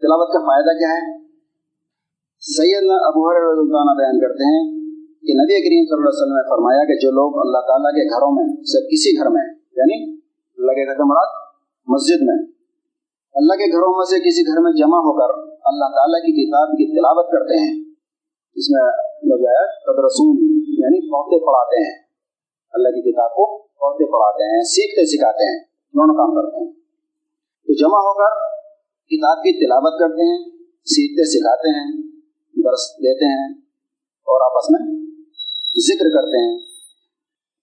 تلاوت 0.00 0.28
کا 0.28 0.38
فائدہ 0.38 0.78
کیا 0.78 0.88
ہے؟ 0.88 1.25
سید 2.48 2.90
ابو 2.90 3.22
رضی 3.32 3.60
اللہ 3.60 3.94
بیان 3.98 4.20
کرتے 4.20 4.44
ہیں 4.44 4.62
کہ 4.98 5.32
نبی 5.34 5.56
کریم 5.62 5.84
صلی 5.84 5.96
اللہ 5.96 6.10
علیہ 6.10 6.18
وسلم 6.18 6.36
نے 6.36 6.48
فرمایا 6.50 6.84
کہ 6.84 6.94
جو 6.94 7.10
لوگ 7.10 7.46
اللہ 7.46 7.58
تعالیٰ 7.58 7.90
کے 7.90 8.04
گھروں 8.10 8.32
میں 8.32 8.62
سے 8.62 8.82
کسی 8.86 9.18
گھر 9.18 9.28
میں 9.30 9.46
یعنی 9.76 10.12
اللہ 10.58 10.72
کے 10.72 10.86
گھر 10.86 11.04
مراد 11.04 11.32
مسجد 11.86 12.22
میں، 12.22 12.46
اللہ 13.34 13.52
کے 13.52 13.72
گھروں 13.72 13.92
میں 13.96 14.04
سے 14.04 14.20
کسی 14.20 14.46
گھر 14.46 14.60
میں 14.62 14.72
جمع 14.72 14.96
ہو 14.96 15.12
کر 15.12 15.58
اللہ 15.64 15.84
تعالیٰ 15.84 16.20
کی 16.22 16.32
کتاب 16.32 16.68
کی 16.68 16.86
تلاوت 16.92 17.26
کرتے 17.32 17.56
ہیں 17.56 17.84
اس 18.54 18.70
میں 18.70 18.86
رسوم 20.06 20.38
یعنی 20.78 21.00
پڑھتے 21.12 21.46
پڑھاتے 21.46 21.82
ہیں۔ 21.82 21.98
اللہ 22.72 22.88
کی 22.88 23.12
کتاب 23.12 23.30
کو 23.30 23.58
پڑھتے 23.58 24.04
پڑھاتے 24.12 24.54
ہیں، 24.54 24.62
سیکھتے 24.62 25.06
سکھاتے 25.06 25.52
ہیں، 25.52 25.58
دونوں 25.94 26.14
کام 26.14 26.34
کرتے 26.34 26.64
ہیں۔ 26.64 26.72
تو 27.66 27.74
جمع 27.74 27.98
ہو 27.98 28.14
کر 28.14 28.34
کتاب 29.06 29.36
کی 29.36 29.66
تلاوت 29.66 30.00
کرتے 30.00 30.22
ہیں، 30.22 30.44
سیکھتے 30.84 31.24
سکھاتے 31.24 31.68
ہیں 31.68 32.05
درس 32.66 32.84
دیتے 32.98 33.24
ہیں 33.24 33.48
اور 34.30 34.40
آپس 34.50 34.70
میں 34.70 34.82
ذکر 35.88 36.06
کرتے 36.14 36.38
ہیں 36.44 36.56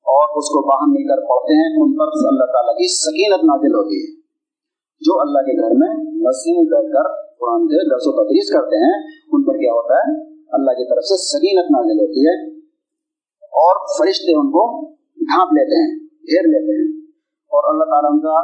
اور 0.07 0.37
اس 0.37 0.47
کو 0.49 0.67
باہم 0.67 0.91
مل 0.91 1.07
کر 1.07 1.21
پڑھتے 1.21 1.53
ہیں، 1.53 1.69
ان 1.83 1.97
پر 1.97 2.07
اللہ 2.07 2.45
تعالیٰ 2.45 2.75
کی 2.75 2.87
سکینت 2.95 3.43
نازل 3.43 3.73
ہوتی 3.75 3.97
ہے۔ 4.03 4.23
جو 5.01 5.21
اللہ 5.21 5.39
کے 5.39 5.61
گھر 5.61 5.71
میں 5.75 5.93
مسجد 6.21 6.53
میں 6.57 6.65
بیٹھ 6.65 6.91
کر 6.93 7.07
قرآن 7.39 7.67
سے 7.67 7.89
درس 7.89 8.03
و 8.05 8.11
تدریس 8.11 8.53
کرتے 8.53 8.75
ہیں، 8.75 8.97
ان 9.31 9.43
پر 9.43 9.53
کیا 9.53 9.71
ہوتا 9.71 9.93
ہے؟ 9.93 10.33
اللہ 10.51 10.71
کی 10.71 10.89
طرف 10.89 11.03
سے 11.03 11.17
سکینت 11.17 11.71
نازل 11.71 11.99
ہوتی 11.99 12.27
ہے 12.27 12.35
اور 13.45 13.75
فرشتے 13.99 14.39
ان 14.39 14.47
کو 14.47 14.63
ڈھانپ 15.15 15.53
لیتے 15.53 15.75
ہیں، 15.81 15.99
گھیر 16.05 16.47
لیتے 16.47 16.73
ہیں۔ 16.81 17.05
اور 17.53 17.73
اللہ 17.73 17.83
تعالیٰ 17.83 18.11
ان 18.11 18.19
کا 18.19 18.37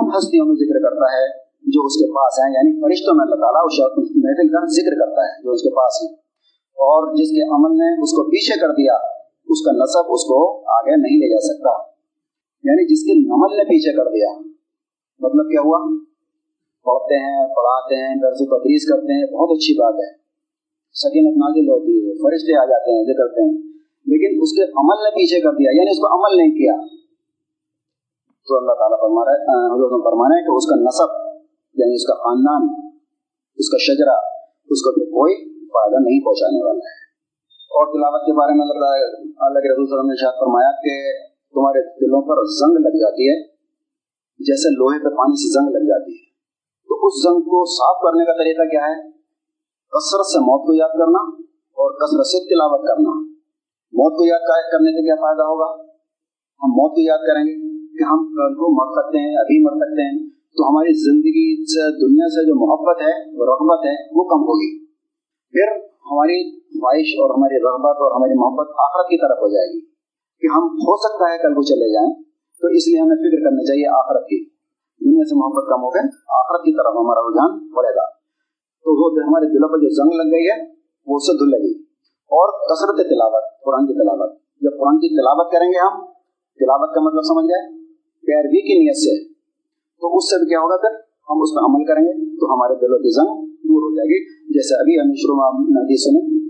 ان 0.00 0.18
ہستیوں 0.18 0.46
میں 0.46 0.54
ذکر 0.54 0.90
کرتا 0.90 1.06
ہے 1.12 1.41
جو 1.66 1.86
اس 1.86 1.94
کے 1.96 2.06
پاس 2.10 2.38
ہیں 2.38 2.54
یعنی 2.54 2.70
فرشتوں 2.82 3.14
میں 3.14 3.24
اللہ 3.24 3.34
تعالیٰ 3.34 3.62
اس 3.64 3.80
محفل 4.16 4.48
کا 4.48 4.66
ذکر 4.66 4.94
کرتا 5.00 5.22
ہے، 5.22 5.42
جو 5.42 5.50
اس 5.50 5.62
کے 5.62 5.70
پاس 5.70 6.02
ہیں۔ 6.02 6.12
اور 6.84 7.14
جس 7.14 7.28
کے 7.28 7.42
عمل 7.54 7.78
نے 7.78 8.02
اس 8.02 8.10
کو 8.10 8.22
پیچھے 8.24 8.60
کر 8.60 8.70
دیا، 8.72 8.94
اس 9.48 9.64
کا 9.64 9.72
نصب 9.72 10.12
اس 10.12 10.24
کو 10.24 10.58
آگے 10.58 10.96
نہیں 10.96 11.16
لے 11.16 11.28
جا 11.30 11.40
سکتا۔ 11.40 11.72
یعنی 12.64 12.84
جس 12.86 13.02
کے 13.02 13.12
عمل 13.12 13.56
نے 13.56 13.64
پیچھے 13.64 13.96
کر 13.96 14.04
دیا 14.04 14.38
مطلب 15.20 15.50
کیا 15.50 15.60
ہوا؟ 15.60 15.78
پڑھتے 16.84 17.14
ہیں، 17.14 17.46
پڑھاتے 17.46 17.94
ہیں، 17.94 18.14
درس 18.14 18.36
و 18.40 18.58
تدریس 18.58 18.92
کرتے 18.92 19.12
ہیں، 19.12 19.26
بہت 19.32 19.50
اچھی 19.56 19.74
بات 19.74 19.94
ہے۔ 19.94 20.12
سکینت 20.94 21.36
نازل 21.36 21.68
ہوتی 21.68 21.92
ہے، 21.92 22.14
فرشتے 22.14 22.58
آ 22.58 22.64
جاتے 22.64 22.90
ہیں، 22.90 23.04
ذکر 23.04 23.26
کرتے 23.26 23.42
ہیں۔ 23.42 23.62
لیکن 24.06 24.38
اس 24.42 24.52
کے 24.52 24.62
عمل 24.62 25.02
نے 25.02 25.10
پیچھے 25.10 25.40
کر 25.40 25.50
دیا 25.50 25.70
یعنی 25.74 25.90
اس 25.90 25.98
کو 25.98 26.06
عمل 26.14 26.36
نہیں 26.36 26.50
کیا۔ 26.50 26.76
تو 28.48 28.58
اللہ 28.58 28.72
تعالیٰ 28.72 29.00
فرما 29.00 29.24
رہا 29.24 29.32
ہے 29.32 29.42
حضرت 29.42 30.04
فرمانا 30.04 30.34
ہے 30.36 30.42
کہ 30.42 30.56
اس 30.56 30.66
کا 30.66 30.76
نصب 30.76 31.21
یعنی 31.74 31.94
اس 31.94 32.06
کا 32.06 32.14
خاندان، 32.14 32.62
اس 33.56 33.68
کا 33.68 33.78
شجرا 33.78 34.16
اس 34.70 34.80
کو 34.84 34.94
پھر 34.94 35.04
کوئی 35.04 35.34
فائدہ 35.66 35.96
نہیں 35.96 36.20
پہنچانے 36.24 36.66
والا 36.66 36.84
ہے۔ 36.84 37.02
اور 37.76 37.86
تلاوت 37.86 38.22
کے 38.26 38.32
بارے 38.32 38.52
میں 38.52 38.66
اللہ 38.66 38.90
اللہ 39.46 39.58
کے 39.58 39.68
رسول 39.68 39.86
صلی 39.86 39.92
اللہ 39.92 39.94
علیہ 39.94 39.94
وسلم 39.94 40.10
نے 40.10 40.20
شاید 40.20 40.40
فرمایا 40.40 40.70
کہ 40.70 40.94
تمہارے 41.54 41.80
دلوں 42.00 42.22
پر 42.22 42.36
زنگ 42.44 42.74
لگ 42.84 42.94
جاتی 42.98 43.22
ہے، 43.30 43.48
جیسے 44.38 44.68
لوہے 44.74 44.98
پہ 44.98 45.08
پانی 45.08 45.36
سے 45.36 45.48
زنگ 45.52 45.68
لگ 45.72 45.84
جاتی 45.88 46.12
ہے۔ 46.12 46.32
تو 46.88 47.06
اس 47.06 47.22
زنگ 47.22 47.40
کو 47.40 47.64
صاف 47.64 47.96
کرنے 48.02 48.24
کا 48.24 48.32
طریقہ 48.32 48.62
کیا 48.62 48.80
ہے؟ 48.80 49.10
کثرت 49.92 50.26
سے 50.26 50.38
موت 50.38 50.66
کو 50.66 50.74
یاد 50.74 50.88
کرنا 50.88 51.22
اور 51.54 51.90
کثرت 51.90 52.26
سے 52.26 52.38
تلاوت 52.38 52.88
کرنا۔ 52.88 53.10
موت 53.92 54.12
کو 54.18 54.26
یاد 54.26 54.72
کرنے 54.72 54.90
سے 54.90 55.04
کیا 55.04 55.14
فائدہ 55.14 55.42
ہوگا؟ 55.42 55.82
ہم 56.62 56.68
موت 56.68 56.90
کو 56.90 57.00
یاد 57.00 57.18
کریں 57.18 57.44
گے 57.44 57.54
کہ 57.98 58.04
ہم 58.04 58.18
کل 58.18 58.54
کو 58.54 58.66
مر 58.74 59.02
سکتے 59.02 59.18
ہیں، 59.18 59.36
ابھی 59.36 59.64
مر 59.64 59.72
سکتے 59.72 60.02
ہیں۔ 60.02 60.41
تو 60.56 60.68
ہماری 60.68 60.92
زندگی 60.92 61.64
سے، 61.64 61.82
دنیا 62.06 62.28
سے 62.28 62.46
جو 62.46 62.54
محبت 62.54 63.00
ہے، 63.00 63.38
وہ 63.38 63.44
رغبت 63.44 63.86
ہے، 63.86 63.94
وہ 64.14 64.24
کم 64.24 64.40
ہوگی۔ 64.40 64.86
پھر 65.52 65.68
ہماری 65.82 66.58
خواہش 66.60 67.08
اور 67.20 67.30
ہماری 67.30 67.56
رغبت 67.58 67.96
اور 67.96 68.16
ہماری 68.16 68.34
محبت 68.38 68.68
آخرت 68.68 69.06
کی 69.06 69.16
طرف 69.16 69.38
ہو 69.38 69.48
جائے 69.48 69.68
گی۔ 69.72 69.80
کہ 70.40 70.46
ہم 70.56 70.64
ہو 70.64 70.96
سکتا 70.96 71.32
ہے 71.32 71.38
کل 71.38 71.54
کو 71.54 71.62
چلے 71.62 71.92
جائیں، 71.92 72.12
تو 72.60 72.68
اس 72.68 72.88
لیے 72.88 73.00
ہمیں 73.00 73.16
فکر 73.16 73.44
کرنی 73.44 73.64
چاہیے 73.66 73.88
آخرت 73.88 74.24
کی۔ 74.26 74.44
دنیا 75.04 75.24
سے 75.24 75.34
محبت 75.38 75.64
کم 75.68 75.82
ہو 75.82 75.88
گئے، 75.88 76.06
آخرت 76.40 76.62
کی 76.64 76.72
طرف 76.76 76.92
ہمارا 76.96 77.20
رجحان 77.20 77.68
بڑھے 77.72 77.96
گا۔ 77.96 78.06
تو 78.82 78.88
وہ 78.90 79.22
ہمارے 79.28 79.46
دلوں 79.46 79.68
پر 79.68 79.78
جو 79.78 79.88
زنگ 79.88 80.12
لگ 80.16 80.36
گئی 80.36 80.46
ہے، 80.46 80.72
وہ 81.06 81.16
اس 81.16 81.22
سے 81.22 81.38
دھل 81.38 81.50
لگی 81.50 81.82
اور 82.06 82.48
کثرت 82.48 83.10
تلاوت، 83.10 83.44
قرآن 83.64 83.86
کی 83.86 83.94
تلاوت۔ 83.94 84.32
جب 84.60 84.70
قرآن 84.78 84.96
کی 84.96 85.08
تلاوت 85.16 85.52
کریں 85.52 85.68
گے 85.68 85.86
ہم، 85.86 86.04
تلاوت 86.58 86.94
کا 86.94 87.00
مطلب 87.00 87.22
سمجھ 87.22 87.46
گئے؟ 87.46 87.84
پیروی 88.26 88.60
کی 88.60 88.78
نیت 88.78 88.96
سے۔ 88.96 89.31
تو 90.02 90.16
اس 90.16 90.24
سے 90.30 90.38
بھی 90.38 90.46
کیا 90.46 90.58
ہوگا 90.58 90.76
پھر؟ 90.76 90.92
ہم 91.30 91.36
اس 91.42 91.50
پہ 91.54 91.60
عمل 91.64 91.84
کریں 91.84 92.02
گے 92.02 92.36
تو 92.36 92.46
ہمارے 92.54 92.74
دلوں 92.74 92.98
کی 92.98 93.10
زنگ 93.10 93.30
دور 93.46 93.82
ہو 93.82 93.90
جائے 93.96 94.08
گی۔ 94.08 94.18
جیسے 94.52 94.80
ابھی 94.80 95.00
ہم 95.00 95.14
شروع 95.14 95.36
میں 95.36 95.96
سنی 95.96 96.48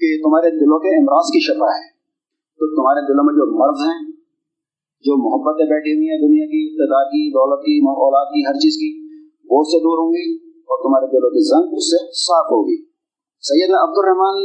کہ 0.00 0.22
تمہارے 0.22 0.50
دلوں 0.50 0.78
کے 0.78 0.88
امراض 0.98 1.26
کی 1.26 1.40
شفا 1.40 1.66
ہے۔ 1.66 1.98
تو 2.58 2.76
تمہارے 2.76 3.12
دلوں 3.12 3.24
میں 3.24 3.34
جو 3.34 3.44
مرض 3.58 3.80
ہیں، 3.80 4.12
جو 5.00 5.12
محبتیں 5.16 5.66
بیٹھی 5.66 5.92
ہوئی 5.94 6.08
ہیں 6.08 6.18
دنیا 6.18 6.46
کی، 6.46 6.60
اقتدار 6.66 7.04
کی، 7.04 7.30
دولت 7.30 7.60
کی، 7.60 7.78
اولاد 7.78 8.26
کی، 8.26 8.46
ہر 8.46 8.54
چیز 8.54 8.74
کی، 8.74 8.90
وہ 9.50 9.62
سے 9.62 9.78
دور 9.78 9.98
ہوں 9.98 10.12
گی 10.12 10.48
اور 10.60 10.78
تمہارے 10.82 11.06
دلوں 11.06 11.30
کی 11.30 11.42
زنگ 11.48 11.74
اس 11.76 11.90
سے 11.90 11.96
صاف 12.12 12.46
ہوگی۔ 12.46 12.84
سیدنا 13.40 13.82
عبد 13.82 13.94
الرحمان 13.96 14.36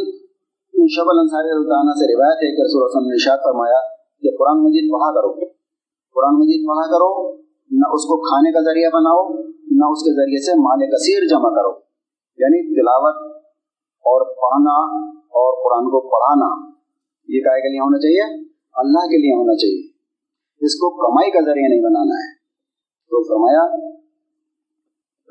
شب 0.89 1.09
الانصاری 1.09 1.49
اللہ 1.51 1.91
سے 1.91 2.15
روایت 2.15 2.37
ہے 2.37 2.55
کہ 2.55 2.61
رسول 2.61 2.83
اللہ 2.83 3.01
نے 3.01 3.13
ارشاد 3.13 3.37
فرمایا 3.37 3.79
کہ 4.21 4.29
قرآن 4.37 4.63
مجید 4.63 4.91
پڑھا 4.91 5.11
کرو۔ 5.13 5.33
قرآن 6.13 6.39
مجید 6.39 6.67
پڑھا 6.67 6.87
کرو 6.87 7.42
نہ 7.73 7.87
اس 7.93 8.01
کو 8.01 8.17
کھانے 8.17 8.51
کا 8.51 8.59
ذریعہ 8.59 8.89
بناؤ، 8.93 9.29
نہ 9.71 9.85
اس 9.85 10.03
کے 10.03 10.11
ذریعے 10.11 10.41
سے 10.45 10.51
مال 10.59 10.79
کثیر 10.79 11.27
جمع 11.29 11.49
کرو۔ 11.49 11.71
یعنی 12.37 12.75
تلاوت 12.75 13.35
اور 14.05 14.21
پڑھنا 14.21 15.05
اور 15.17 15.51
قرآن 15.63 15.85
کو 15.85 15.99
پڑھانا، 16.01 16.71
یہ 17.27 17.41
کائے 17.41 17.61
کے 17.61 17.69
لیے 17.69 17.79
ہونا 17.79 17.97
چاہیے، 17.97 18.45
اللہ 18.73 18.99
کے 18.99 19.17
لیے 19.17 19.35
ہونا 19.35 19.55
چاہیے۔ 19.55 19.93
اس 20.65 20.75
کو 20.75 20.89
کمائی 20.89 21.31
کا 21.31 21.39
ذریعہ 21.39 21.69
نہیں 21.69 21.81
بنانا 21.81 22.15
ہے۔ 22.15 22.33
تو 23.09 23.23
فرمایا، 23.23 23.65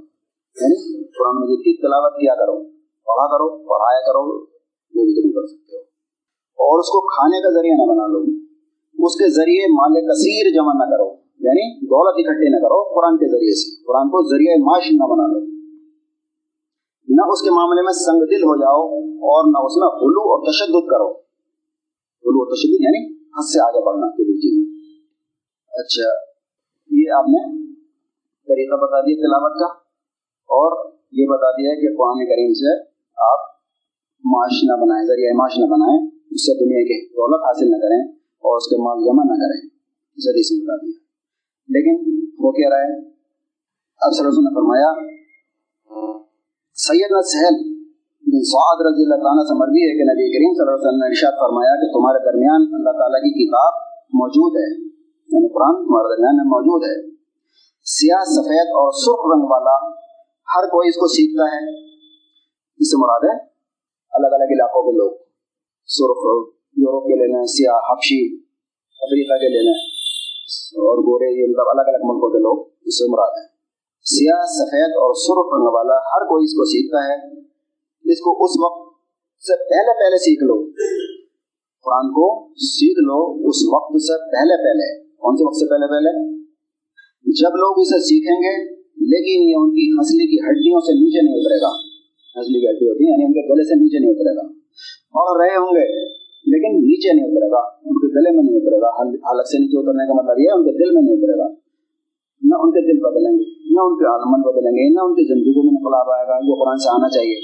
یعنی 0.62 1.04
قرآن 1.04 1.36
مجید 1.36 1.60
کی 1.60 1.82
تلاوت 1.82 2.13
کیا 2.13 2.36
کرو۔ 2.36 2.63
پڑھا 3.06 3.28
کرو، 3.28 3.49
پڑھایا 3.49 3.99
کرو، 3.99 4.45
جو 4.93 5.06
بھی 5.06 5.21
تم 5.21 5.41
کر 5.41 5.47
سکتے 5.47 5.78
ہو۔ 5.78 5.82
اور 6.43 6.80
اس 6.80 6.86
کو 6.86 7.02
کھانے 7.02 7.41
کا 7.41 7.49
ذریعہ 7.49 7.75
نہ 7.75 7.91
بنا 7.91 8.08
لو۔ 8.08 8.49
اس 9.06 9.16
کے 9.16 9.28
ذریعے 9.34 9.66
مال 9.74 9.94
کثیر 10.08 10.50
جمع 10.56 10.74
نہ 10.74 10.86
کرو 10.92 11.10
یعنی 11.40 11.66
دولت 11.86 12.18
اکٹھے 12.18 12.50
نہ 12.50 12.58
کرو، 12.58 12.80
قرآن 12.96 13.18
کے 13.18 13.28
ذریعے 13.32 13.54
سے۔ 13.60 13.84
قرآن 13.84 14.08
کو 14.08 14.22
ذریعہ 14.30 14.56
معاش 14.64 14.88
نہ 14.92 15.08
بنا 15.12 15.28
لو۔ 15.28 15.40
نہ 17.08 17.22
اس 17.28 17.42
کے 17.42 17.50
معاملے 17.50 17.82
میں 17.82 17.94
سنگ 17.94 18.26
دل 18.26 18.44
ہو 18.44 18.56
جاؤ 18.56 18.82
اور 19.30 19.48
نہ 19.52 19.60
اس 19.66 19.78
میں 19.78 19.88
غلو 19.88 20.26
اور 20.32 20.44
تشدد 20.48 20.90
کرو۔ 20.90 21.08
غلو 22.24 22.40
اور 22.42 22.52
تشدد 22.56 22.82
یعنی 22.82 23.02
حد 23.38 23.48
سے 23.48 23.62
آگے 23.68 23.86
بڑھنا 23.86 24.10
کسی 24.10 24.36
چیز۔ 24.40 24.60
میں 24.60 25.84
اچھا 25.84 26.10
یہ 26.92 27.12
آپ 27.12 27.26
نے 27.28 27.42
طریقہ 28.48 28.76
بتا 28.76 29.02
دیا 29.02 29.16
تلاوت 29.16 29.60
کا، 29.60 29.74
اور 30.50 30.92
یہ 31.12 31.26
بتا 31.28 31.52
دیا 31.52 31.74
کہ 31.82 31.96
قرآن 31.98 32.26
کریم 32.26 32.54
سے 32.54 32.78
آپ 33.18 33.40
معاش 34.26 34.64
نہ 34.64 34.82
بنائیں، 34.82 35.06
ذریعہ 35.06 35.34
معاش 35.36 35.60
نہ 35.60 35.66
بنائیں، 35.66 36.00
اس 36.32 36.42
سے 36.46 36.54
دنیا 36.54 36.82
کی 36.84 36.98
دولت 37.10 37.42
حاصل 37.44 37.72
نہ 37.72 37.78
کریں۔ 37.78 38.18
اور 38.39 38.56
اس 38.58 38.67
کے 38.69 38.75
مال 38.78 38.97
جمع 39.06 39.23
نہ 39.23 39.36
کریں 39.43 39.62
زدی 40.17 40.43
سے 40.43 40.63
بتا 40.63 40.75
دیا 40.75 40.97
لیکن 41.69 41.95
وہ 42.39 42.52
کہہ 42.52 42.69
رہا 42.69 42.84
ہے 42.84 43.10
اب 44.02 44.12
صلی 44.13 44.28
اللہ 44.28 44.39
نے 44.39 44.56
فرمایا، 44.56 44.89
سید 46.73 47.12
نہ 47.12 47.21
سہل 47.21 47.56
بن 48.30 48.43
سعاد 48.43 48.80
رضی 48.82 49.04
اللہ 49.04 49.15
تعالیٰ 49.15 49.43
سے 49.43 49.54
مربی 49.60 49.82
ہے 49.84 49.97
کہ 49.97 50.04
نبی 50.04 50.25
کریم 50.34 50.54
صلی 50.54 50.62
اللہ 50.62 50.75
علیہ 50.75 50.88
وسلم 50.88 50.99
نے 50.99 51.08
ارشاد 51.08 51.32
فرمایا 51.32 51.73
کہ 51.82 51.88
تمہارے 51.91 52.19
درمیان 52.25 52.62
اللہ 52.73 52.91
تعالیٰ 52.99 53.21
کی 53.21 53.45
کتاب 53.45 53.73
موجود 54.13 54.54
ہے۔ 54.58 54.84
یعنی 55.34 55.49
قرآن 55.54 55.75
تمہارے 55.86 56.15
درمیان 56.15 56.38
میں 56.38 56.45
موجود 56.45 56.82
ہے۔ 56.84 57.15
سیاہ، 57.86 58.23
سفید 58.23 58.67
اور 58.67 58.91
سرخ 58.91 59.21
رنگ 59.34 59.45
والا 59.49 59.75
ہر 60.54 60.67
کوئی 60.67 60.89
اس 60.89 60.95
کو 60.95 61.08
سیکھتا 61.08 61.56
ہے۔ 61.56 61.82
اس 62.80 62.88
سے 62.91 62.97
مراد 62.97 63.23
ہے، 63.23 63.45
الگ 64.12 64.28
الگ 64.28 64.43
علاقوں 64.43 64.84
کے 64.84 64.97
لوگ، 64.97 65.12
سرخ 65.86 66.19
یورپ 66.80 67.08
کے 67.10 67.18
لینا 67.20 67.39
ہے 67.39 67.52
سیاہ 67.54 67.88
حبشی 67.88 68.20
افریقہ 69.02 69.38
کے 69.44 69.52
لینا 69.54 69.76
ہے 69.78 70.84
اور 70.86 71.02
گورے 71.06 71.30
یہ 71.32 71.52
مطلب 71.52 71.72
الگ 71.72 71.92
الگ 71.92 72.06
ملکوں 72.06 72.30
کے 72.30 72.42
لوگ 72.44 72.65
اس 72.86 73.00
سے 73.00 73.10
مراد 73.12 73.39
ہیں 73.39 73.48
سیاہ 74.06 74.46
سفید 74.54 74.98
اور 75.00 75.15
سرخ 75.22 75.54
رنگ 75.56 75.72
والا 75.74 75.98
ہر 76.08 76.26
کوئی 76.30 76.50
اس 76.50 76.56
کو 76.60 76.68
سیکھتا 76.70 77.04
ہے 77.06 77.18
اس 78.06 78.24
کو 78.28 78.34
اس 78.46 78.58
وقت 78.62 78.88
سے 79.44 79.58
پہلے 79.65 79.96
پہلے 80.00 80.22
سیکھ 80.24 80.44
لو 80.44 80.58
قرآن 81.86 82.10
کو 82.15 82.26
سیکھ 82.68 83.02
لو 83.04 83.20
اس 83.50 83.62
وقت 83.70 84.00
سے 84.06 84.18
پہلے 84.32 84.58
پہلے 84.63 84.89
کون 85.20 85.38
سے 85.38 85.46
وقت 85.46 85.60
سے 85.60 85.70
پہلے 85.70 85.89
پہلے 85.92 86.13
جب 87.26 87.58
لوگ 87.58 87.80
اسے 87.80 88.00
سیکھیں 88.06 88.38
گے 88.39 88.56
لیکن 89.10 89.44
یہ 89.44 89.60
ان 89.60 89.70
کی 89.76 89.86
ہنسلی 89.92 90.26
کی 90.32 90.39
ہڈیوں 90.46 90.80
سے 90.88 90.96
نیچے 90.96 91.22
نہیں 91.22 91.42
اترے 91.42 91.60
گا 91.62 91.70
ہنسلی 92.36 92.60
کی 92.60 92.70
ہڈی 92.70 92.89
ہوتی 92.89 93.06
ہے 93.06 93.12
یعنی 93.12 93.26
ان 93.26 93.36
کے 93.38 93.46
گلے 93.50 93.68
سے 93.70 93.78
نیچے 93.82 94.02
نہیں 94.04 94.15
اترے 94.15 94.34
گا 94.38 94.48
اور 95.22 95.39
رہے 95.39 95.56
ہوں 95.58 95.76
گے 95.76 95.86
لیکن 96.60 96.78
نیچے 96.84 97.13
نہیں 97.13 97.32
اترے 97.32 97.50
گا 97.52 97.63
ان 97.86 98.00
کے 98.04 98.12
گلے 98.13 98.36
میں 98.36 98.43
نہیں 98.43 98.60
اترے 98.60 98.82
گا 98.82 98.93
حالت 99.00 99.52
سے 99.52 99.63
نیچے 99.63 99.82
اترنے 99.82 100.08
کا 100.10 100.19
مطلب 100.19 100.43
یہ 100.43 100.52
ہے 100.52 100.60
ان 100.60 100.67
کے 100.67 100.76
دل 100.78 100.93
میں 100.95 101.02
نہیں 101.02 101.17
اترے 101.17 101.39
گا 101.41 101.48
نہ 102.41 102.60
ان 102.65 102.76
کے 102.76 102.84
دل 102.84 103.00
بدلیں 103.06 103.32
گے 103.32 103.48
نہ 103.69 103.86
ان 103.86 103.98
کے 103.98 104.08
عالمن 104.10 104.43
بدلیں 104.43 104.72
گے 104.72 104.86
نہ 104.91 105.08
ان 105.08 105.15
کی 105.15 105.26
زندگیوں 105.30 105.63
میں 105.63 105.74
انقلاب 105.74 106.12
آئے 106.13 106.28
گا 106.28 106.38
جو 106.43 106.58
قرآن 106.62 106.84
سے 106.84 106.89
آنا 106.91 107.10
چاہیے 107.15 107.39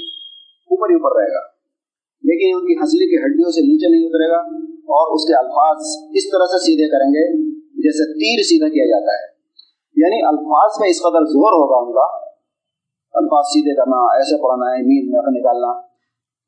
اوپر 0.70 0.92
ہی 0.92 0.98
اوپر 1.00 1.16
رہے 1.18 1.32
گا 1.34 1.42
لیکن 2.24 2.54
ان 2.54 2.64
کی 2.66 2.76
ہنسلی 2.78 3.08
کی 3.10 3.20
ہڈیوں 3.24 3.52
سے 3.56 3.64
نیچے 3.66 3.90
نہیں 3.90 4.06
اترے 4.06 4.28
گا 4.30 4.40
اور 4.94 5.14
اس 5.14 5.26
کے 5.28 5.36
الفاظ 5.36 5.90
اس 6.14 6.28
طرح 6.32 6.52
سے 6.52 6.60
سیدھے 6.64 6.88
کریں 6.90 7.08
گے 7.14 7.24
جیسے 7.80 8.06
تیر 8.12 8.42
سیدھا 8.50 8.68
کیا 8.74 8.86
جاتا 8.86 9.16
ہے 9.16 9.24
یعنی 9.96 10.20
الفاظ 10.28 10.78
میں 10.80 10.88
اس 10.88 11.02
قدر 11.02 11.26
زور 11.32 11.56
ہوگا 11.56 11.80
ان 11.80 11.92
کا 11.92 12.06
الفاظ 13.14 13.50
سیدھے 13.50 13.74
کرنا 13.74 14.00
ایسے 14.14 14.40
پڑھنا 14.42 14.70
ہے 14.72 14.80
نیند 14.84 15.12
میں 15.12 15.34
نکالنا 15.36 15.72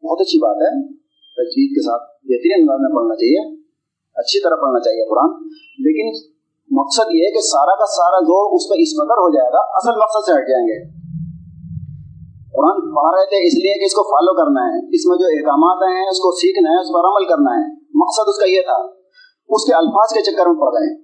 بہت 0.03 0.21
اچھی 0.21 0.39
بات 0.39 0.65
ہے 0.65 0.73
تجوید 1.39 1.71
کے 1.77 1.83
ساتھ 1.83 2.05
بہترین 2.29 2.61
انداز 2.61 2.79
میں 2.81 2.93
پڑھنا 2.97 3.15
چاہیے، 3.15 3.43
اچھی 4.17 4.43
طرح 4.45 4.57
پڑھنا 4.63 4.81
چاہیے 4.81 5.05
قرآن۔ 5.09 5.31
لیکن 5.85 6.07
مقصد 6.71 7.07
یہ 7.15 7.23
ہے 7.27 7.31
کہ 7.31 7.41
سارا 7.41 7.75
کا 7.75 7.87
سارا 7.87 8.19
زور 8.25 8.47
اس 8.55 8.65
پہ 8.69 8.75
اس 8.79 8.93
قدر 8.99 9.19
ہو 9.25 9.29
جائے 9.35 9.51
گا، 9.53 9.61
اصل 9.79 9.95
مقصد 10.01 10.23
سے 10.27 10.33
ہٹ 10.33 10.49
جائیں 10.49 10.67
گے۔ 10.67 10.79
قرآن 12.57 12.77
پڑھ 12.97 13.15
رہے 13.15 13.27
تھے 13.27 13.39
اس 13.47 13.55
لیے 13.55 13.75
کہ 13.79 13.85
اس 13.85 13.95
کو 13.95 14.03
فالو 14.03 14.33
کرنا 14.35 14.63
ہے، 14.69 14.79
اس 14.95 15.07
میں 15.07 15.19
جو 15.19 15.27
احکامات 15.27 15.79
ہیں، 15.89 16.05
اس 16.11 16.19
کو 16.19 16.31
سیکھنا 16.33 16.71
ہے، 16.71 16.81
اس 16.81 16.89
پر 16.95 17.09
عمل 17.09 17.25
کرنا 17.25 17.53
ہے۔ 17.59 17.67
مقصد 17.95 18.27
اس 18.27 18.39
کا 18.39 18.47
یہ 18.49 18.61
تھا، 18.61 18.79
اس 19.49 19.65
کے 19.67 19.75
الفاظ 19.75 20.09
کے 20.15 20.23
چکر 20.23 20.47
میں 20.47 20.61
پڑ 20.61 20.73
گئے۔ 20.73 20.95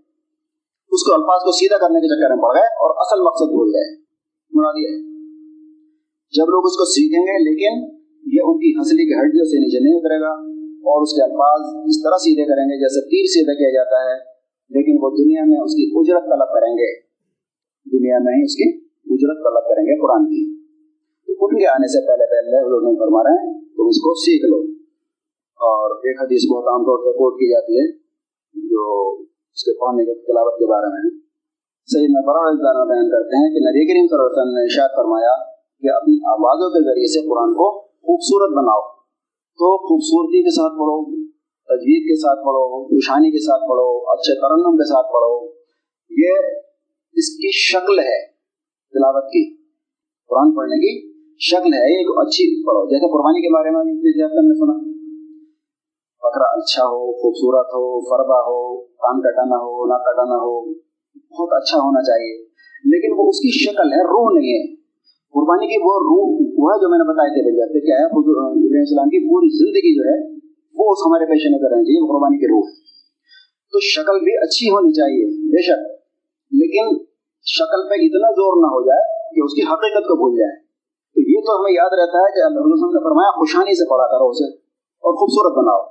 اس 0.92 1.02
کو 1.06 1.14
الفاظ 1.14 1.40
کو 1.44 1.52
سیدھا 1.52 1.78
کرنے 1.78 2.00
کے 2.00 2.08
چکر 2.08 2.34
میں 2.34 2.42
پڑ 2.42 2.54
گئے 2.54 2.68
اور 2.82 2.90
اصل 2.96 3.22
مقصد 3.22 3.48
بھول 3.48 3.68
گئے 3.68 3.88
مراد 4.52 4.76
یہ 4.76 4.92
جب 6.36 6.48
لوگ 6.48 6.62
اس 6.64 6.76
کو 6.76 6.84
سیکھیں 6.84 7.22
گے، 7.22 7.36
لیکن 7.44 8.03
یہ 8.34 8.42
ان 8.44 8.56
کی 8.58 8.70
ہنسلی 8.70 9.04
کی 9.08 9.14
ہڈیوں 9.20 9.44
سے 9.44 9.56
نیچے 9.58 9.78
نہیں 9.84 9.96
اترے 9.96 10.20
گا 10.20 10.32
اور 10.90 11.02
اس 11.02 11.12
کے 11.16 11.22
الفاظ 11.22 11.60
اس 11.88 12.02
طرح 12.02 12.18
سیدھے 12.18 12.44
کریں 12.44 12.64
گے 12.64 12.76
جیسے 12.78 13.00
تیر 13.00 13.26
سیدھا 13.26 13.54
کیا 13.54 13.70
جاتا 13.70 13.98
ہے، 14.04 14.16
لیکن 14.70 14.94
وہ 15.02 15.10
دنیا 15.10 15.42
میں 15.44 15.60
اس 15.60 15.74
کی 15.74 15.84
اجرت 15.94 16.24
طلب 16.24 16.54
کریں 16.54 16.74
گے۔ 16.74 17.00
دنیا 17.98 18.18
میں 18.18 18.34
ہی 18.36 18.42
اس 18.42 18.56
کی 18.56 18.68
اجرت 19.14 19.38
طلب 19.44 19.64
کریں 19.68 19.84
گے 19.84 20.00
قرآن 20.00 20.24
کی۔ 20.24 20.56
تو 21.26 21.44
اٹھ 21.44 21.54
کے 21.54 21.66
آنے 21.66 21.88
سے 21.88 22.06
پہلے 22.06 22.26
پہلے 22.30 22.60
حضور 22.60 22.98
فرما 22.98 23.22
رہے 23.22 23.46
ہیں، 23.46 23.60
تم 23.60 23.86
اس 23.86 23.96
کو 23.96 24.14
سیکھ 24.14 24.46
لو۔ 24.46 24.58
اور 25.60 25.96
ایک 25.96 26.22
حدیث 26.22 26.50
بہت 26.50 26.64
عام 26.68 26.82
طور 26.82 26.98
سے 26.98 27.12
کوٹ 27.12 27.34
کی 27.34 27.52
جاتی 27.52 27.80
ہے، 27.80 27.92
جو 28.68 29.12
اس 29.54 29.64
کے 29.64 29.72
پڑھنے 29.72 30.04
کے 30.04 30.14
تلاوت 30.14 30.58
کے 30.58 30.66
بارے 30.66 30.86
میں 30.86 31.18
صحیح 31.86 32.08
نبر 32.08 32.34
بیان 32.86 33.10
کرتے 33.10 33.36
ہیں 33.36 33.54
کہ 33.54 33.60
نبی 33.60 33.86
کریم 33.86 34.06
صلی 34.06 34.16
اللہ 34.16 34.26
علیہ 34.26 34.42
وسلم 34.42 34.54
نے 34.54 34.62
ارشاد 34.62 34.88
فرمایا 34.96 35.34
کہ 35.80 35.96
اپنی 35.96 36.14
آوازوں 36.26 36.70
کے 36.70 36.80
ذریعے 36.84 37.06
سے 37.06 37.28
قرآن 37.28 37.54
کو 37.54 37.83
خوبصورت 38.04 38.50
بناؤ۔ 38.50 38.80
تو 39.58 39.78
خوبصورتی 39.78 40.42
کے 40.42 40.50
ساتھ 40.50 40.72
پڑھو، 40.72 41.04
تجوید 41.64 42.02
کے 42.02 42.16
ساتھ 42.16 42.38
پڑھو 42.38 42.84
خوشانی 42.84 43.30
کے 43.30 43.38
ساتھ 43.38 43.62
پڑھو، 43.62 44.10
اچھے 44.10 44.40
ترنم 44.40 44.76
کے 44.76 44.88
ساتھ 44.88 45.06
پڑھو۔ 45.06 45.46
یہ 46.10 46.32
اس 47.12 47.36
کی 47.36 47.50
شکل 47.52 47.98
ہے 47.98 48.26
تلاوت 48.92 49.24
کی۔ 49.24 49.56
قرآن 50.28 50.54
پڑھنے 50.54 50.76
کی 50.76 51.12
شکل 51.40 51.74
ہے 51.74 51.78
ایک 51.78 52.06
اچھی 52.16 52.66
پڑھو۔ 52.66 52.90
جیسے 52.90 53.12
قربانی 53.12 53.40
کے 53.42 53.54
بارے 53.54 53.70
میں 53.70 53.80
ہم 53.80 53.88
نے 53.88 54.54
سنا۔ 54.54 54.94
بکرا 56.22 56.44
اچھا 56.44 56.84
ہو، 56.84 57.12
خوبصورت 57.12 57.66
ہو 57.66 58.00
فربا 58.00 58.40
ہو، 58.40 58.80
کان 58.80 59.20
کٹانا 59.20 59.56
ہو 59.56 59.86
نہ 59.86 59.94
کٹانا 59.94 60.36
ہو، 60.36 60.74
بہت 61.14 61.48
اچھا 61.52 61.78
ہونا 61.78 62.02
چاہیے۔ 62.02 62.42
لیکن 62.84 63.14
وہ 63.16 63.28
اس 63.28 63.38
کی 63.40 63.64
شکل 63.64 63.92
ہے، 63.92 64.02
روح 64.04 64.38
نہیں 64.38 64.52
ہے۔ 64.52 64.74
قربانی 65.34 65.66
کی 65.66 65.82
وہ 65.82 65.94
روح 65.94 66.43
وہ 66.64 66.70
ہے 66.70 66.80
جو 66.80 66.88
میں 66.88 66.98
نے 66.98 67.08
بتایا 67.08 67.28
تھے 67.28 67.80
کیا 67.80 67.94
ہے 67.94 68.08
خود 68.08 68.24
ابراہیم 68.28 68.80
السلام 68.80 69.08
کی 69.08 69.20
پوری 69.28 69.50
زندگی 69.58 69.92
جو 69.96 70.02
ہے، 70.10 70.18
وہ 70.78 70.84
اس 70.92 70.98
ہمارے 71.06 71.24
پیش 71.24 71.42
نظر 71.46 71.70
رہنا 71.70 71.82
چاہیے 71.82 72.00
جی، 72.00 72.08
قربانی 72.08 72.38
کی 72.38 72.46
روح۔ 72.46 72.66
تو 73.72 73.80
شکل 73.80 74.24
بھی 74.24 74.36
اچھی 74.42 74.70
ہونی 74.70 74.92
چاہیے، 74.92 75.24
بے 75.26 75.62
شک۔ 75.62 75.80
لیکن 76.52 76.86
شکل 77.44 77.88
پہ 77.88 77.94
اتنا 77.94 78.30
زور 78.30 78.54
نہ 78.62 78.66
ہو 78.66 78.86
جائے 78.86 79.02
کہ 79.34 79.40
اس 79.44 79.54
کی 79.54 79.62
حقیقت 79.62 80.04
کو 80.04 80.16
بھول 80.16 80.38
جائے۔ 80.38 80.54
تو 81.14 81.20
یہ 81.30 81.40
تو 81.46 81.60
ہمیں 81.60 81.72
یاد 81.72 81.92
رہتا 81.92 82.18
ہے 82.18 82.32
کہ 82.32 82.46
اللہ 82.46 82.60
وسلم 82.60 82.96
نے 82.96 83.04
فرمایا، 83.04 83.30
خوشانی 83.30 83.74
سے 83.74 83.90
پڑھا 83.90 84.06
کرو 84.06 84.30
اسے 84.30 84.56
اور 85.04 85.12
خوبصورت 85.14 85.52
بناؤ۔ 85.58 85.82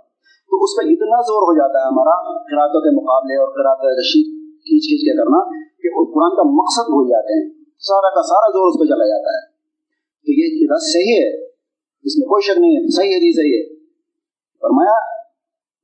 تو 0.50 0.64
اس 0.64 0.72
پہ 0.78 0.88
اتنا 0.88 1.22
زور 1.22 1.44
ہو 1.44 1.58
جاتا 1.58 1.80
ہے 1.80 1.84
ہمارا 1.84 2.16
قراتوں 2.40 2.82
کے 2.82 2.92
مقابلے 2.96 3.36
اور 3.40 3.48
قرات 3.48 3.78
رشید 3.86 4.26
کھینچ 4.64 4.84
کھینچ 4.84 5.02
کے 5.02 5.18
کرنا 5.18 5.40
کہ 5.54 5.88
قرآن 6.14 6.36
کا 6.36 6.44
مقصد 6.44 6.86
بھول 6.90 7.08
جاتے 7.10 7.34
ہیں۔ 7.34 7.64
سارا 7.80 8.10
کا 8.10 8.22
سارا 8.22 8.52
زور 8.52 8.68
اس 8.68 8.80
پہ 8.80 8.86
چلا 8.86 9.08
جاتا 9.08 9.30
ہے۔ 9.30 9.53
تو 10.24 10.32
یہ 10.32 10.46
حدیث 10.46 10.94
صحیح 10.94 11.16
ہے 11.16 11.46
اس 12.04 12.18
میں 12.18 12.28
کوئی 12.28 12.42
شک 12.42 12.60
نہیں 12.60 12.72
ہے 12.72 12.96
صحیح 12.96 13.16
حدیث 13.16 13.36
صحیح 13.36 13.58
ہے 13.60 13.76
فرمایا، 14.62 14.98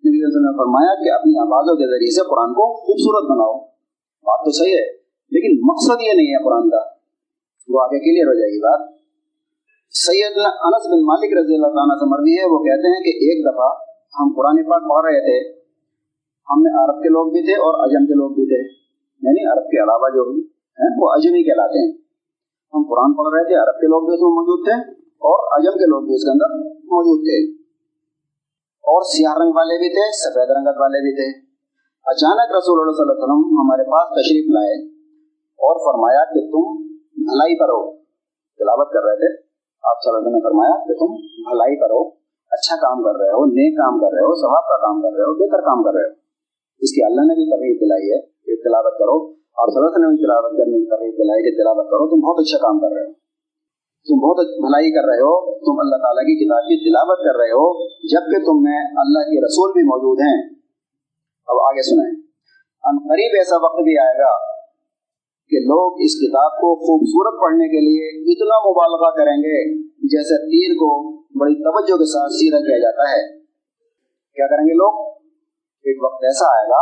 نبی 0.06 0.18
نے 0.18 0.58
فرمایا 0.58 0.96
کہ 0.96 1.20
اپنی 1.20 1.40
آوازوں 1.40 1.76
کے 1.76 1.86
ذریعے 1.86 2.12
سے 2.12 2.30
قرآن 2.30 2.54
کو 2.54 2.74
خوبصورت 2.74 3.24
بناؤ۔ 3.32 3.66
بات 4.24 4.46
تو 4.46 4.52
صحیح 4.52 4.74
ہے، 4.74 4.92
لیکن 5.32 5.60
مقصد 5.66 6.02
یہ 6.02 6.14
نہیں 6.14 6.28
ہے 6.28 6.44
قرآن 6.44 6.70
کا۔ 6.70 6.82
وہ 7.68 7.84
آگے 7.84 8.00
کلیئر 8.00 8.28
ہو 8.28 8.34
جائے 8.34 8.52
گی 8.54 8.60
بات۔ 8.60 8.90
سید 9.92 10.38
انس 10.38 10.88
بن 10.88 11.06
مالک 11.06 11.38
رضی 11.38 11.56
اللہ 11.56 11.68
تعالیٰ 11.68 11.98
سے 12.00 12.10
مرضی 12.10 12.34
ہے، 12.34 12.46
وہ 12.54 12.60
کہتے 12.60 12.88
ہیں 12.88 13.04
کہ 13.04 13.10
ایک 13.10 13.46
دفعہ 13.46 13.68
ہم 14.20 14.34
قرآن 14.36 14.64
پاک 14.64 14.90
پڑھ 14.90 15.12
رہے 15.12 15.20
تھے۔ 15.20 15.60
ہم 16.50 16.62
میں 16.62 16.72
عرب 16.72 17.04
کے 17.04 17.10
لوگ 17.10 17.32
بھی 17.32 17.42
تھے 17.42 17.54
اور 17.54 17.84
اجم 17.84 18.06
کے 18.06 18.14
لوگ 18.14 18.30
بھی 18.30 18.46
تھے۔ 18.46 18.74
یعنی 19.22 19.52
عرب 19.52 19.64
کے 19.64 19.84
علاوہ 19.84 20.10
جو 20.10 20.34
بھی 20.34 20.42
ہیں، 20.42 20.98
وہ 21.02 21.10
اجمی 21.12 21.44
کہلاتے 21.44 21.86
ہیں۔ 21.86 22.09
ہم 22.74 22.84
قرآن 22.90 23.14
پڑھ 23.14 23.30
رہے 23.34 23.44
تھے، 23.44 23.56
عرب 23.56 23.78
کے 23.82 23.88
لوگ 23.88 24.02
بھی 24.02 24.14
اس 24.14 24.22
میں 24.22 24.30
موجود 24.30 24.60
تھے 24.68 24.92
اور 25.06 25.38
اجم 25.52 25.78
کے 25.78 25.86
لوگ 25.86 26.02
بھی 26.02 26.14
اس 26.16 26.24
کے 26.24 26.32
اندر 26.32 26.50
موجود 26.78 27.20
تھے۔ 27.20 27.52
اور 28.90 29.02
سیاہ 29.02 29.34
رنگ 29.38 29.52
والے 29.56 29.78
بھی 29.78 29.90
تھے، 29.90 30.06
سفید 30.12 30.50
رنگت 30.58 30.78
والے 30.80 31.00
بھی 31.00 31.16
تھے۔ 31.16 31.50
اچانک 32.06 32.56
رسول 32.58 32.80
اللہ 32.80 32.92
صلی 32.92 33.02
اللہ 33.02 33.14
علیہ 33.14 33.24
وسلم 33.24 33.58
ہمارے 33.58 33.84
پاس 33.84 34.10
تشریف 34.10 34.46
لائے 34.54 34.76
اور 35.38 35.76
فرمایا 35.76 36.24
کہ 36.26 36.40
تم 36.52 36.64
بھلائی 37.24 37.56
کرو 37.56 37.92
تلاوت 38.58 38.94
کر 38.94 39.04
رہے 39.04 39.16
تھے۔ 39.16 39.50
آپ 39.90 39.98
صلی 40.04 40.10
اللہ 40.10 40.20
علیہ 40.20 40.28
وسلم 40.28 40.38
نے 40.38 40.50
فرمایا 40.50 40.76
کہ 40.86 40.94
تم 40.94 41.12
بھلائی 41.52 41.76
کرو 41.76 42.10
اچھا 42.52 42.76
کام 42.76 43.04
کر 43.04 43.20
رہے 43.20 43.30
ہو، 43.30 43.46
نیک 43.46 43.78
کام 43.78 44.00
کر 44.00 44.12
رہے 44.14 44.24
ہو، 44.24 44.36
ثواب 44.36 44.64
کا 44.64 44.78
کام 44.78 45.02
کر 45.02 45.12
رہے 45.18 45.24
ہو، 45.24 45.34
بہتر 45.40 45.62
کام 45.62 45.84
کر 45.84 45.94
رہے 45.94 46.08
ہو۔ 46.08 46.14
اس 46.80 46.92
کی 46.92 47.04
اللہ 47.04 47.22
نے 47.22 47.34
بھی 47.34 47.50
ترغیب 47.50 47.82
دلائی 47.82 48.12
ہے 48.12 48.22
کہ 48.22 48.64
تلاوت 48.64 48.94
کرو۔ 48.94 49.39
اور 49.60 49.68
صلی 49.68 49.80
اللہ 49.80 49.96
علیہ 49.96 50.10
نے 50.10 50.24
تلاوت 50.26 50.52
کرنے 50.58 50.78
کی 50.78 50.88
ترغیب 50.90 51.14
دلائی 51.14 51.42
کہ 51.44 51.52
تلاوت 51.58 51.86
کرو، 51.86 52.04
تم 52.10 52.20
بہت 52.28 52.38
اچھا 52.40 52.58
کام 52.58 52.80
کر 52.80 52.92
رہے 52.96 53.06
ہو۔ 53.08 53.14
تم 54.08 54.18
بہت 54.26 54.38
اچھا 54.40 54.68
بھلائی 54.68 54.92
کر 54.92 55.06
رہے 55.08 55.22
ہو، 55.22 55.34
تم 55.60 55.80
اللہ 55.80 55.96
تعالیٰ 55.96 56.24
کی 56.24 56.36
کتاب 56.46 56.64
کی 56.64 56.90
تلاوت 56.90 57.20
کر 57.20 57.40
رہے 57.40 57.52
ہو، 57.52 57.88
جبکہ 57.88 58.46
تم 58.46 58.64
میں 58.64 58.80
اللہ 58.98 59.20
کے 59.20 59.46
رسول 59.46 59.72
بھی 59.72 59.84
موجود 59.84 60.20
ہیں۔ 60.20 60.42
اب 61.48 61.58
آگے 61.62 61.82
سنیں۔ 61.82 62.22
ان 62.84 62.98
قریب 62.98 63.32
ایسا 63.38 63.56
وقت 63.56 63.82
بھی 63.84 64.00
آئے 64.00 64.18
گا 64.18 64.34
کہ 65.50 65.58
لوگ 65.58 65.94
اس 65.94 66.16
کتاب 66.16 66.52
کو 66.52 66.76
خوبصورت 66.76 67.42
پڑھنے 67.42 67.68
کے 67.68 67.80
لیے 67.80 68.34
اتنا 68.34 68.72
مبالغہ 68.72 69.10
کریں 69.10 69.38
گے 69.38 69.82
جیسے 69.84 70.38
تیر 70.38 70.76
کو 70.76 71.18
بڑی 71.40 71.56
توجہ 71.56 71.98
کے 71.98 72.06
ساتھ 72.06 72.32
سیرا 72.32 72.60
کیا 72.60 72.78
جاتا 72.78 73.04
ہے۔ 73.04 73.40
کیا 74.36 74.48
کریں 74.48 74.66
گے 74.66 74.74
لوگ؟ 74.74 75.08
ایک 75.84 76.04
وقت 76.04 76.24
ایسا 76.24 76.46
آئے 76.46 76.68
گا 76.70 76.82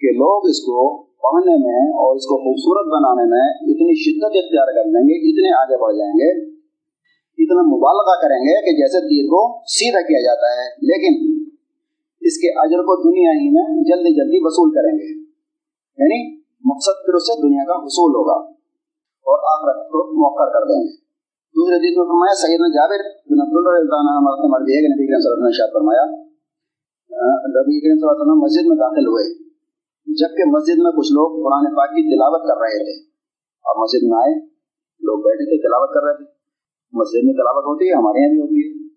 کہ 0.00 0.06
لوگ 0.06 0.42
اس 0.44 0.60
کو 0.60 1.05
پڑھنے 1.22 1.54
میں 1.66 1.92
اور 1.92 2.16
اس 2.16 2.22
کو 2.22 2.36
خوبصورت 2.36 2.86
بنانے 2.86 3.30
میں 3.30 3.46
اتنی 3.50 3.94
شدت 4.02 4.44
اختیار 4.44 4.66
کر 4.66 4.84
لیں 4.84 5.04
گے، 5.08 5.14
اتنے 5.28 5.62
آگے 5.62 5.82
بڑھ 5.82 5.96
جائیں 5.96 6.12
گے، 6.12 6.56
اتنا 7.38 7.62
مبالغہ 7.62 8.14
کریں 8.22 8.38
گے 8.38 8.54
کہ 8.64 8.76
جیسے 8.76 9.00
تیر 9.00 9.26
کو 9.28 9.60
سیدھا 9.66 10.00
کیا 10.00 10.20
جاتا 10.20 10.46
ہے۔ 10.46 10.68
لیکن 10.86 11.12
اس 12.20 12.34
کے 12.38 12.48
اجر 12.60 12.78
کو 12.78 12.94
دنیا 13.02 13.30
ہی 13.30 13.48
میں 13.50 13.84
جلدی 13.84 14.14
جلدی 14.16 14.38
وصول 14.40 14.70
کریں 14.74 14.94
گے۔ 14.98 15.08
یعنی 16.02 16.18
مقصد 16.64 17.06
پھر 17.06 17.14
اس 17.14 17.26
سے 17.26 17.42
دنیا 17.42 17.64
کا 17.64 17.84
حصول 17.84 18.10
ہوگا 18.10 18.50
اور 19.28 19.38
آخرت 19.38 19.88
کو 19.88 19.98
موقع 20.12 20.44
کر 20.44 20.64
دیں 20.64 20.80
گے۔ 20.80 20.96
دوسرے 21.56 21.76
دن 21.76 21.98
میں 21.98 22.04
فرمایا 22.04 22.34
سیدنا 22.34 22.68
جابر 22.68 23.00
بن 23.30 23.40
عبد 23.40 23.56
اللہ 23.58 24.46
مرضی 24.46 24.76
ہے 24.76 24.80
کہ 24.80 24.86
نبی 24.86 25.06
کریم 25.06 25.20
صلی 25.20 25.30
اللہ 25.30 25.34
علیہ 25.34 25.36
وسلم 25.36 25.46
نے 25.46 25.58
شاید 25.58 25.72
فرمایا، 25.72 26.04
نبی 27.60 27.80
کریم 27.80 27.96
صلی 27.96 28.08
اللہ 28.08 28.12
علیہ 28.12 28.22
وسلم 28.22 28.40
مسجد 28.40 28.66
میں 28.68 28.76
داخل 28.76 29.06
ہوئے۔ 29.06 29.45
جبکہ 30.06 30.50
مسجد 30.50 30.78
میں 30.78 30.90
کچھ 30.90 31.12
لوگ 31.12 31.28
قرآن 31.44 31.74
پاک 31.74 31.88
کی 31.88 32.16
تلاوت 32.16 32.42
کر 32.48 32.60
رہے 32.60 32.84
تھے۔ 32.84 33.08
اور 33.66 33.82
مسجد 33.82 34.02
میں 34.02 34.18
آئے، 34.18 34.34
لوگ 35.00 35.18
بیٹھے 35.18 35.44
تھے، 35.44 35.62
تلاوت 35.62 35.94
کر 35.94 36.02
رہے 36.02 36.14
تھے۔ 36.16 36.24
مسجد 36.92 37.24
میں 37.24 37.34
تلاوت 37.34 37.64
ہوتی 37.64 37.88
ہے، 37.88 37.94
ہمارے 37.94 38.18
یہاں 38.20 38.32
بھی 38.32 38.40
ہوتی 38.40 38.60
ہے۔ 38.60 38.88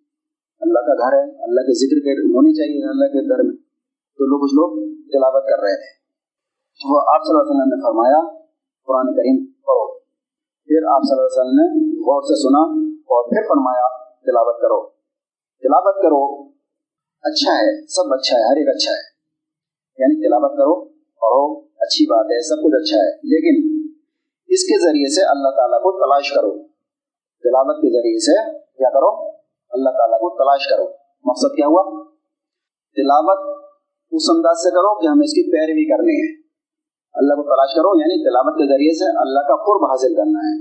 اللہ 0.62 0.80
کا 0.80 0.93
گھر 0.93 1.17
ہے، 1.17 1.43
اللہ 1.43 1.62
کے 1.62 1.74
ذکر 1.74 2.10
ہونی 2.22 2.54
چاہیے 2.54 2.89
اللہ 2.89 3.06
کے 3.06 3.30
گھر 3.30 3.43
میں۔ 3.43 3.56
تو 4.17 4.26
لوگ 4.26 4.39
کچھ 4.39 4.54
لوگ 4.54 4.69
تلاوت 4.95 5.43
کر 5.43 5.63
رہے 5.63 5.76
تھے۔ 5.76 6.00
تو 6.80 7.15
آپ 7.15 7.22
صلی 7.24 7.30
اللہ 7.30 7.41
علیہ 7.41 7.52
وسلم 7.52 7.74
نے 7.74 7.82
فرمایا، 7.84 8.38
قرآن 8.88 9.06
کریم 9.13 9.45
پڑھو۔ 9.45 10.00
پھر 10.65 10.88
آپ 10.88 11.02
صلی 11.04 11.12
اللہ 11.12 11.28
علیہ 11.28 11.41
وسلم 11.41 11.56
نے 11.56 11.98
غور 12.00 12.22
سے 12.22 12.36
سنا 12.36 12.62
اور 12.89 13.30
پھر 13.30 13.50
فرمایا، 13.50 14.04
تلاوت 14.04 14.62
کرو۔ 14.62 14.89
تلاوت 15.62 15.95
کرو 15.95 16.50
اچھا 17.22 17.54
ہے، 17.54 17.86
سب 17.86 18.13
اچھا 18.13 18.38
ہے، 18.38 18.43
ہر 18.43 18.58
ایک 18.58 18.67
اچھا 18.76 18.91
ہے۔ 18.91 19.19
یعنی 20.00 20.28
تلاوت 20.28 20.52
کرو 20.58 20.88
پڑھو، 21.21 21.60
اچھی 21.60 22.05
بات 22.05 22.25
ہے، 22.25 22.41
سب 22.41 22.55
کچھ 22.63 22.75
اچھا 22.82 22.97
ہے۔ 22.97 23.10
لیکن 23.15 23.55
اس 24.47 24.63
کے 24.63 24.82
ذریعے 24.82 25.10
سے 25.15 25.21
اللہ 25.29 25.49
تعالیٰ 25.55 25.79
کو 25.79 25.91
تلاش 25.91 26.32
کرو۔ 26.32 26.51
تلاوت 27.43 27.77
کے 27.77 27.89
ذریعے 27.89 28.19
سے 28.19 28.58
کیا 28.58 28.89
کرو؟ 28.89 29.27
اللہ 29.69 29.89
تعالیٰ 29.89 30.19
کو 30.19 30.29
تلاش 30.29 30.67
کرو۔ 30.69 30.84
مقصد 31.25 31.55
کیا 31.55 31.67
ہوا؟ 31.67 31.84
تلاوت 32.95 33.39
اس 34.12 34.21
انداز 34.29 34.58
سے 34.58 34.69
کرو 34.69 35.01
کہ 35.01 35.08
ہمیں 35.08 35.23
اس 35.23 35.34
کی 35.34 35.51
پیروی 35.51 35.86
کرنی 35.89 36.17
ہے۔ 36.19 36.41
اللہ 37.13 37.34
کو 37.34 37.43
تلاش 37.43 37.75
کرو 37.75 37.99
یعنی 37.99 38.29
تلاوت 38.29 38.53
کے 38.55 38.65
ذریعے 38.67 38.93
سے 38.93 39.17
اللہ 39.17 39.39
کا 39.39 39.55
قرب 39.55 39.84
حاصل 39.86 40.15
کرنا 40.15 40.39
ہے۔ 40.39 40.55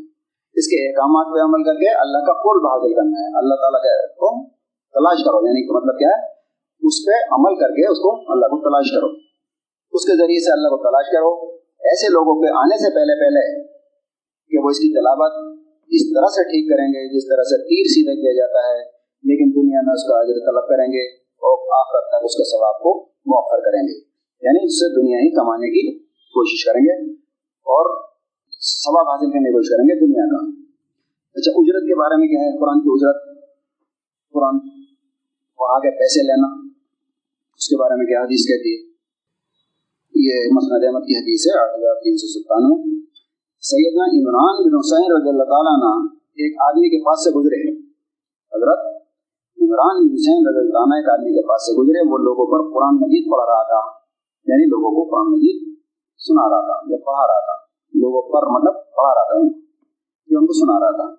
اس 0.55 0.67
کے 0.67 0.89
احکامات 0.89 1.27
پہ 1.27 1.45
عمل 1.45 1.65
کر 1.65 1.75
کے 1.75 1.89
اللہ 1.95 2.19
کا 2.19 2.33
قرب 2.33 2.67
حاصل 2.67 2.95
کرنا 2.95 3.21
ہے۔ 3.21 3.39
اللہ 3.39 3.55
تعالیٰ 3.55 3.81
کو 4.09 4.45
تلاش 4.95 5.25
کرو 5.25 5.47
یعنی 5.47 5.77
مطلب 5.77 5.99
کیا 5.99 6.09
ہے؟ 6.09 6.27
اس 6.87 7.07
پہ 7.07 7.35
عمل 7.35 7.55
کر 7.61 7.69
کے 7.69 7.93
اس 7.93 7.99
کو 7.99 8.33
اللہ 8.33 8.47
کو 8.47 8.57
تلاش 8.69 8.91
کرو۔ 8.95 9.28
اس 9.93 10.05
کے 10.05 10.17
ذریعے 10.17 10.41
سے 10.41 10.53
اللہ 10.53 10.69
کو 10.69 10.77
تلاش 10.77 11.07
کرو۔ 11.13 11.57
ایسے 11.61 12.13
لوگوں 12.13 12.43
کے 12.43 12.59
آنے 12.59 12.77
سے 12.77 12.95
پہلے 12.95 13.21
پہلے 13.21 13.63
کہ 14.51 14.59
وہ 14.65 14.71
اس 14.71 14.79
کی 14.79 14.95
تلاوت 14.95 15.33
اس 15.91 16.03
طرح 16.15 16.27
سے 16.27 16.45
ٹھیک 16.45 16.71
کریں 16.71 16.89
گے، 16.89 17.17
جس 17.17 17.29
طرح 17.29 17.43
سے 17.43 17.57
تیر 17.57 17.87
سیدھا 17.89 18.15
کیا 18.15 18.33
جاتا 18.33 18.59
ہے، 18.69 18.85
لیکن 19.25 19.47
دنیا 19.51 19.81
میں 19.87 19.95
اس 19.95 20.05
کا 20.09 20.15
اجر 20.21 20.39
طلب 20.39 20.69
کریں 20.69 20.93
گے 20.93 21.05
اور 21.17 21.55
آخرت 21.81 22.11
تک 22.11 22.25
اس 22.25 22.37
کے 22.37 22.45
ثواب 22.45 22.75
کو 22.83 23.09
مؤخر 23.27 23.61
کریں 23.61 23.83
گے۔ 23.89 23.99
یعنی 24.41 24.65
اس 24.67 24.75
سے 24.75 24.95
دنیا 24.95 25.19
ہی 25.19 25.31
کمانے 25.31 25.69
کی 25.71 25.99
کوشش 26.05 26.65
کریں 26.65 26.81
گے 26.81 27.13
اور 27.71 28.09
ثواب 28.61 29.09
حاصل 29.09 29.31
کرنے 29.31 29.49
کی 29.49 29.53
کوشش 29.53 29.69
کریں 29.69 29.85
گے 29.85 30.01
دنیا 30.01 30.25
کا۔ 30.25 30.63
اچھا 31.35 31.53
اجرت 31.55 31.83
کے 31.83 31.95
بارے 31.99 32.17
میں 32.17 32.29
کیا 32.29 32.41
ہے؟ 32.41 32.59
قرآن 32.59 32.81
کی 32.81 32.89
اجرت، 32.93 33.39
قرآن 34.33 34.59
پڑھا 35.59 35.79
کے 35.79 35.91
پیسے 35.91 36.23
لینا، 36.23 36.69
اس 37.57 37.69
کے 37.69 37.77
بارے 37.77 37.97
میں 37.97 38.07
کیا 38.07 38.21
حدیث 38.21 38.47
کہتی 38.47 38.71
ہے؟ 38.77 38.88
یہ 40.19 40.33
مسند 40.53 40.85
احمد 40.85 41.01
کی 41.01 41.19
حدیث 41.19 41.47
ہے، 41.47 41.63
آٹھ 41.63 41.79
ہزار 41.79 41.95
تین 41.95 42.17
سو 42.17 42.27
ستانوے۔ 42.27 43.01
سیدنا 43.61 44.05
عمران 44.05 44.55
بن 44.65 44.79
حسین 44.79 45.13
رضی 45.17 45.29
اللہ 45.29 45.43
تعالیٰ 45.43 45.73
عنہ 45.73 46.09
ایک 46.13 46.57
آدمی 46.61 46.89
کے 46.89 47.05
پاس 47.05 47.25
سے 47.25 47.31
گزرے۔ 47.31 47.73
حضرت 48.55 48.79
عمران 49.63 49.97
بن 49.97 50.13
حسین 50.15 50.49
رضی 50.49 50.59
اللہ 50.59 50.79
عنہ 50.79 50.95
ایک 50.95 51.09
آدمی 51.09 51.33
کے 51.35 51.49
پاس 51.49 51.63
سے 51.67 51.73
گزرے، 51.83 52.11
وہ 52.11 52.19
لوگوں 52.19 52.47
پر 52.47 52.75
قرآن 52.75 52.95
مجید 52.95 53.33
پڑھ 53.33 53.41
رہا 53.41 53.63
تھا۔ 53.63 53.99
یعنی 54.47 54.65
لوگوں 54.67 54.91
کو 54.91 55.11
قرآن 55.11 55.33
مجید 55.33 55.75
سنا 56.19 56.49
رہا 56.49 56.61
تھا 56.61 56.87
یا 56.91 56.99
پڑھا 57.07 57.27
رہا 57.27 57.45
تھا۔ 57.45 57.57
لوگوں 57.95 58.23
پر 58.23 58.47
مطلب 58.47 58.75
پڑھا 58.75 59.15
رہا 59.15 59.25
تھا۔ 59.25 59.59
ان 60.39 60.47
کو 60.47 60.53
سنا 60.53 60.81
رہا 60.81 60.97
تھا۔ 60.97 61.15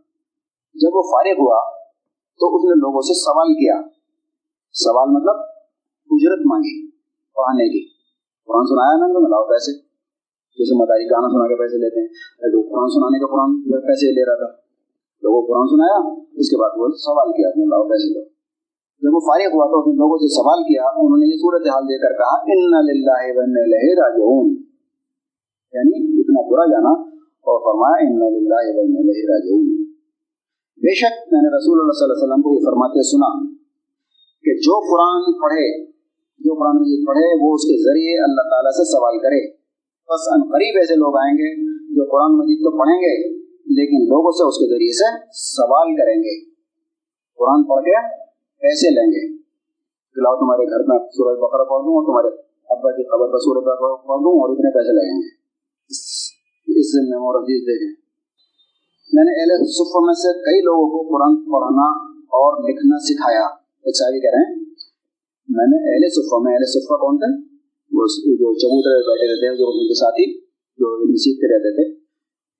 جب 0.73 0.89
وہ 0.93 1.01
فارغ 1.01 1.39
ہوا 1.39 1.69
تو 2.39 2.55
اس 2.55 2.63
نے 2.63 2.79
لوگوں 2.79 3.01
سے 3.01 3.13
سوال 3.13 3.53
کیا۔ 3.53 3.81
سوال 4.73 5.09
مطلب 5.09 5.35
اجرت 6.11 6.39
مانگی، 6.45 6.91
پڑھانے 7.35 7.69
کی۔ 7.69 7.98
قرآن 8.49 8.65
سنایا 8.65 8.99
میں 8.99 9.07
نے 9.07 9.13
تو 9.13 9.19
ملاؤ 9.19 9.43
پیسے۔ 9.43 9.71
جیسے 10.57 10.73
مداری 10.75 11.05
گانا 11.05 11.27
سنا 11.27 11.47
کے 11.47 11.55
پیسے 11.55 11.77
لیتے 11.77 11.99
ہیں۔ 12.01 12.07
تو 12.53 12.61
قرآن 12.61 12.89
سنانے 12.89 13.19
کا 13.19 13.27
قرآن 13.27 13.51
پیسے 13.61 14.07
لے 14.11 14.25
رہا 14.25 14.35
تھا۔ 14.35 14.49
لوگوں 15.23 15.41
کو 15.41 15.47
قرآن 15.47 15.67
سنایا، 15.67 15.97
اس 16.39 16.49
کے 16.49 16.57
بعد 16.61 16.69
وہ 16.77 16.87
سوال 16.87 17.29
کیا 17.31 17.47
اپنے 17.47 17.65
لاؤ 17.65 17.83
پیسے 17.83 18.13
دو۔ 18.13 18.23
جب 19.03 19.11
وہ 19.13 19.19
فارغ 19.19 19.49
ہوا 19.53 19.65
تو 19.65 19.79
اس 19.79 19.87
نے 19.87 19.93
لوگوں 19.93 20.17
سے 20.17 20.27
سوال 20.27 20.63
کیا، 20.63 20.83
انہوں 20.83 21.17
نے 21.17 21.25
یہ 21.27 21.37
صورت 21.37 21.67
حال 21.67 21.83
دے 21.83 21.97
کر 21.97 22.13
کہا، 22.17 22.35
ان 22.35 22.61
للہ 22.89 23.21
ون 23.37 23.53
راجعون 24.03 24.47
یعنی 25.73 26.21
اتنا 26.21 26.41
برا 26.49 26.65
جانا 26.71 26.93
اور 27.47 27.57
فرمایا، 27.59 27.97
ان 28.07 28.19
للہ 28.33 28.79
ون 28.79 29.09
راجعون 29.33 29.65
بے 30.83 30.95
شک 30.95 31.33
میں 31.33 31.41
نے 31.41 31.57
رسول 31.57 31.79
اللہ 31.79 31.91
صلی 31.91 32.03
اللہ 32.03 32.13
علیہ 32.13 32.23
وسلم 32.23 32.41
کو 32.41 32.49
یہ 32.53 32.65
فرماتے 32.65 33.01
سنا 33.03 33.31
کہ 34.43 34.51
جو 34.57 34.75
قرآن 34.79 35.41
پڑھے 35.41 35.85
جو 36.39 36.53
قرآن 36.59 36.75
مجید 36.75 37.07
پڑھے، 37.07 37.45
وہ 37.45 37.53
اس 37.53 37.61
کے 37.61 37.77
ذریعے 37.83 38.23
اللہ 38.23 38.41
تعالیٰ 38.41 38.71
سے 38.71 38.83
سوال 38.83 39.17
کرے۔ 39.17 39.51
بس 40.09 40.27
ان 40.31 40.41
قریب 40.41 40.77
ایسے 40.77 40.95
لوگ 40.95 41.17
آئیں 41.17 41.33
گے 41.33 41.49
جو 41.95 42.03
قرآن 42.11 42.37
مجید 42.37 42.57
تو 42.57 42.71
پڑھیں 42.79 42.99
گے، 42.99 43.29
لیکن 43.49 44.03
لوگوں 44.03 44.31
سے 44.31 44.47
اس 44.47 44.57
کے 44.57 44.67
ذریعے 44.69 44.93
سے 44.93 45.25
سوال 45.31 45.95
کریں 45.95 46.23
گے۔ 46.23 46.45
قرآن 47.37 47.63
پڑھ 47.63 47.83
کے 47.83 48.07
پیسے 48.61 48.89
لیں 48.89 49.11
گے۔ 49.11 49.39
لاؤ 50.15 50.35
تمہارے 50.35 50.65
گھر 50.69 50.87
میں 50.87 50.97
سورج 50.97 51.37
بکرا 51.37 51.63
پڑھ 51.63 51.83
دوں 51.85 51.95
اور 51.95 52.05
تمہارے 52.05 52.41
ابا 52.69 52.91
کی 52.91 53.03
خبر 53.03 53.31
پر 53.31 53.37
سورج 53.37 53.63
بکرا 53.63 53.95
پڑھ 53.95 54.19
دوں 54.19 54.31
اور 54.31 54.49
اتنے 54.49 54.69
پیسے 54.73 54.91
لگیں 54.91 55.21
گے۔ 55.21 55.27
اس 56.79 56.91
سے 56.91 57.09
میں 57.09 57.19
حدیث 57.19 57.61
دیکھیں۔ 57.61 57.95
میں 59.13 59.23
نے 59.23 59.41
اہل 59.41 59.65
صفح 59.65 59.99
میں 60.01 60.13
سے 60.13 60.33
کئی 60.33 60.61
لوگوں 60.61 60.89
کو 60.89 61.17
قرآن 61.17 61.35
پڑھنا 61.35 61.87
اور 62.15 62.69
لکھنا 62.69 62.97
سکھایا۔ 62.99 63.45
ایک 63.85 63.97
صاحب 63.97 64.13
کہہ 64.13 64.29
رہے 64.33 64.53
ہیں 64.53 64.68
میں 65.49 65.65
نے 65.65 65.77
اہل 65.91 66.09
صفح 66.09 66.37
میں 66.43 66.53
اہل 66.53 66.65
صفح 66.65 66.95
کون 66.95 67.17
تھے؟ 67.17 67.29
وہ 67.93 68.03
جو 68.25 68.53
چبوترے 68.53 68.97
بیٹھے 68.97 69.27
رہتے 69.33 69.45
ہیں، 69.49 69.55
جو 69.55 69.67
ان 69.69 69.87
کے 69.87 69.93
ساتھی، 69.93 70.39
جو 70.77 70.87
علم 71.01 71.15
سیکھتے 71.15 71.47
رہتے 71.53 71.71
تھے۔ 71.75 71.99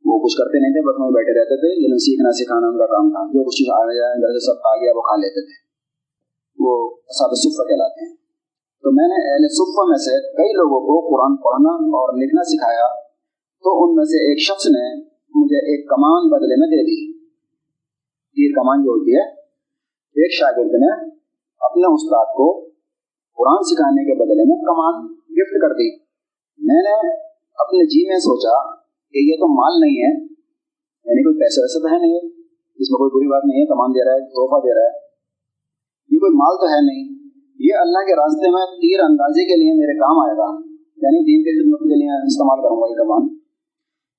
وہ 0.06 0.20
کچھ 0.20 0.38
کرتے 0.38 0.60
نہیں 0.60 0.72
تھے، 0.72 0.82
بس 0.82 0.96
وہیں 1.00 1.12
بیٹھے 1.12 1.40
رہتے 1.40 1.56
تھے۔ 1.56 1.70
علم 1.86 1.98
سیکھنا، 1.98 2.32
سکھانا 2.32 2.68
ان 2.68 2.78
کا 2.78 2.86
کام 2.86 3.10
تھا۔ 3.10 3.28
جو 3.28 3.44
کچھ 3.44 3.62
آ 3.74 3.84
گیا 3.84 4.08
گھر 4.14 4.34
سے 4.34 4.46
سب 4.46 4.68
آ 4.68 4.76
گیا، 4.76 4.92
وہ 4.96 5.02
کھا 5.02 5.16
لیتے 5.16 5.42
تھے۔ 5.46 5.58
وہ 6.60 6.96
صاحب 7.20 7.32
صفہ 7.34 7.64
کہلاتے 7.64 8.10
ہیں۔ 8.10 8.16
تو 8.84 8.92
میں 8.92 9.08
نے 9.08 9.34
اہل 9.34 9.48
صفہ 9.48 9.84
میں 9.88 9.98
سے 9.98 10.34
کئی 10.38 10.52
لوگوں 10.54 10.80
کو 10.80 10.96
قرآن 11.10 11.36
پڑھنا 11.36 11.74
اور 11.76 12.24
لکھنا 12.24 12.44
سکھایا۔ 12.44 12.88
تو 13.64 13.84
ان 13.84 13.96
میں 13.96 14.06
سے 14.06 14.30
ایک 14.30 14.40
شخص 14.40 14.66
نے 14.66 14.96
مجھے 15.36 15.58
ایک 15.58 15.90
کمان 15.90 16.30
بدلے 16.30 16.56
میں 16.56 16.68
دے 16.68 16.84
دی۔ 16.84 17.14
تیر 18.36 18.56
کمان 18.56 18.84
جو 18.84 18.90
ہوتی 18.90 19.16
ہے، 19.16 19.30
ایک 20.22 20.34
شاگرد 20.40 20.72
نے 20.72 21.10
اپنے 21.60 21.94
استاد 21.94 22.26
کو 22.26 22.69
قرآن 23.40 23.68
سکھانے 23.68 24.06
کے 24.08 24.16
بدلے 24.22 24.46
میں 24.48 24.58
کمان 24.64 25.04
گفٹ 25.40 25.60
کر 25.64 25.76
دی۔ 25.80 25.90
میں 26.60 26.82
نے 26.88 26.96
اپنے 27.58 27.86
جی 27.92 28.02
میں 28.08 28.20
سوچا 28.24 28.56
کہ 29.14 29.22
یہ 29.26 29.44
تو 29.44 29.48
مال 29.54 29.78
نہیں 29.84 30.00
ہے 30.00 30.10
یعنی 31.06 31.24
کوئی 31.28 31.38
پیسے 31.40 31.62
ویسے 31.62 31.80
تو 31.80 31.92
ہے 31.94 32.00
نہیں، 32.00 32.32
جس 32.80 32.90
میں 32.92 32.98
کوئی 32.98 33.14
بری 33.14 33.30
بات 33.30 33.46
نہیں 33.46 33.62
ہے 33.62 33.66
کمان 33.66 33.96
دے 33.98 34.04
رہا 34.06 34.18
ہے 34.18 34.26
تحفہ 34.34 34.60
دے 34.66 34.74
رہا 34.74 34.90
ہے۔ 34.90 34.98
یہ 36.12 36.24
کوئی 36.26 36.34
مال 36.42 36.60
تو 36.62 36.68
ہے 36.74 36.82
نہیں، 36.88 37.06
یہ 37.60 37.84
اللہ 37.84 38.04
کے 38.10 38.18
راستے 38.20 38.52
میں 38.56 38.66
تیر 38.82 39.04
اندازی 39.06 39.46
کے 39.46 39.56
لیے 39.62 39.78
میرے 39.80 39.96
کام 40.00 40.20
آئے 40.20 40.36
گا 40.38 40.50
یعنی 41.04 41.24
دین 41.24 41.48
کی 41.48 41.56
خدمت 41.58 41.80
کے 41.80 41.98
لیے 42.00 42.20
استعمال 42.30 42.62
کروں 42.62 42.82
گا 42.82 42.92
یہ 42.92 43.00
کمان 43.02 43.28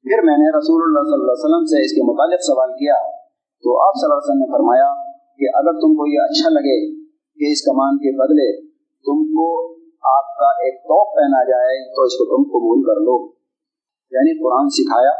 پھر 0.05 0.23
میں 0.25 0.37
نے 0.43 0.51
رسول 0.59 0.83
اللہ 0.83 1.07
صلی 1.07 1.17
اللہ 1.17 1.35
علیہ 1.35 1.47
وسلم 1.47 1.65
سے 1.71 1.81
اس 1.85 1.93
کے 1.93 2.05
متعلق 2.11 2.45
سوال 2.47 2.71
کیا۔ 2.73 2.99
تو 3.65 3.73
آپ 3.87 3.97
صلی 3.97 4.07
اللہ 4.07 4.19
علیہ 4.19 4.29
وسلم 4.29 4.43
نے 4.43 4.51
فرمایا 4.53 4.91
کہ 5.41 5.51
اگر 5.55 5.81
تم 5.81 5.97
کو 5.99 6.07
یہ 6.07 6.21
اچھا 6.25 6.53
لگے 6.53 6.77
کہ 7.41 7.51
اس 7.53 7.63
کمان 7.63 7.99
کے 8.05 8.13
بدلے 8.19 8.70
تم 9.05 9.25
کو 9.25 9.73
آپ 10.19 10.39
کا 10.39 10.47
ایک 10.47 10.83
توپ 10.83 11.17
پہنا 11.17 11.45
جائے 11.45 11.95
تو 11.95 12.03
اس 12.03 12.13
کو 12.13 12.25
تم 12.25 12.43
قبول 12.43 12.83
کر 12.83 13.01
لو۔ 13.01 13.33
یعنی 14.11 14.43
قرآن 14.43 14.69
سکھایا، 14.69 15.11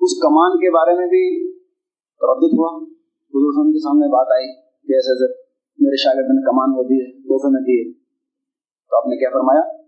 اس 0.01 0.23
کمان 0.23 0.59
کے 0.59 0.71
بارے 0.71 0.95
میں 0.95 1.07
بھی 1.07 1.53
ردت 2.23 2.59
ہوا۔ 2.59 2.85
حضور 3.33 3.53
صاحب 3.53 3.67
کے 3.67 3.83
سامنے 3.83 4.07
بات 4.07 4.27
آئی 4.31 4.47
کہ 4.87 4.93
ایسے 4.93 5.11
ایسے 5.13 5.43
میرے 5.79 5.97
شاگرد 5.97 6.35
نے 6.35 6.43
کمان 6.43 6.79
وہ 6.79 6.83
دیے 6.83 7.13
تحفے 7.13 7.51
میں 7.51 7.61
دیے 7.61 7.93
تو 8.91 8.97
آپ 8.97 9.07
نے 9.07 9.17
کیا 9.17 9.29
فرمایا؟ 9.33 9.82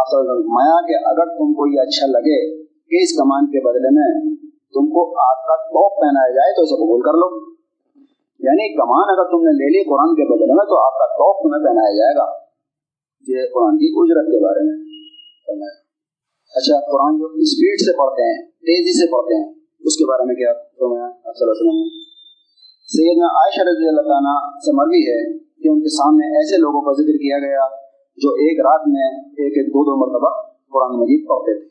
آپ 0.00 0.06
فرمایا 0.10 0.86
کہ 0.86 0.94
اگر 1.08 1.26
تم 1.38 1.52
کو 1.52 1.66
یہ 1.66 1.80
اچھا 1.80 2.06
لگے 2.06 2.64
کہ 2.64 2.96
اس 3.02 3.18
کمان 3.18 3.46
کے 3.46 3.60
بدلے 3.64 3.90
میں 3.92 4.36
تم 4.74 4.84
کو 4.86 5.00
آپ 5.30 5.46
کا 5.48 5.56
توپ 5.56 5.92
پہنایا 6.00 6.30
جائے 6.30 6.56
تو 6.56 6.62
اسے 6.62 6.74
قبول 6.74 7.00
کر 7.00 7.12
لو۔ 7.12 7.52
یعنی 8.40 8.76
کمان 8.76 9.06
اگر 9.14 9.24
تم 9.24 9.40
نے 9.42 9.52
لے 9.52 9.68
لی 9.68 9.84
قرآن 9.84 10.14
کے 10.14 10.24
بدلے 10.34 10.54
میں 10.54 10.64
تو 10.64 10.86
آپ 10.86 10.92
کا 10.92 11.06
توپ 11.06 11.36
تمہیں 11.42 11.64
پہنایا 11.64 11.92
جائے 11.96 12.14
گا۔ 12.16 12.26
یہ 13.28 13.48
قرآن 13.54 13.78
کی 13.78 13.92
اجرت 13.96 14.26
کے 14.26 14.44
بارے 14.44 14.62
میں۔ 14.64 14.76
فرمایا 15.46 15.74
اچھا 16.54 16.80
قرآن 16.92 17.18
جو 17.18 17.26
اسپیڈ 17.26 17.80
سے 17.80 17.96
پڑھتے 17.98 18.22
ہیں، 18.22 18.42
تیزی 18.42 18.92
سے 18.92 19.06
پڑھتے 19.12 19.34
ہیں، 19.34 19.48
اس 19.80 19.96
کے 19.96 20.04
بارے 20.04 20.24
میں 20.24 20.34
کیا 20.34 20.52
فرمایا 20.52 21.08
صلی 21.08 21.42
اللہ 21.42 21.52
علیہ 21.52 21.62
وسلم 21.62 22.02
سیدنا 22.86 23.26
عائشہ 23.26 23.60
رضی 23.60 23.88
اللہ 23.88 24.00
تعالیٰ 24.00 24.60
سے 24.60 24.72
مروی 24.72 25.02
ہے 25.02 25.38
کہ 25.38 25.68
ان 25.68 25.80
کے 25.80 25.88
سامنے 25.88 26.26
ایسے 26.26 26.56
لوگوں 26.56 26.80
کا 26.80 26.92
ذکر 26.92 27.16
کیا 27.16 27.38
گیا 27.38 27.81
جو 28.16 28.30
ایک 28.30 28.60
رات 28.60 28.80
میں 28.88 29.20
ایک 29.20 29.52
ایک 29.58 29.66
دو 29.68 29.84
دو 29.84 29.96
مرتبہ 29.96 30.30
قرآن 30.72 31.00
مجید 31.00 31.28
پڑھتے 31.28 31.58
تھے، 31.58 31.66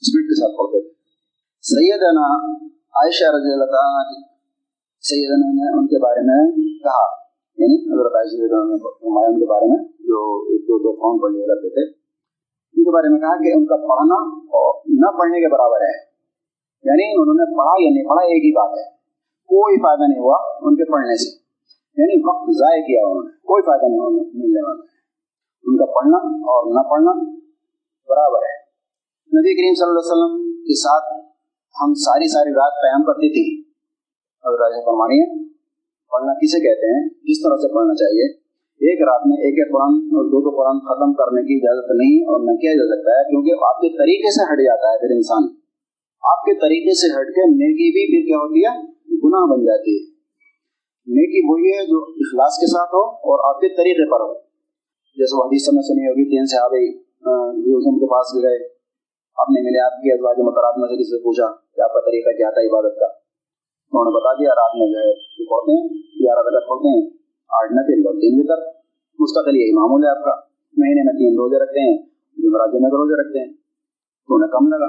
اسپیڈ 0.00 0.24
کے 0.24 0.34
ساتھ 0.34 0.56
پڑھتے 0.58 0.80
تھے۔ 0.80 0.90
سیدنا 1.62 2.46
عائشہ 2.70 3.24
رضی 3.24 3.52
اللہ 3.52 3.64
تعالیٰ 3.64 4.22
سیدنا 5.00 5.48
نے 5.52 5.78
ان 5.78 5.86
کے 5.86 5.98
بارے 6.02 6.20
میں 6.20 6.52
کہا 6.78 7.06
یعنی 7.58 7.76
حضرت 7.92 8.14
عائشہ 8.14 8.34
رضی 8.34 8.54
اللہ 8.54 8.74
نے 8.74 8.82
فرمایا 8.82 9.28
ان 9.28 9.40
کے 9.40 9.46
بارے 9.46 9.66
میں، 9.68 9.84
جو 9.84 10.42
ایک 10.50 10.62
دو 10.62 10.78
دو 10.78 10.92
فارم 10.92 11.18
پڑھ 11.22 11.32
لیا 11.32 11.46
کرتے 11.46 11.68
تھے۔ 11.68 11.98
ان 12.74 12.84
کے 12.84 12.90
بارے 12.90 13.08
میں 13.08 13.20
کہا 13.20 13.36
کہ 13.42 13.52
ان 13.56 13.66
کا 13.66 13.76
پڑھنا 13.76 14.14
اور 14.38 14.82
نہ 14.86 15.18
پڑھنے 15.18 15.40
کے 15.40 15.48
برابر 15.48 15.80
ہے۔ 15.80 15.96
یعنی 16.84 17.20
انہوں 17.20 17.34
نے 17.34 17.56
پڑھا 17.56 17.74
یا 17.78 17.90
نہیں 17.90 18.08
پڑھا 18.08 18.24
ایک 18.24 18.44
ہی 18.44 18.52
بات 18.52 18.78
ہے۔ 18.78 18.84
کوئی 19.46 19.76
فائدہ 19.76 20.10
نہیں 20.10 20.20
ہوا 20.20 20.36
ان 20.62 20.76
کے 20.76 20.84
پڑھنے 20.92 21.16
سے۔ 21.16 21.30
یعنی 21.96 22.28
وقت 22.28 22.58
ضائع 22.58 22.82
کیا 22.82 23.00
انہوں 23.06 23.24
نے، 23.24 23.30
کوئی 23.30 23.62
فائدہ 23.62 23.84
نہیں 23.88 24.00
ہونے 24.00 24.22
ملنے 24.34 24.68
والا۔ 24.68 24.84
ہے 24.84 24.93
ان 25.66 25.76
کا 25.76 25.84
پڑھنا 25.84 26.16
اور 26.26 26.74
نہ 26.74 26.88
پڑھنا 26.90 27.12
برابر 28.08 28.38
ہے۔ 28.38 28.64
نبی 29.38 29.54
کریم 29.54 29.74
صلی 29.74 29.88
اللہ 29.88 30.00
علیہ 30.00 30.12
وسلم 30.12 30.62
کے 30.62 30.74
ساتھ 30.74 31.24
ہم 31.82 31.94
ساری 31.94 32.28
ساری 32.28 32.50
رات 32.50 32.72
قیام 32.72 33.02
کرتی 33.02 33.28
تھی۔ 33.28 33.60
حضرت 34.46 34.84
فرمانی 34.84 35.20
ہے 35.20 35.44
پڑھنا 36.10 36.32
کسے 36.34 36.60
کہتے 36.60 36.86
ہیں؟ 36.86 37.08
کس 37.08 37.42
طرح 37.42 37.56
سے 37.56 37.74
پڑھنا 37.74 37.94
چاہیے۔ 37.94 38.44
ایک 38.74 39.02
رات 39.02 39.20
میں 39.26 39.36
ایک 39.36 39.54
ایک 39.58 39.72
قرآن 39.72 39.94
اور 39.94 40.24
دو 40.24 40.40
دو 40.40 40.56
قرآن 40.56 40.78
ختم 40.78 41.12
کرنے 41.14 41.42
کی 41.42 41.54
اجازت 41.56 41.90
نہیں 41.90 42.24
اور 42.24 42.40
نہ 42.40 42.56
کیا 42.56 42.72
جا 42.72 42.96
سکتا 42.96 43.10
ہے، 43.10 43.30
کیونکہ 43.30 43.52
آپ 43.64 43.80
کے 43.80 43.88
طریقے 43.88 44.30
سے 44.30 44.52
ہٹ 44.52 44.58
جاتا 44.58 44.92
ہے 44.92 44.98
پھر 44.98 45.14
انسان۔ 45.14 45.42
آپ 46.32 46.44
کے 46.44 46.54
طریقے 46.54 46.94
سے 46.94 47.20
ہٹ 47.20 47.26
کے 47.26 47.50
نیکی 47.50 47.90
بھی 47.90 48.04
پھر 48.12 48.26
کیا 48.26 48.36
ہوتی 48.36 48.60
ہے؟ 48.60 48.94
گناہ 49.24 49.56
بن 49.56 49.64
جاتی 49.64 49.96
ہے۔ 49.96 50.10
نیکی 51.06 51.52
وہی 51.52 51.70
ہے 51.70 51.86
جو 51.86 52.04
اخلاص 52.10 52.52
کے 52.58 52.66
ساتھ 52.66 52.94
ہو 52.94 53.10
اور 53.10 53.54
آپ 53.54 53.60
کے 53.60 53.68
طریقے 53.68 54.10
پر 54.10 54.20
ہو۔ 54.20 54.53
جیسے 55.16 55.38
وہ 55.38 55.44
حدیث 55.44 55.72
میں 55.72 55.82
سنی 55.82 56.08
ہوگی، 56.08 56.24
تین 56.30 56.46
سے 56.46 56.64
آبئی 56.64 56.86
کے 58.00 58.06
پاس 58.06 58.26
گئے۔ 58.42 58.68
آپ 59.38 59.50
نے 59.50 59.60
ملے 59.60 59.80
آپ 59.84 59.90
کی، 59.90 60.12
ازواج 60.12 60.36
مترات 60.38 60.78
میں 60.78 60.88
سے 60.88 60.94
کسی 60.94 61.10
سے 61.10 61.22
پوچھا 61.22 61.46
کہ 61.74 61.80
آپ 61.80 61.92
کا 61.92 62.00
طریقہ 62.00 62.30
کیا 62.36 62.50
تھا 62.50 62.60
عبادت 62.60 62.94
کا؟ 63.00 63.06
انہوں 63.92 64.04
نے 64.04 64.16
بتا 64.16 64.32
دیا، 64.32 64.50
رات 64.50 64.76
میں 64.76 64.86
جو 64.86 64.98
ہے 64.98 65.12
پڑھتے 65.50 65.72
ہیں، 65.72 65.88
گیارہ 65.94 66.42
بجے 66.42 66.68
پڑھتے 66.68 66.88
ہیں، 66.88 67.10
آٹھ 67.48 67.72
نفل 67.72 68.06
اور 68.06 68.14
تین 68.14 68.40
وطر 68.40 68.62
مستقل 69.18 69.56
یہی 69.56 69.72
معمول 69.72 70.04
ہے 70.04 70.10
آپ 70.10 70.24
کا۔ 70.24 70.34
مہینے 70.76 71.02
میں 71.04 71.12
تین 71.12 71.32
روزے 71.34 71.62
رکھتے 71.62 71.80
ہیں 71.80 71.98
جمعرات 72.36 72.70
جمعے 72.70 72.90
کے 72.90 72.96
روزے 72.96 73.20
رکھتے 73.20 73.38
ہیں۔ 73.38 73.52
تو 74.26 74.34
انہیں 74.34 74.50
کم 74.50 74.66
لگا۔ 74.68 74.88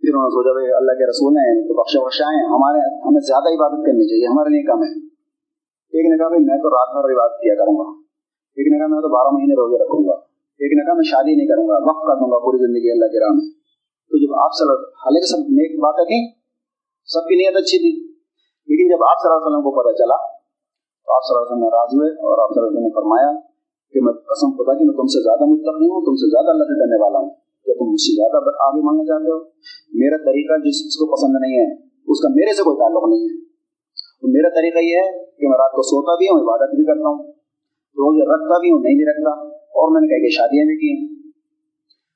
پھر 0.00 0.08
انہوں 0.08 0.24
نے 0.24 0.30
سوچا 0.30 0.52
بھائی، 0.52 0.74
اللہ 0.74 0.92
کے 0.92 1.10
رسول 1.10 1.36
ہیں، 1.36 1.68
تو 1.68 1.74
بخش 1.74 1.96
بخشائیں۔ 1.96 2.48
ہمارے، 2.48 2.78
ہمیں 2.78 3.20
زیادہ 3.20 3.48
عبادت 3.48 3.86
کرنی 3.86 4.08
چاہیے، 4.08 4.26
ہمارے 4.26 4.48
لیے 4.48 4.62
کم 4.62 4.82
ہے۔ 4.82 5.06
ایک 5.94 6.10
نے 6.10 6.18
کہا 6.18 6.28
بھائی، 6.28 6.44
میں 6.44 6.56
تو 6.56 6.68
رات 6.68 6.88
بھر 6.88 7.14
عبادت 7.14 7.40
کیا 7.40 7.54
کروں 7.54 7.76
گا۔ 7.76 7.99
ایک 8.56 8.66
نے 8.72 8.78
کہا 8.78 8.86
میں 8.86 9.00
تو 9.00 9.08
بارہ 9.08 9.30
مہینے 9.32 9.54
روزے 9.54 9.78
رکھوں 9.84 10.02
گا، 10.08 10.14
ایک 10.60 10.72
نے 10.72 10.84
کہا 10.84 10.94
میں 10.94 11.08
شادی 11.10 11.34
نہیں 11.36 11.46
کروں 11.46 11.68
گا، 11.68 11.74
وقف 11.74 12.02
کر 12.08 12.16
دوں 12.16 12.30
گا 12.30 12.38
پوری 12.38 12.58
زندگی 12.58 12.90
اللہ 12.90 13.06
کے 13.06 13.18
راہ 13.20 13.34
میں۔ 13.34 13.48
تو 14.08 14.14
جب 14.18 14.32
آپ 14.40 14.50
صلی 14.58 14.68
اللہ 14.68 14.80
حالانکہ 14.80 15.26
سب 15.26 15.40
نیک 15.50 15.72
باتیں 15.78 16.04
تھیں، 16.04 16.24
سب 17.04 17.28
کی 17.28 17.34
نیت 17.34 17.56
اچھی 17.56 17.78
تھی، 17.78 17.92
لیکن 18.68 18.86
جب 18.88 19.00
آپ 19.10 19.16
صلی 19.20 19.28
اللہ 19.28 19.38
علیہ 19.38 19.50
وسلم 19.50 19.64
کو 19.66 19.70
پتہ 19.78 19.92
چلا، 19.96 20.16
تو 21.04 21.08
آپ 21.16 21.22
صلی 21.22 21.34
اللہ 21.34 21.44
علیہ 21.44 21.52
وسلم 21.52 21.64
ناراض 21.64 21.90
ہوئے 21.94 22.10
اور 22.10 22.38
آپ 22.42 22.48
صلی 22.50 22.60
اللہ 22.60 22.68
علیہ 22.68 22.78
وسلم 22.78 22.88
نے 22.88 22.94
فرمایا 22.94 23.30
کہ 23.92 23.98
میں 24.00 24.12
قسم 24.12 24.50
خدا 24.50 24.72
کہ 24.78 24.84
میں 24.84 24.94
تم 24.94 25.06
سے 25.06 25.22
زیادہ 25.22 25.44
متقی 25.44 25.88
ہوں، 25.90 26.00
تم 26.04 26.14
سے 26.14 26.30
زیادہ 26.30 26.50
اللہ 26.50 26.64
سے 26.64 26.74
ڈرنے 26.78 27.02
والا 27.02 27.18
ہوں۔ 27.18 27.30
کیا 27.64 27.74
تم 27.78 27.84
مجھ 27.84 28.00
سے 28.00 28.16
زیادہ 28.16 28.36
آگے 28.68 28.80
مانگنا 28.82 29.04
چاہتے 29.04 29.30
ہو؟ 29.30 29.38
میرا 29.94 30.16
طریقہ 30.16 30.58
جس 30.58 30.96
کو 30.96 31.06
پسند 31.06 31.36
نہیں 31.40 31.56
ہے، 31.58 31.74
اس 31.84 32.20
کا 32.20 32.28
میرے 32.34 32.52
سے 32.56 32.62
کوئی 32.62 32.76
تعلق 32.76 33.04
نہیں 33.08 33.24
ہے۔ 33.24 33.44
تو 34.20 34.28
میرا 34.28 34.48
طریقہ 34.48 34.78
یہ 34.78 34.96
ہے 34.96 35.24
کہ 35.38 35.48
میں 35.48 35.58
رات 35.58 35.72
کو 35.72 35.82
سوتا 35.82 36.16
بھی 36.16 36.26
ہوں، 36.26 36.40
عبادت 36.40 36.74
بھی 36.74 36.84
کرتا 36.84 37.08
ہوں۔ 37.08 37.39
روزے 37.98 38.24
رکھتا 38.34 38.60
بھی 38.60 38.70
ہوں، 38.70 38.80
نہیں 38.80 38.94
بھی 38.94 39.04
رکھتا، 39.04 39.32
اور 39.48 39.92
میں 39.92 40.00
نے 40.00 40.08
کہا 40.08 40.20
کہ 40.24 40.30
شادیاں 40.30 40.66
بھی 40.66 40.76
کی 40.76 40.90
ہیں۔ 40.96 41.08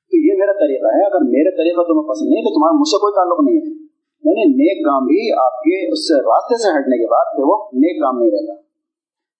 تو 0.09 0.15
یہ 0.17 0.33
میرا 0.37 0.51
طریقہ 0.51 0.87
ہے، 0.95 1.05
اگر 1.05 1.21
میرے 1.23 1.51
طریقہ 1.51 1.81
تمہیں 1.81 2.07
پسند 2.09 2.29
نہیں 2.29 2.43
تو 2.43 2.53
تمہارا 2.53 2.75
مجھ 2.79 2.87
سے 2.87 2.97
کوئی 3.01 3.13
تعلق 3.15 3.39
نہیں 3.49 3.59
ہے۔ 3.61 3.85
یعنی 4.27 4.43
نیک 4.51 4.85
کام 4.85 5.05
بھی 5.05 5.33
آپ 5.45 5.55
کے 5.59 5.91
اس 5.91 6.07
سے 6.07 6.13
راستے 6.21 6.55
سے 6.57 6.79
ہٹنے 6.79 6.97
کے 6.97 7.07
بعد 7.11 7.25
پھر 7.35 7.43
وہ 7.45 7.55
نیک 7.73 8.01
کام 8.01 8.19
نہیں 8.19 8.31
رہتا۔ 8.31 8.53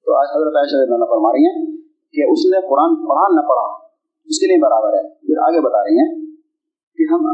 تو 0.06 0.15
آج 0.15 0.28
حضرت 0.36 0.56
عائشہ 0.56 1.06
فرما 1.06 1.32
رہی 1.32 1.45
ہیں 1.45 1.65
کہ 2.13 2.21
اس 2.32 2.45
نے 2.45 2.62
قرآن 2.62 2.95
پڑھا، 2.95 3.36
نہ 3.36 3.41
پڑھا، 3.41 3.67
اس 4.26 4.39
کے 4.39 4.45
لیے 4.48 4.58
برابر 4.62 4.93
ہے۔ 4.93 5.04
پھر 5.04 5.38
آگے 5.38 5.62
بتا 5.62 5.84
رہی 5.84 5.98
ہیں 5.98 6.26
کہ 6.98 7.04
ہم 7.13 7.28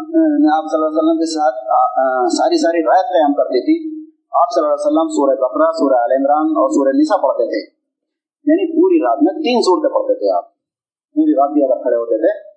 آپ 0.54 0.64
صلی 0.72 0.78
اللہ 0.78 0.90
علیہ 0.90 1.02
وسلم 1.02 1.18
کے 1.18 1.26
ساتھ 1.26 1.56
ساری 2.34 2.58
ساری 2.58 2.84
رایت 2.84 3.06
قیام 3.06 3.34
کرتی 3.34 3.60
تھی۔ 3.62 3.76
آپ 4.42 4.48
صلی 4.54 4.64
اللہ 4.64 4.74
علیہ 4.74 4.86
وسلم 4.86 5.08
سورہ 5.08 5.36
بقرہ، 5.36 5.72
سورہ 5.72 5.94
عال 5.94 6.12
عمران 6.12 6.46
اور 6.46 6.70
سورہ 6.70 6.90
نسا 6.90 7.18
پڑھتے 7.18 7.46
تھے۔ 7.46 7.81
یعنی 8.48 8.66
پوری 8.72 8.98
رات، 9.00 9.18
میں 9.24 9.34
تین 9.34 9.62
صورتیں 9.62 9.94
پڑھتے 9.96 10.14
تھے 10.20 10.38
آپ۔ 10.38 10.54
پوری 11.14 11.34
رات 11.34 11.50
بھی 11.54 11.64
اگر 11.64 11.82
کھڑے 11.82 11.96
ہوتے 11.96 12.18
تھے، 12.18 12.50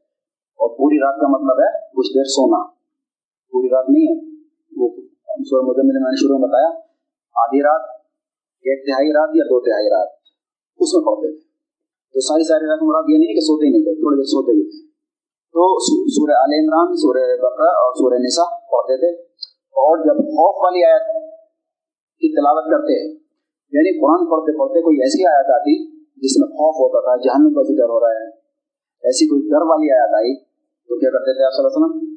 اور 0.61 0.69
پوری 0.69 0.97
رات 0.97 1.21
کا 1.21 1.27
مطلب 1.27 1.65
ہے 1.65 1.87
کچھ 1.97 2.11
دیر 2.15 2.25
سونا۔ 2.25 2.67
پوری 3.51 3.69
رات 3.69 3.85
نہیں 3.91 4.07
ہے، 4.09 4.43
وہ 4.77 4.89
سورہ 5.45 5.63
مزمل 5.63 6.03
میں 6.03 6.11
نے 6.11 6.17
شروع 6.17 6.39
میں 6.39 6.49
بتایا، 6.49 6.69
آدھی 7.45 7.63
رات، 7.63 7.91
ایک 8.67 8.87
تہائی 8.87 9.09
رات 9.09 9.31
یا 9.35 9.45
دو 9.45 9.61
تہائی 9.61 9.89
رات، 9.89 10.09
اس 10.79 10.95
میں 10.95 11.05
پڑھتے 11.05 11.33
تھے۔ 11.33 11.49
تو 12.13 12.21
ساری 12.21 12.49
ساری 12.49 12.65
رات 12.67 12.83
مراد 12.83 13.05
یہ 13.09 13.19
نہیں 13.19 13.35
کہ 13.35 13.41
سوتے 13.41 13.71
نہیں 13.71 13.83
تھے، 13.83 13.95
تھوڑی 13.95 14.17
دیر 14.17 14.25
سوتے 14.25 14.53
بھی 14.53 14.71
تھے۔ 14.71 14.87
تو 15.55 15.79
سورہ 16.09 16.33
عال 16.33 16.51
عمران، 16.65 16.97
سورہ 16.97 17.37
بقرہ 17.37 17.73
اور 17.83 17.95
سورہ 17.95 18.19
نسا 18.19 18.45
پڑھتے 18.51 18.97
تھے۔ 18.97 19.23
اور 19.81 19.99
جب 19.99 20.17
خوف 20.17 20.65
والی 20.65 20.85
آیت 20.85 21.33
کی 22.19 22.35
تلاوت 22.37 22.65
کرتے 22.65 23.24
یعنی 23.75 23.93
قرآن 24.01 24.23
پڑھتے 24.31 24.59
پڑھتے 24.59 24.83
کوئی 24.83 24.97
ایسی 25.05 25.27
آیت 25.35 25.51
آتی 25.59 25.75
جس 26.25 26.35
میں 26.41 26.49
خوف 26.49 26.75
ہوتا 26.83 27.01
تھا، 27.07 27.15
جہنم 27.25 27.55
کا 27.55 27.63
ذکر 27.63 27.89
ہو 27.95 28.01
رہا 28.01 28.13
ہے، 28.19 28.27
ایسی 29.05 29.27
کوئی 29.27 29.41
ڈر 29.51 29.65
والی 29.71 29.89
آیت 30.01 30.15
آئی 30.21 30.35
تو 30.89 30.99
کیا 31.01 31.11
کرتے 31.11 31.33
تھے 31.35 31.45
آپ 31.45 31.53
صلی 31.53 31.65
اللہ 31.65 31.73
علیہ 31.73 31.85
وسلم؟ 31.85 32.15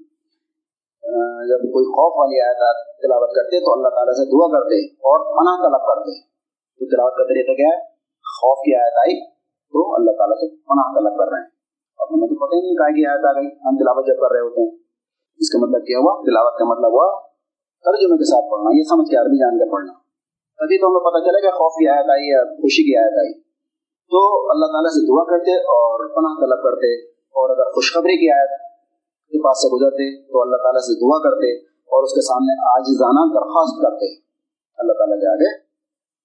جب 1.50 1.60
کوئی 1.74 1.86
خوف 1.86 2.13
والی 2.20 2.38
آیت 2.41 2.62
تلاوت 3.04 3.32
کرتے 3.36 3.60
تو 3.60 3.74
اللہ 3.74 3.89
تعالیٰ 3.89 4.13
سے 4.13 4.26
دعا 4.32 4.48
کرتے 4.56 4.86
اور 5.10 5.20
پناہ 5.38 5.56
طلب 5.65 5.84
کرتے۔ 5.89 6.15
تو 6.78 6.86
تلاوت 6.86 7.13
کا 7.17 7.24
طریقہ 7.24 7.54
کیا 7.60 7.67
ہے؟ 7.67 7.80
خوف 8.39 8.58
کی 8.65 8.76
آیت 8.76 8.98
آئی 9.04 9.15
تو 9.74 9.96
اللہ 9.96 10.12
تعالیٰ 10.12 10.38
سے 10.41 10.56
پناہ 10.56 10.88
طلب 10.98 11.20
کر 11.20 11.32
رہے 11.32 11.39
ہیں۔ 11.39 11.50
اب 12.00 12.08
ہمیں 12.13 12.28
تو 12.28 12.36
پتہ 12.41 12.56
ہی 12.56 12.62
نہیں 12.62 12.76
کہا 12.76 12.89
کہ 12.96 13.08
آیت 13.13 13.26
آ 13.26 13.34
گئی، 13.39 13.48
ہم 13.65 13.78
تلاوت 13.78 14.08
جب 14.08 14.17
کر 14.22 14.32
رہے 14.32 14.39
ہوتے 14.39 14.62
ہیں۔ 14.62 14.72
اس 15.41 15.50
کا 15.50 15.58
مطلب 15.65 15.86
کیا 15.86 15.98
ہوا؟ 15.98 16.13
تلاوت 16.22 16.60
کا 16.60 16.65
مطلب 16.65 16.91
ہوا 16.98 17.08
ترجمے 17.86 18.17
کے 18.17 18.24
ساتھ 18.24 18.46
پڑھنا، 18.52 18.70
یہ 18.78 18.84
سمجھ 18.89 19.10
کے 19.10 19.15
عربی 19.15 19.39
جان 19.39 19.58
کے 19.58 19.72
پڑھنا۔ 19.72 20.07
تبھی 20.58 20.82
تو 20.82 20.88
ہمیں 20.88 21.00
پتہ 21.00 21.20
چلے 21.24 21.41
کہ 21.41 21.52
خوف 21.52 21.74
کی 21.74 21.88
آیت 21.88 22.10
آئی 22.10 22.28
یا 22.28 22.43
خوشی 22.43 22.84
کی 22.84 22.98
آیت 22.98 23.17
آئی۔ 23.17 23.34
تو 24.12 24.52
اللہ 24.52 24.65
تعالیٰ 24.65 24.89
سے 24.89 25.02
دعا 25.08 25.24
کرتے 25.24 25.52
اور 25.56 26.08
پناہ 26.08 26.46
طلب 26.46 26.63
کرتے 26.63 27.06
اور 27.06 27.50
اگر 27.50 27.72
خوشخبری 27.72 28.17
کی 28.17 28.32
آیت 28.32 28.50
کے 29.32 29.43
پاس 29.43 29.58
سے 29.62 29.67
گزرتے 29.67 30.22
تو 30.22 30.41
اللہ 30.41 30.56
تعالیٰ 30.56 30.82
سے 30.82 30.93
دعا 31.00 31.17
کرتے 31.24 31.58
اور 31.65 32.04
اس 32.04 32.13
کے 32.13 32.22
سامنے 32.22 32.54
آجزانہ 32.78 33.34
درخواست 33.34 33.82
کرتے۔ 33.82 34.15
اللہ 34.78 34.93
تعالیٰ 34.93 35.17
کے 35.20 35.28
آگے 35.32 35.52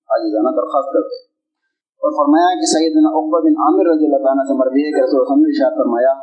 آجزانہ 0.08 0.48
درخواست 0.48 0.92
کرتے۔ 0.92 1.16
اور 2.02 2.10
فرمایا 2.10 2.54
کہ 2.54 2.66
سیدنا 2.66 3.08
عقبہ 3.08 3.40
بن 3.40 3.52
عامر 3.58 3.84
رضی 3.94 4.04
اللہ 4.04 4.16
تعالیٰ 4.16 4.44
سے 4.44 4.54
مربی 4.58 4.80
ہے 4.80 4.90
کہ 4.90 5.04
رسول 5.04 5.20
اللہ 5.20 5.34
نے 5.34 5.48
ارشاد 5.48 5.78
فرمایا، 5.78 6.14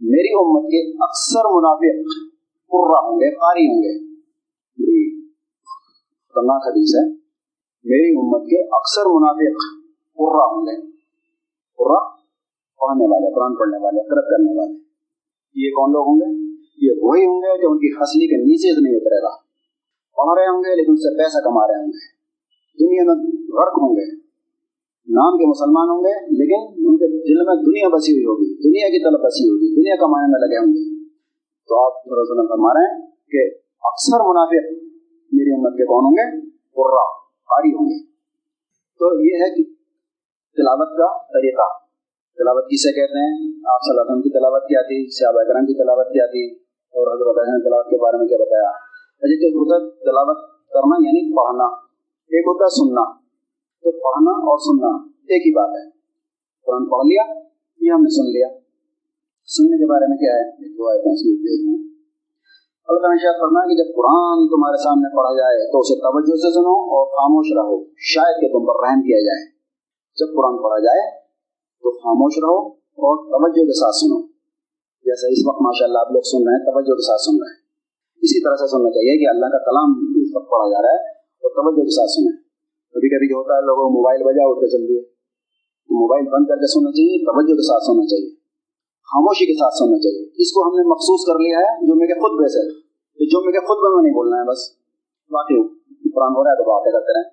میری 0.00 0.32
امت 0.34 0.64
کے 0.66 1.04
اکثر 1.04 1.44
منافق 1.54 1.98
قرہ 2.72 3.00
ہوں 3.06 3.20
گے، 3.20 3.34
قاری 3.34 3.66
ہوں 3.66 3.82
گے۔ 3.82 4.14
بڑی 4.78 5.26
خطرناک 6.28 6.62
حدیث 6.66 6.94
ہے۔ 6.94 7.21
میری 7.84 8.16
امت 8.18 8.42
کے 8.46 8.62
اکثر 8.62 9.06
منافق 9.06 9.56
قرہ 10.14 10.44
ہوں 10.52 10.62
گے۔ 10.62 10.80
قرہ 11.78 12.02
پڑھنے 12.80 13.06
والے، 13.10 13.34
قرآن 13.34 13.54
پڑھنے 13.54 13.78
والے 13.84 14.00
قرت 14.00 14.24
کرنے 14.30 14.58
والے۔ 14.58 14.74
یہ 15.54 15.70
کون 15.70 15.92
لوگ 15.92 16.06
ہوں 16.06 16.20
گے؟ 16.20 16.52
یہ 16.86 16.92
وہی 17.02 17.26
ہوں 17.26 17.40
گے 17.40 17.62
جو 17.62 17.70
ان 17.70 17.78
کی 17.78 17.88
ہنسلی 17.88 18.26
کے 18.26 18.36
نیچے 18.36 18.74
سے 18.74 18.80
نہیں 18.80 18.96
اترے 18.96 19.22
گا۔ 19.22 19.30
پڑھ 20.16 20.38
رہے 20.38 20.48
ہوں 20.48 20.60
گے 20.60 20.76
لیکن 20.76 20.92
اس 20.92 20.98
سے 20.98 21.18
پیسہ 21.18 21.38
کما 21.44 21.66
رہے 21.66 21.74
ہوں 21.74 21.86
گے۔ 21.86 22.22
دنیا 22.80 23.02
میں 23.06 23.14
غرق 23.52 23.78
ہوں 23.82 23.96
گے۔ 23.96 24.16
نام 25.08 25.38
کے 25.38 25.46
مسلمان 25.46 25.88
ہوں 25.88 26.04
گے، 26.04 26.26
لیکن 26.26 26.88
ان 26.88 26.96
کے 26.96 27.06
دل 27.06 27.44
میں 27.46 27.56
دنیا 27.56 27.88
بسی 27.88 28.12
ہوئی 28.12 28.24
ہوگی۔ 28.24 28.54
دنیا 28.54 28.88
کی 28.88 29.04
طرف 29.04 29.20
بسی 29.24 29.48
ہوگی۔ 29.48 29.76
دنیا 29.76 29.94
کمانے 30.00 30.32
میں 30.32 30.40
لگے 30.40 30.58
ہوں 30.58 30.72
گے۔ 30.72 31.04
تو 31.68 31.84
آپ 31.84 31.92
رسول 32.06 32.46
فرما 32.48 32.74
رہے 32.74 32.94
ہیں 32.94 33.06
کہ 33.06 33.54
اکثر 33.82 34.20
منافع 34.20 34.74
میری 35.32 35.52
امت 35.52 35.72
کے 35.72 35.84
کون 35.84 36.04
ہوں 36.04 36.12
گے؟ 36.12 36.40
قرا 36.50 37.21
قاری 37.52 37.68
ہوں 37.68 37.86
گے۔ 37.86 38.06
تو 38.98 39.20
یہ 39.20 39.34
ہے 39.34 39.54
کہ 39.54 39.62
تلاوت 40.56 40.88
کا 40.88 41.18
طریقہ۔ 41.18 41.82
تلاوت 42.36 42.64
کسے 42.64 42.92
کہتے 42.92 43.18
ہیں؟ 43.18 43.32
آپ 43.66 43.80
صلی 43.82 43.90
اللہ 43.90 44.00
علیہ 44.00 44.10
وسلم 44.10 44.22
کی 44.22 44.30
تلاوت 44.30 44.62
کیا 44.62 44.82
تھی؟ 44.82 45.10
صحابہ 45.10 45.42
کرم 45.42 45.66
کی 45.66 45.74
تلاوت 45.74 46.06
کیا 46.06 46.26
تھی؟ 46.26 46.54
اور 46.96 47.06
حضرت 47.06 47.48
نے 47.48 47.64
تلاوت 47.68 47.86
کے 47.86 47.96
بارے 48.02 48.16
میں 48.16 48.26
کیا 48.26 48.36
بتایا؟ 48.36 48.70
اچھا 49.22 49.48
تو 49.48 49.58
ہوتا 49.58 49.88
تلاوت 49.88 50.50
کرنا 50.70 51.06
یعنی 51.06 51.36
پڑھنا، 51.36 51.64
ایک 52.34 52.44
ہوتا 52.46 52.64
ہے 52.64 52.70
سننا۔ 52.70 53.12
تو 53.82 53.90
پڑھنا 53.90 54.30
اور 54.30 54.58
سننا 54.58 55.08
ایک 55.12 55.46
ہی 55.46 55.52
بات 55.54 55.70
ہے۔ 55.70 55.90
قرآن 56.64 56.84
پڑھ 56.88 57.06
لیا 57.06 57.22
یہ 57.80 57.92
ہم 57.92 58.02
نے 58.02 58.10
سن 58.10 58.26
لیا؟ 58.32 58.48
سننے 59.44 59.78
کے 59.78 59.86
بارے 59.86 60.06
میں 60.08 60.16
کیا 60.16 60.32
ہے؟ 60.32 60.48
ایک 60.48 60.78
دو 60.78 60.90
آیتیں 60.90 61.12
اس 61.12 61.26
میں 61.26 61.34
دیکھ 61.34 61.62
لیں۔ 61.66 61.91
اللہ 62.88 63.00
تعالیٰ 63.00 63.18
شاید 63.22 63.40
فرمایا 63.40 63.66
کہ 63.68 63.76
جب 63.76 63.88
قرآن 63.96 64.48
تمہارے 64.48 64.82
سامنے 64.82 65.16
پڑھا 65.16 65.32
جائے 65.36 65.72
تو 65.72 65.78
اسے 65.78 65.94
توجہ 65.94 66.36
سے 66.36 66.54
سنو 66.54 66.74
اور 66.94 67.06
خاموش 67.06 67.46
رہو، 67.56 67.84
شاید 67.98 68.40
کہ 68.40 68.48
تم 68.48 68.66
پر 68.66 68.76
رحم 68.80 69.02
کیا 69.02 69.20
جائے۔ 69.20 69.42
جب 70.18 70.26
قرآن 70.36 70.62
پڑھا 70.62 70.78
جائے 70.78 71.10
تو 71.82 71.90
خاموش 71.90 72.32
رہو 72.38 72.68
اور 72.74 73.16
توجہ 73.16 73.64
کے 73.64 73.72
ساتھ 73.72 73.96
سنو۔ 73.96 74.22
جیسے 75.04 75.32
اس 75.32 75.46
وقت 75.46 75.62
ماشاء 75.62 75.86
اللہ 75.86 75.98
آپ 75.98 76.12
لوگ 76.12 76.22
سن 76.22 76.38
رہے 76.38 76.52
ہیں، 76.52 76.64
توجہ 76.64 76.94
کے 76.94 77.06
ساتھ 77.06 77.20
سن 77.20 77.34
رہے 77.42 77.50
ہیں۔ 77.50 77.62
اسی 78.22 78.44
طرح 78.44 78.56
سے 78.56 78.70
سننا 78.70 78.90
چاہیے 78.90 79.18
کہ 79.18 79.28
اللہ 79.30 79.46
کا 79.46 79.58
کلام 79.58 79.90
اس 80.22 80.36
وقت 80.36 80.50
پڑھا 80.50 80.70
جا 80.70 80.82
رہا 80.82 80.94
ہے 80.94 81.10
اور 81.42 81.50
توجہ 81.50 81.82
کے 81.82 81.90
ساتھ 81.90 82.10
سنیں۔ 82.10 82.36
کبھی 82.94 83.08
کبھی 83.08 83.28
جو 83.28 83.36
ہوتا 83.36 83.56
ہے، 83.56 83.60
لوگوں 83.60 83.82
کو 83.82 83.90
موبائل 83.90 84.22
بجا 84.22 84.44
اٹھ 84.44 84.60
کے 84.60 84.66
چل 84.66 84.88
دیے۔ 84.88 85.02
تو 85.86 86.02
موبائل 86.02 86.22
بند 86.22 86.48
کر 86.48 86.56
کے 86.56 86.66
سننا 86.66 86.90
چاہیے، 86.90 87.24
توجہ 87.24 87.54
کے 87.54 87.62
ساتھ 87.62 87.84
سننا 87.84 88.06
چاہیے۔ 88.06 88.41
خاموشی 89.12 89.46
کے 89.46 89.54
ساتھ 89.54 89.74
سننا 89.74 89.98
چاہیے 89.98 90.42
اس 90.42 90.52
کو 90.52 90.58
ہم 90.68 90.74
نے 90.76 90.88
مخصوص 90.88 91.20
کر 91.26 91.38
لیا 91.38 91.58
ہے، 91.58 91.86
جو 91.86 91.94
میں 91.94 92.06
کہ 92.06 92.14
خود 92.14 92.40
ویسے 92.40 92.92
جو 93.32 93.38
میں 93.44 93.60
خود 93.60 93.78
میں 93.82 94.02
نہیں 94.02 94.14
بولنا 94.14 94.36
ہے، 94.36 94.44
بس 94.50 94.60
باقی 95.30 95.56
قرآن 96.14 96.32
ہو 96.36 96.44
رہا 96.44 96.50
ہے 96.50 96.56
تو 96.56 96.62
باتیں 96.62 96.92
کرتے 96.92 97.12
رہیں۔ 97.14 97.30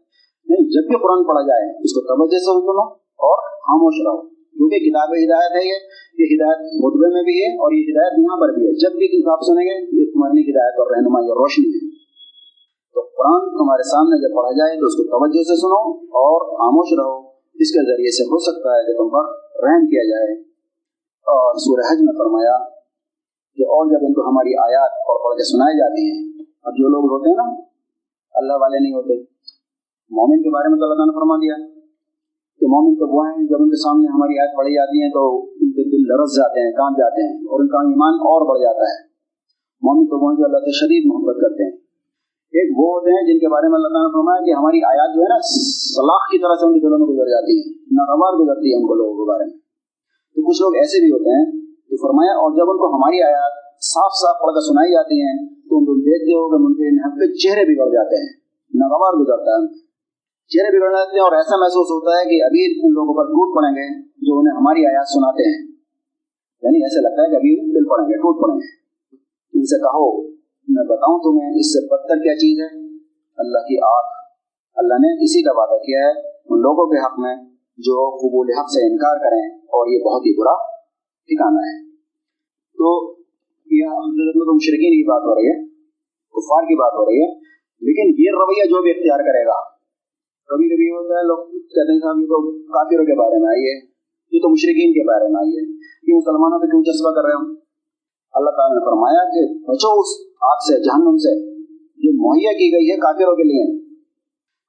نہیں، 0.50 0.70
جب 0.70 0.88
بھی 0.88 0.96
قرآن 1.04 1.24
پڑھا 1.24 1.42
جائے، 1.42 1.84
اس 1.84 1.92
کو 1.94 2.02
توجہ 2.02 2.38
سے 2.38 2.46
سنو 2.46 2.92
اور 2.96 3.38
خاموش 3.58 3.94
رہو۔ 4.06 4.30
کیونکہ 4.30 4.78
کتاب 4.80 5.10
ہدایت 5.10 5.52
ہے 5.52 5.68
یہ 5.68 5.78
یہ 6.20 6.26
ہدایت 6.36 6.58
خطبے 6.58 7.14
میں 7.14 7.24
بھی 7.24 7.42
ہے 7.42 7.56
اور 7.56 7.72
یہ 7.72 7.84
ہدایت 7.92 8.20
یہاں 8.20 8.38
پر 8.38 8.50
بھی 8.54 8.68
ہے۔ 8.68 8.72
جب 8.72 8.92
بھی 8.96 9.08
کتاب 9.08 9.40
سنیں 9.42 9.66
گے، 9.66 10.02
یہ 10.02 10.12
تمہاری 10.12 10.52
ہدایت 10.52 10.74
اور 10.80 10.88
رہنمائی 10.96 11.28
اور 11.30 11.38
روشنی 11.38 11.70
ہے۔ 11.70 11.90
تو 12.94 13.02
قرآن 13.02 13.50
تمہارے 13.50 13.84
سامنے 13.84 14.22
جب 14.22 14.36
پڑھا 14.36 14.52
جائے 14.52 14.80
تو 14.80 14.86
اس 14.86 14.94
کو 14.94 15.04
توجہ 15.04 15.44
سے 15.44 15.56
سنو 15.56 15.98
اور 15.98 16.40
خاموش 16.46 17.00
رہو۔ 17.00 17.28
اس 17.56 17.72
کے 17.72 17.82
ذریعے 17.92 18.12
سے 18.12 18.24
ہو 18.24 18.38
سکتا 18.38 18.70
ہے 18.70 18.86
کہ 18.88 18.98
تم 18.98 19.10
پر 19.10 19.24
رحم 19.64 19.86
کیا 19.86 20.04
جائے۔ 20.04 20.49
اور 21.30 21.56
سورہ 21.56 21.86
حج 21.92 21.98
میں 22.02 22.14
فرمایا 22.14 22.58
کہ 23.56 23.64
اور 23.64 23.86
جب 23.86 24.00
ان 24.02 24.14
کو 24.14 24.22
ہماری 24.30 24.58
آیات 24.58 24.92
پڑھ 25.08 25.24
پڑھ 25.24 25.36
کے 25.36 25.44
سنائی 25.44 25.78
جاتی 25.78 26.02
ہیں، 26.12 26.44
اب 26.64 26.74
جو 26.74 26.88
لوگ 26.88 27.04
ہوتے 27.04 27.30
ہیں 27.30 27.38
نا، 27.38 27.62
اللہ 28.34 28.54
والے 28.54 28.80
نہیں 28.80 28.94
ہوتے۔ 28.94 29.14
مومن 30.10 30.42
کے 30.44 30.50
بارے 30.50 30.68
میں 30.70 30.78
تو 30.78 30.84
اللہ 30.84 30.96
تعالیٰ 30.96 31.14
نے 31.14 31.20
فرما 31.20 31.36
دیا 31.36 31.56
کہ 32.60 32.66
مومن 32.68 32.96
تو 32.96 33.08
وہ 33.16 33.28
ہیں، 33.28 33.48
جب 33.48 33.58
ان 33.60 33.70
کے 33.70 33.84
سامنے 33.84 34.08
ہماری 34.08 34.40
آیت 34.40 34.58
پڑھی 34.58 34.74
جاتی 34.74 35.02
ہیں 35.02 35.10
تو 35.10 35.44
ان 35.44 35.72
کے 35.72 35.84
دل 35.84 36.02
لرس 36.08 36.38
جاتے 36.38 36.60
ہیں 36.66 36.72
کام 36.72 36.94
جاتے 36.94 37.22
ہیں 37.28 37.40
اور 37.40 37.60
ان 37.60 37.68
کا 37.68 37.78
ایمان 37.78 38.14
اور 38.14 38.50
بڑھ 38.50 38.60
جاتا 38.60 38.82
ہے۔ 38.82 39.10
مومن 39.82 40.06
تو 40.06 40.26
وہ 40.26 40.32
ہیں 40.32 40.38
جو 40.38 40.46
اللہ 40.46 40.58
سے 40.58 40.72
شدید 40.72 41.04
محبت 41.06 41.36
کرتے 41.42 41.64
ہیں۔ 41.64 41.78
ایک 42.58 42.80
وہ 42.80 42.86
ہوتے 42.86 43.10
ہیں 43.12 43.34
جن 43.34 43.40
کے 43.40 43.48
بارے 43.48 43.68
میں 43.68 43.76
اللہ 43.76 43.88
تعالیٰ 43.88 44.08
نے 44.08 44.14
فرمایا 44.14 44.46
کہ 44.46 44.52
ہماری 44.52 44.84
آیات 44.84 45.16
جو 45.16 45.22
ہے 45.22 45.30
نا 45.30 45.38
سلاخ 45.96 46.32
کی 46.32 46.38
طرح 46.40 46.56
سے 46.56 46.68
ان 46.68 46.74
کے 46.74 46.80
دلوں 46.80 46.98
میں 46.98 47.08
گزر 47.08 47.30
جاتی 47.30 47.54
ہیں، 47.58 47.74
ناگوار 47.92 48.34
گزرتی 48.34 48.72
ہے 48.72 48.82
ان 48.82 48.88
کو 48.88 48.94
لوگوں 48.94 49.14
کے 49.14 49.30
بارے 49.30 49.46
میں۔ 49.46 49.69
تو 50.36 50.50
کچھ 50.50 50.62
لوگ 50.62 50.76
ایسے 50.76 50.98
بھی 51.02 51.12
ہوتے 51.12 51.30
ہیں 51.38 51.46
تو 51.90 52.08
فرمایا، 52.08 52.32
اور 52.32 52.52
جب 52.52 52.70
ان 52.70 52.78
کو 52.78 52.88
ہماری 52.96 53.24
آیات 53.24 53.54
صاف 53.84 54.12
صاف 54.22 54.42
پڑھ 54.42 54.54
کر 54.56 54.62
سنائی 54.62 54.92
جاتی 54.92 55.16
ہیں، 55.22 55.38
تو 55.70 55.78
ان 55.78 55.86
کو 55.86 55.94
دیکھتے 56.00 56.32
ہو 56.32 56.44
کہ 56.50 56.58
ان 56.64 56.74
کے 56.74 57.28
چہرے 57.38 57.66
بھی 57.66 57.80
بڑھ 57.80 57.90
جاتے 57.90 58.16
ہیں، 58.16 58.30
ناگوار 58.76 59.14
گزرتا 59.14 59.52
ہے۔ 59.52 59.90
چہرے 60.48 60.80
بگڑ 60.80 60.92
جاتے 60.92 61.16
ہیں 61.16 61.24
اور 61.24 61.32
ایسا 61.32 61.56
محسوس 61.56 61.88
ہوتا 61.92 62.12
ہے 62.12 62.24
کہ 62.30 62.44
ابھی 62.46 62.66
ان 62.66 62.94
لوگوں 62.94 63.14
پر 63.14 63.24
ٹوٹ 63.24 63.56
پڑیں 63.56 63.74
گے 63.76 64.02
جو 64.02 64.40
انہیں 64.40 64.56
ہماری 64.56 64.86
آیات 64.86 65.08
سناتے 65.08 65.44
ہیں۔ 65.50 65.68
یعنی 66.64 66.78
ایسا 66.78 67.10
لگتا 67.10 67.22
ہے 67.22 67.30
کہ 67.30 67.36
ابھی 67.36 67.74
دل 67.74 67.90
پڑیں 67.90 68.06
گے، 68.06 68.18
ٹوٹ 68.18 68.42
پڑیں 68.42 68.56
گے۔ 68.56 68.76
ان 69.54 69.66
سے 69.66 69.80
کہو، 69.80 70.28
میں 70.68 70.84
بتاؤں 70.84 71.20
تمہیں، 71.20 71.60
اس 71.60 71.74
سے 71.74 71.86
بدتر 71.86 72.16
کیا 72.16 72.36
چیز 72.36 72.60
ہے؟ 72.60 72.80
اللہ 73.38 73.58
کی 73.58 73.78
آگ۔ 73.78 74.20
اللہ 74.76 74.94
نے 74.94 75.24
اسی 75.24 75.44
کا 75.44 75.52
وعدہ 75.56 75.80
کیا 75.82 76.00
ہے، 76.00 76.28
ان 76.50 76.60
لوگوں 76.60 76.88
کے 76.88 77.06
حق 77.06 77.20
میں 77.20 77.36
جو 77.80 77.98
قبول 78.22 78.52
حق 78.58 78.70
سے 78.70 78.86
انکار 78.86 79.20
کریں 79.26 79.42
اور 79.78 79.92
یہ 79.94 80.04
بہت 80.06 80.26
ہی 80.26 80.34
برا 80.40 80.56
ٹھکانا 81.30 81.66
ہے۔ 81.68 81.76
تو 82.80 82.92
یہ 83.72 83.98
مشرقین 84.52 84.96
کی 84.96 85.04
بات 85.10 85.22
ہو 85.22 85.36
رہی 85.36 85.50
ہے، 85.50 85.58
کفار 86.36 86.64
کی 86.64 86.76
بات 86.76 86.94
ہو 86.94 87.06
رہی 87.06 87.22
ہے، 87.24 87.28
لیکن 87.82 88.14
یہ 88.22 88.38
رویہ 88.38 88.66
جو 88.66 88.82
بھی 88.82 88.92
اختیار 88.92 89.20
کرے 89.20 89.44
گا 89.46 89.60
کبھی 90.50 90.70
کبھی 90.70 90.90
ہوتا 90.90 91.18
ہے، 91.18 91.24
لوگ 91.28 91.46
کہتے 91.50 91.94
ہیں 91.94 92.00
صاحب، 92.00 92.22
یہ 92.22 92.26
تو 92.26 92.40
کافروں 92.78 93.06
کے 93.06 93.18
بارے 93.20 93.42
میں 93.42 93.50
آئیے 93.50 93.74
یہ 94.32 94.40
تو 94.40 94.50
مشرقین 94.50 94.94
کے 94.94 95.04
بارے 95.08 95.28
میں 95.28 95.40
آئیے 95.40 95.66
یہ 96.08 96.18
مسلمانوں 96.18 96.60
پہ 96.60 96.66
کیوں 96.66 96.84
چسپا 96.84 97.12
کر 97.12 97.28
رہے 97.28 97.38
ہوں 97.40 97.56
اللہ 98.34 98.50
تعالیٰ 98.50 98.80
نے 98.80 98.86
فرمایا 98.86 99.22
کہ 99.36 99.44
بچو 99.68 99.92
اس 100.00 100.16
آگ 100.42 100.66
سے، 100.68 100.80
جہنم 100.84 101.18
سے، 101.18 101.36
جو 102.04 102.12
مہیا 102.24 102.52
کی 102.54 102.68
گئی 102.74 102.92
ہے 102.92 102.98
کافروں 102.98 103.36
کے 103.36 103.44
لیے۔ 103.44 103.64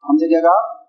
ہم 0.04 0.16
سے 0.16 0.28
کیا 0.28 0.40
کہا؟ 0.40 0.79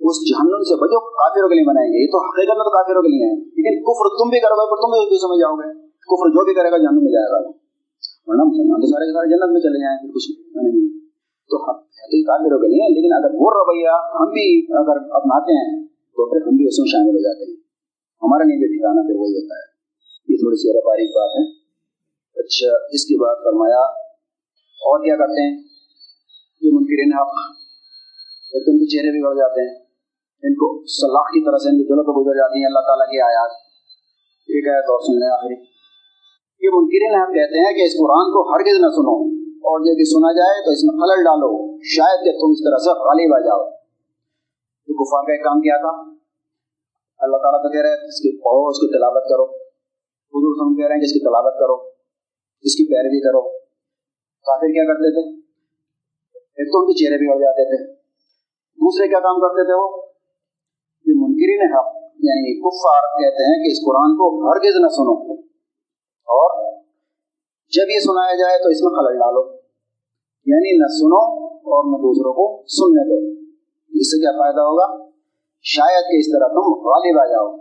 اس 0.00 0.16
جہنم 0.28 0.62
سے 0.62 0.74
بچو، 0.74 0.98
کافروں 1.10 1.48
کے 1.48 1.54
لیے 1.54 1.66
بنائیں 1.68 1.90
گے۔ 1.92 1.98
یہ 2.02 2.10
تو 2.12 2.18
حقیقت 2.26 2.56
میں 2.58 2.64
تو 2.64 2.70
کافروں 2.70 3.02
کے 3.02 3.08
لیے 3.08 3.24
ہے 3.26 3.34
لیکن 3.56 3.74
کفر 3.82 4.06
تم 4.18 4.28
بھی 4.28 4.40
کرو 4.40 4.54
گے 4.54 4.66
پر 4.70 4.78
تم 4.84 4.90
بھی 5.08 5.18
سمجھ 5.18 5.40
جاؤ 5.40 5.54
گے۔ 5.56 5.68
کفر 5.84 6.28
جو 6.28 6.44
بھی 6.44 6.54
کرے 6.54 6.70
گا 6.70 6.76
جہنم 6.76 7.02
میں 7.04 7.12
جائے 7.12 7.28
گا۔ 7.32 7.38
ورنہ 8.26 8.42
مسلمان 8.42 8.80
تو 8.80 8.86
سارے 8.86 9.04
کے 9.06 9.12
سارے 9.12 9.28
جنت 9.30 9.50
میں 9.52 9.60
چلے 9.60 9.80
جائیں 9.84 9.98
پھر 9.98 10.08
کچھ 10.14 10.30
نہیں۔ 10.30 10.98
تو 11.50 11.56
تو 11.82 12.16
یہ 12.16 12.22
کافروں 12.22 12.58
کے 12.58 12.68
لیے 12.68 12.94
لیکن 12.94 13.12
اگر 13.12 13.34
وہ 13.34 13.50
رویہ 13.50 13.92
ہم 14.20 14.28
بھی 14.30 14.66
اگر 14.74 14.96
اپناتے 15.10 15.52
ہیں 15.52 15.86
تو 15.86 16.30
پھر 16.30 16.46
ہم 16.46 16.56
بھی 16.56 16.68
اس 16.68 16.78
میں 16.78 16.86
شامل 16.86 17.10
ہو 17.10 17.22
جاتے 17.22 17.50
ہیں۔ 17.50 17.56
ہمارا 18.22 18.44
نہیں 18.44 18.58
بھی 18.58 18.66
ٹھکانا، 18.66 19.02
پھر 19.02 19.16
وہی 19.16 19.34
ہوتا 19.34 19.54
ہے۔ 19.54 19.66
یہ 20.28 20.36
تھوڑی 20.36 20.56
سی 20.56 20.86
باریک 20.86 21.10
بات 21.10 21.30
ہے۔ 21.30 21.50
اچھا 22.40 22.76
اس 22.92 23.04
کی 23.04 23.16
بات 23.16 23.38
فرمایا، 23.44 23.80
اور 24.88 25.04
کیا 25.04 25.16
کرتے 25.16 25.50
ہیں؟ 25.50 25.62
یہ 26.60 26.70
منکرین 26.72 27.12
حق۔ 27.14 27.28
ایک 28.52 28.66
تو 28.66 28.70
ان 28.70 28.78
کے 28.78 28.86
چہرے 28.86 29.10
بھی 29.10 29.22
بڑھ 29.22 29.36
جاتے 29.36 29.60
ہیں۔ 29.60 29.87
ان 30.42 30.54
کو 30.54 30.66
صلاح 30.86 31.28
کی 31.28 31.44
طرح 31.44 31.58
سے 31.58 31.68
ان 31.68 31.78
کے 31.78 31.92
دلوں 31.92 32.04
پہ 32.04 32.10
گزر 32.10 32.34
جاتی 32.34 32.58
ہیں۔ 32.58 32.66
اللہ 32.66 32.78
تعالیٰ 32.78 33.06
کی 33.06 33.20
آیات۔ 33.20 33.50
ایک 34.48 34.68
آیت 34.68 34.84
اور 34.84 35.00
سن 35.00 35.14
لیں 35.18 35.28
آخری۔ 35.28 35.56
یہ 36.64 36.68
منکرین 36.74 37.14
حق 37.20 37.28
کہتے 37.28 37.58
ہیں 37.58 37.72
کہ 37.76 37.82
اس 37.84 37.92
قرآن 37.98 38.26
کو 38.34 38.54
ہرگز 38.54 38.78
نہ 38.80 38.88
سنو۔ 38.88 39.38
اور 39.58 39.80
جو 39.80 39.92
کہ 39.96 40.04
سنا 40.04 40.32
جائے 40.32 40.64
تو 40.64 40.70
اس 40.70 40.84
میں 40.84 40.94
خلل 41.00 41.24
ڈالو۔ 41.24 41.78
شاید 41.82 42.18
کہ 42.24 42.32
تم 42.40 42.48
اس 42.50 42.64
طرح 42.64 42.78
سے 42.78 42.90
غالب 42.90 43.34
آ 43.34 43.38
جاؤ۔ 43.38 43.70
تو 44.86 44.92
کفار 44.94 45.22
کا 45.26 45.32
ایک 45.32 45.44
کام 45.44 45.60
کیا 45.60 45.76
تھا؟ 45.76 46.10
اللہ 47.18 47.36
تعالیٰ 47.36 47.62
تو 47.62 47.72
کہہ 47.72 47.80
رہے 47.80 47.88
ہیں، 47.88 47.96
اس 47.96 48.20
کی 48.20 48.36
پڑھو، 48.36 48.68
اس 48.68 48.76
کی 48.76 48.98
تلاوت 48.98 49.24
کرو۔ 49.28 49.44
حضور 50.34 50.66
ہم 50.66 50.76
کہہ 50.76 50.86
رہے 50.86 50.94
ہیں 50.94 51.00
کہ 51.00 51.04
اس 51.04 51.12
کی 51.12 51.18
تلاوت 51.18 51.54
کرو، 51.54 51.90
اس 52.62 52.74
کی 52.74 52.84
پیروی 52.88 53.20
کرو۔ 53.20 53.42
کافر 54.46 54.66
کیا 54.66 54.84
کرتے 54.84 55.08
تھے؟ 55.12 55.40
ایک 56.58 56.72
تو 56.72 56.78
ان 56.78 56.86
کے 56.86 57.04
چہرے 57.04 57.18
بھی 57.18 57.26
اڑ 57.30 57.38
جاتے 57.40 57.64
تھے۔ 57.64 57.92
دوسرے 58.82 59.08
کیا 59.08 59.20
کام 59.20 59.40
کرتے 59.40 59.64
تھے 59.64 59.74
وہ؟ 59.74 59.87
منکرین 61.58 61.78
حق 61.78 61.96
یعنی 62.18 62.60
کفار 62.60 63.20
کہتے 63.20 63.42
ہیں 63.42 63.62
کہ 63.62 63.68
اس 63.72 63.86
قرآن 63.86 64.16
کو 64.16 64.50
ہرگز 64.50 64.76
نہ 64.80 64.88
سنو۔ 64.88 65.32
اور 66.28 66.74
جب 67.76 67.90
یہ 67.94 67.98
سنایا 67.98 68.36
جائے 68.36 68.62
تو 68.62 68.68
اس 68.68 68.82
میں 68.82 68.90
خلل 68.90 69.18
ڈالو۔ 69.18 69.54
یعنی 70.46 70.78
نہ 70.78 70.86
سنو 70.86 71.46
اور 71.46 71.84
نہ 71.84 71.96
دوسروں 71.96 72.32
کو 72.32 72.62
سننے 72.66 73.04
دو۔ 73.04 73.40
اس 74.00 74.06
سے 74.06 74.20
کیا 74.20 74.30
فائدہ 74.30 74.60
ہوگا؟ 74.60 75.04
شاید 75.62 76.04
کہ 76.10 76.16
اس 76.18 76.32
طرح 76.32 76.48
تم 76.48 76.72
غالب 76.72 77.18
آ 77.20 77.24
جاؤ۔ 77.24 77.56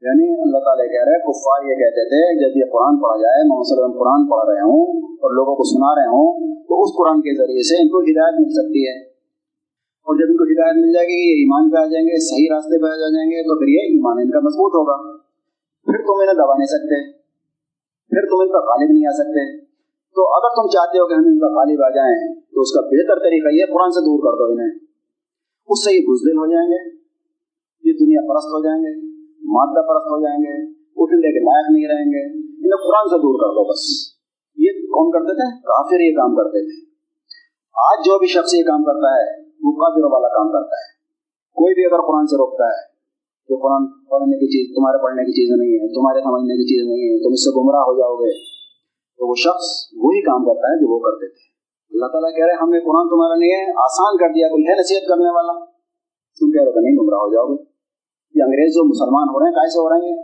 یعنی 0.00 0.42
اللہ 0.42 0.58
تعالیٰ 0.58 0.84
کہہ 0.84 1.04
رہے 1.04 1.12
ہیں، 1.12 1.18
کفار 1.18 1.62
یہ 1.62 1.74
کہتے 1.74 2.04
تھے، 2.08 2.38
جب 2.40 2.56
یہ 2.56 2.72
قرآن 2.72 3.02
پڑھا 3.02 3.16
جائے 3.16 3.48
محمد 3.48 3.64
صلی 3.64 3.74
اللہ 3.74 3.86
علیہ 3.86 3.94
وسلم 3.94 4.00
قرآن 4.00 4.26
پڑھ 4.30 4.48
رہے 4.50 4.60
ہوں 4.60 5.08
اور 5.12 5.30
لوگوں 5.30 5.56
کو 5.56 5.64
سنا 5.64 5.94
رہے 5.94 6.06
ہوں، 6.06 6.56
تو 6.62 6.82
اس 6.82 6.90
قرآن 6.98 7.20
کے 7.20 7.36
ذریعے 7.36 7.62
سے 7.62 7.82
ان 7.82 7.88
کو 7.88 7.98
ہدایت 8.00 8.34
مل 8.40 8.50
سکتی 8.50 8.88
ہے۔ 8.88 9.07
اور 10.08 10.16
جب 10.16 10.26
ان 10.30 10.36
کو 10.36 10.44
ہدایت 10.44 10.76
مل 10.76 10.92
جائے 10.92 11.06
گی، 11.06 11.18
یہ 11.28 11.34
ایمان 11.44 11.70
پہ 11.70 11.76
آ 11.76 11.86
جائیں 11.86 12.06
گے، 12.06 12.16
صحیح 12.20 12.48
راستے 12.54 12.82
پہ 12.82 12.86
آ 12.86 12.96
جائیں 12.96 13.30
گے، 13.30 13.42
تو 13.42 13.58
پھر 13.58 13.68
یہ 13.68 13.80
ایمان 13.80 14.16
ان 14.18 14.30
کا 14.30 14.38
مضبوط 14.38 14.72
ہوگا۔ 14.74 14.96
پھر 15.84 15.98
تم 16.06 16.20
انہیں 16.20 16.34
دبا 16.34 16.56
نہیں 16.56 16.72
سکتے۔ 16.76 17.12
پھر 18.10 18.22
تم 18.26 18.40
ان 18.40 18.48
پر 18.48 18.58
غالب 18.58 18.90
نہیں 18.92 19.06
آ 19.06 19.14
سکتے۔ 19.14 19.60
تو 20.14 20.20
اگر 20.32 20.50
تم 20.56 20.68
چاہتے 20.68 20.98
ہو 20.98 21.08
کہ 21.08 21.14
ہم 21.14 21.22
ان 21.26 21.38
پر 21.38 21.46
غالب 21.46 21.82
آ 21.84 21.88
جائیں، 21.88 22.34
تو 22.34 22.60
اس 22.60 22.72
کا 22.74 22.80
بہتر 22.80 23.18
طریقہ 23.18 23.48
یہ 23.54 23.74
قرآن 23.74 23.90
سے 23.90 24.00
دور 24.00 24.18
کر 24.18 24.38
دو 24.38 24.52
انہیں۔ 24.52 24.78
اس 25.68 25.84
سے 25.84 25.94
یہ 25.94 26.00
بزدل 26.00 26.36
ہو 26.36 26.46
جائیں 26.52 26.68
گے۔ 26.68 26.96
یہ 27.84 27.92
دنیا 27.92 28.20
پرست 28.28 28.46
ہو 28.46 28.64
جائیں 28.64 28.82
گے، 28.82 29.06
مادہ 29.42 29.86
پرست 29.86 30.06
ہو 30.06 30.22
جائیں 30.22 30.38
گے، 30.38 30.70
اٹھنے 30.96 31.32
کے 31.32 31.44
لائق 31.44 31.66
نہیں 31.70 31.88
رہیں 31.88 32.12
گے۔ 32.12 32.24
انہیں 32.34 32.86
قرآن 32.86 33.08
سے 33.08 33.18
دور 33.18 33.34
کر 33.34 33.54
دو 33.54 33.72
بس۔ 33.72 34.12
یہ 34.56 34.70
کون 34.86 35.10
کرتے 35.10 35.34
تھے؟ 35.34 35.60
کافر 35.60 36.00
یہ 36.00 36.12
کام 36.12 36.36
کرتے 36.36 36.64
تھے۔ 36.64 36.90
آج 37.88 38.06
جو 38.06 38.18
بھی 38.18 38.26
شخص 38.26 38.54
یہ 38.54 38.62
کام 38.62 38.84
کرتا 38.84 39.14
ہے 39.14 39.47
وہ 39.64 39.72
کافروں 39.72 40.10
والا 40.10 40.28
کام 40.28 40.48
کرتا 40.52 40.76
ہے۔ 40.76 40.98
کوئی 41.54 41.74
بھی 41.74 41.84
اگر 41.84 42.00
قرآن 42.06 42.26
سے 42.26 42.36
روکتا 42.36 42.64
ہے 42.64 42.80
کہ 43.48 43.56
قرآن 43.56 43.82
پڑھنے 43.86 44.36
کی 44.36 44.46
چیز، 44.46 44.74
تمہارے 44.74 45.02
پڑھنے 45.02 45.24
کی 45.24 45.32
چیز 45.32 45.48
نہیں 45.60 45.72
ہے، 45.74 45.94
تمہارے 45.94 46.20
سمجھنے 46.20 46.54
کی 46.54 46.66
چیز 46.66 46.82
نہیں 46.88 47.02
ہے، 47.04 47.18
تم 47.24 47.32
اس 47.32 47.44
سے 47.44 47.50
گمراہ 47.50 47.80
ہو 47.80 47.94
جاؤ 47.98 48.14
گے، 48.16 48.32
تو 49.16 49.28
وہ 49.28 49.34
شخص 49.34 49.66
وہی 49.96 50.20
کام 50.22 50.44
کرتا 50.44 50.66
ہے 50.68 50.76
جو 50.80 50.94
وہ 50.94 50.98
کرتے 50.98 51.26
تھے 51.28 51.42
اللہ 51.92 52.06
تعالیٰ 52.06 52.36
کہہ 52.36 52.44
رہے 52.44 52.54
ہم 52.62 52.70
نے 52.70 52.80
قرآن 52.80 53.08
تمہارا 53.08 53.34
نہیں 53.34 53.50
ہے 53.50 53.70
آسان 53.70 54.16
کر 54.16 54.28
دیا، 54.34 54.48
کوئی 54.48 54.64
ہے 54.64 54.74
نصیحت 54.80 55.08
کرنے 55.08 55.34
والا؟ 55.34 55.64
تم 56.38 56.50
کہہ 56.50 56.60
رہے 56.60 56.68
ہو 56.68 56.72
کہ 56.72 56.80
نہیں، 56.80 56.96
گمراہ 56.96 57.18
ہو 57.18 57.32
جاؤ 57.32 57.46
گے۔ 57.46 57.62
یہ 58.34 58.42
انگریز 58.42 58.72
جو 58.74 58.88
مسلمان 58.88 59.28
ہو 59.28 59.38
رہے 59.38 59.46
ہیں 59.46 59.54
کیسے 59.54 59.78
ہو 59.78 59.88
رہے 59.88 60.06
ہیں۔ 60.06 60.16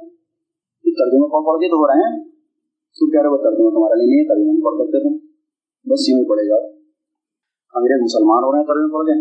یہ 0.85 0.93
ترجمہ 0.93 1.27
پڑھ 1.27 1.47
پڑھ 1.47 1.61
کے 1.61 1.69
تو 1.69 1.77
ہو 1.77 1.87
رہے 1.87 1.95
ہیں۔ 1.95 2.25
تم 2.99 3.11
کہہ 3.11 3.21
رہے 3.21 3.29
ہو 3.29 3.37
ترجمہ 3.37 3.71
تمہارا 3.71 3.95
لیے 3.95 4.07
نہیں 4.07 4.21
ہے، 4.21 4.29
ترجمہ 4.29 4.53
نہیں 4.53 4.65
پڑھ 4.65 4.75
سکتے 4.75 5.03
تم۔ 5.03 5.27
بس 5.93 6.09
یوں 6.09 6.19
ہی 6.19 6.29
پڑھے 6.29 6.49
جاؤ۔ 6.49 6.74
انگریز 7.75 8.03
مسلمان 8.03 8.45
ہو 8.45 8.53
رہے 8.53 8.59
ہیں 8.59 8.67
ترجمہ 8.67 8.93
پڑھ 8.93 9.07
گئے 9.07 9.21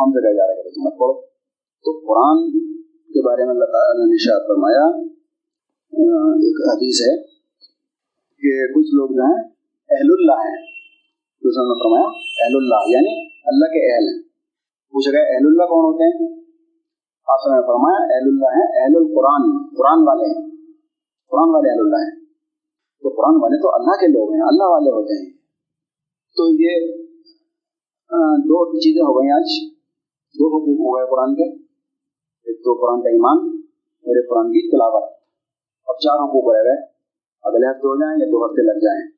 ہم 0.00 0.10
سے 0.10 0.22
کہا 0.22 0.32
جا 0.32 0.46
رہا 0.46 0.54
ہے 0.54 0.62
کہ 0.62 0.68
تم 0.68 0.82
مت 0.84 0.92
پڑھو۔ 0.92 1.20
تو 1.84 1.98
قرآن 1.98 2.50
کے 2.86 3.26
بارے 3.26 3.44
میں 3.44 3.50
اللہ 3.50 3.64
تعالیٰ 3.64 4.06
نے 4.06 4.16
شاید 4.16 4.48
فرمایا 4.48 4.84
ایک 6.32 6.56
حدیث 6.72 7.00
ہے 7.00 7.22
کہ 8.40 8.72
کچھ 8.74 8.94
لوگ 8.94 9.08
جو 9.08 9.22
ہیں 9.22 9.44
اہل 9.90 10.10
اللہ 10.12 10.48
ہیں 10.48 10.56
دوسرا 11.44 11.62
نے 11.62 11.78
فرمایا 11.78 12.06
اہل 12.44 12.56
اللہ 12.56 12.90
یعنی 12.90 13.26
اللہ 13.44 13.64
کے 13.64 13.94
اہل 13.94 14.08
ہیں۔ 14.08 14.22
پوچھا 14.90 15.10
گیا 15.10 15.20
اہل 15.20 15.46
اللہ 15.46 15.62
کون 15.62 15.84
ہوتے 15.84 16.04
ہیں؟ 16.04 16.32
آپ 17.28 17.46
نے 17.46 17.66
فرمایا 17.66 18.04
اہل 18.04 18.28
اللہ 18.28 18.48
ہیں 18.56 18.82
اہل 18.82 18.96
القرآن 18.96 19.74
قرآن 19.76 20.08
والے 20.08 20.28
ہیں۔ 20.28 20.50
قرآن 21.30 21.48
والے 21.48 21.70
اہل 21.70 21.80
اللہ 21.80 21.96
ہیں۔ 21.96 22.24
تو 23.02 23.08
قرآن 23.08 23.42
والے 23.42 23.62
تو 23.62 23.74
اللہ 23.74 24.00
کے 24.00 24.06
لوگ 24.06 24.34
ہیں، 24.34 24.40
اللہ 24.40 24.64
والے 24.64 24.90
ہوتے 24.90 25.22
ہیں۔ 25.22 25.30
تو 26.36 26.48
یہ 26.48 26.99
دو 28.18 28.78
چیزیں 28.78 29.02
ہو 29.02 29.20
گئی 29.20 29.30
آج۔ 29.30 29.74
دو 30.34 30.46
حقوق 30.46 30.80
ہو 30.80 30.96
گئے 30.96 31.10
قرآن 31.10 31.34
کے۔ 31.34 31.54
ایک 32.46 32.58
تو 32.64 32.74
قرآن 32.74 33.02
کا 33.02 33.08
ایمان، 33.08 33.38
اور 34.06 34.16
ایک 34.16 34.30
قرآن 34.30 34.46
کی 34.46 34.70
تلاوت۔ 34.70 35.02
اب 35.86 35.94
چار 35.98 36.24
حقوق 36.24 36.54
رہ 36.54 36.62
گئے۔ 36.62 36.86
اگلے 37.42 37.66
ہفتے 37.70 37.86
ہو 37.86 37.96
جائیں 37.96 38.20
یا 38.20 38.26
دو 38.26 38.46
ہفتے 38.46 38.62
لگ 38.62 38.78
جائیں۔ 38.78 39.10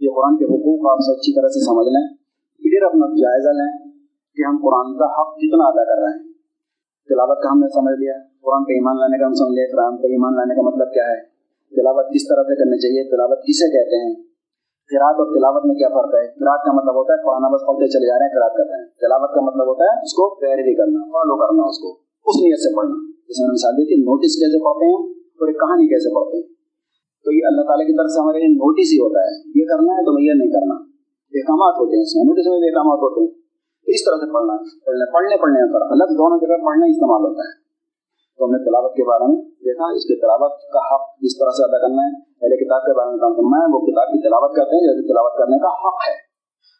یہ 0.00 0.10
قرآن 0.16 0.36
کے 0.36 0.44
حقوق 0.44 0.92
آپ 0.92 0.98
سے 0.98 1.12
اچھی 1.12 1.34
طرح 1.34 1.48
سے 1.48 1.60
سمجھ 1.64 1.88
لیں 1.88 2.16
پھر 2.62 2.86
اپنا 2.86 3.06
جائزہ 3.06 3.50
لیں 3.50 3.90
کہ 4.36 4.42
ہم 4.46 4.56
قرآن 4.62 4.98
کا 4.98 5.04
حق 5.04 5.36
کتنا 5.36 5.64
ادا 5.64 5.84
کر 5.84 6.02
رہے 6.02 6.18
ہیں۔ 6.18 6.32
تلاوت 7.08 7.42
کا 7.42 7.48
ہم 7.52 7.60
نے 7.60 7.68
سمجھ 7.68 8.00
لیا، 8.00 8.12
قرآن 8.42 8.64
کا 8.64 8.72
ایمان 8.72 8.96
لانے 9.00 9.18
کا 9.18 9.26
ہم 9.26 9.32
سمجھ 9.32 9.52
لیا 9.52 9.66
قرآن 9.72 9.96
کا 9.96 10.08
ایمان 10.08 10.36
لانے 10.36 10.54
کا 10.54 10.62
مطلب 10.62 10.92
کیا 10.92 11.04
ہے؟ 11.04 11.20
تلاوت 11.70 12.06
کس 12.14 12.28
طرح 12.28 12.42
سے 12.42 12.56
کرنی 12.56 12.78
چاہیے؟ 12.78 13.10
تلاوت 13.10 13.38
کسے 13.38 13.70
کہتے 13.72 13.96
ہیں؟ 13.96 14.33
قرآت 14.90 15.16
اور 15.18 15.26
تلاوت 15.26 15.62
میں 15.66 15.74
کیا 15.74 15.88
فرق 15.88 16.14
ہے؟ 16.14 16.26
قرآت 16.40 16.62
کا 16.66 16.72
مطلب 16.72 16.94
ہوتا 16.94 17.12
ہے 17.12 17.18
پڑھانا 17.26 17.48
بس 17.48 17.62
پڑھتے 17.66 17.86
چلے 17.88 18.06
جا 18.06 18.18
رہے 18.18 18.26
ہیں 18.26 18.34
قرآت 18.34 18.54
کر 18.56 18.66
رہے 18.70 18.78
ہیں۔ 18.78 18.88
تلاوت 19.00 19.30
کا 19.34 19.40
مطلب 19.40 19.66
ہوتا 19.68 19.84
ہے 19.84 20.02
اس 20.02 20.12
کو 20.12 20.34
پیروی 20.40 20.74
کرنا، 20.74 21.00
فالو 21.04 21.36
کرنا 21.36 21.62
اس 21.62 21.78
کو، 21.78 21.88
اس 22.26 22.36
نیت 22.42 22.58
سے 22.58 22.76
پڑھنا۔ 22.76 22.96
جیسے 23.28 23.42
میں 23.42 23.52
مثال 23.52 23.72
دی 23.72 23.84
تھی 23.84 23.96
نوٹس 24.02 24.34
کیسے 24.36 24.58
پڑھتے 24.64 24.86
ہیں 24.86 25.00
اور 25.22 25.48
ایک 25.48 25.56
کہانی 25.60 25.86
کیسے 25.88 26.14
پڑھتے 26.14 26.36
ہیں؟ 26.36 26.48
تو 27.24 27.32
یہ 27.32 27.40
اللہ 27.46 27.62
تعالیٰ 27.62 27.86
کی 27.86 27.92
طرف 27.92 28.10
سے 28.10 28.20
ہمارے 28.20 28.38
لیے 28.38 28.48
نوٹس 28.48 28.88
ہی 28.92 28.98
ہوتا 28.98 29.20
ہے، 29.20 29.60
یہ 29.60 29.64
کرنا 29.68 29.92
ہے 29.92 30.04
تو 30.04 30.12
میں 30.12 30.22
یہ 30.22 30.32
نہیں 30.34 30.52
کرنا۔ 30.52 30.74
احکامات 31.38 31.74
ہوتے 31.80 31.96
ہیں 31.96 32.02
اس 32.02 32.16
میں، 32.16 32.24
نوٹس 32.24 32.46
میں 32.46 32.58
بھی 32.58 32.68
احکامات 32.68 32.98
ہوتے 32.98 33.20
ہیں۔ 33.20 33.32
تو 33.84 33.88
اس 33.90 34.04
طرح 34.04 34.16
سے 34.16 34.32
پڑھنا 34.32 34.52
ہے۔ 34.52 35.12
پڑھنے 35.12 35.36
پڑھنے 35.42 35.58
میں 35.60 35.72
فرق 35.72 35.88
الگ 35.90 36.08
دونوں 36.14 36.38
جگہ 36.38 36.64
پڑھنا 36.64 36.86
استعمال 36.86 37.22
ہوتا 37.22 37.42
ہے۔ 37.48 37.63
تو 38.36 38.44
ہم 38.44 38.50
نے 38.50 38.58
تلاوت 38.58 38.92
کے 38.96 39.04
بارے 39.04 39.26
میں 39.28 39.38
دیکھا، 39.40 39.86
اس 39.96 40.04
کی 40.04 40.14
تلاوت 40.20 40.52
کا 40.72 40.82
حق 40.90 41.04
جس 41.20 41.38
طرح 41.38 41.50
سے 41.50 41.62
ادا 41.64 41.78
کرنا 41.78 42.02
ہے 42.06 42.12
پہلے 42.40 42.56
کتاب 42.64 42.82
کے 42.82 42.92
بارے 42.92 43.10
میں 43.10 43.18
کام 43.18 43.32
کرنا 43.34 43.56
ہے 43.60 43.74
وہ 43.74 43.80
کتاب 43.80 44.06
کی 44.12 44.18
تلاوت 44.28 44.52
کرتے 44.56 44.76
ہیں، 44.76 44.82
جیسے 44.82 45.02
تلاوت 45.08 45.34
کرنے 45.38 45.58
کا 45.58 45.68
حق 45.68 45.98
ہے۔ 46.08 46.14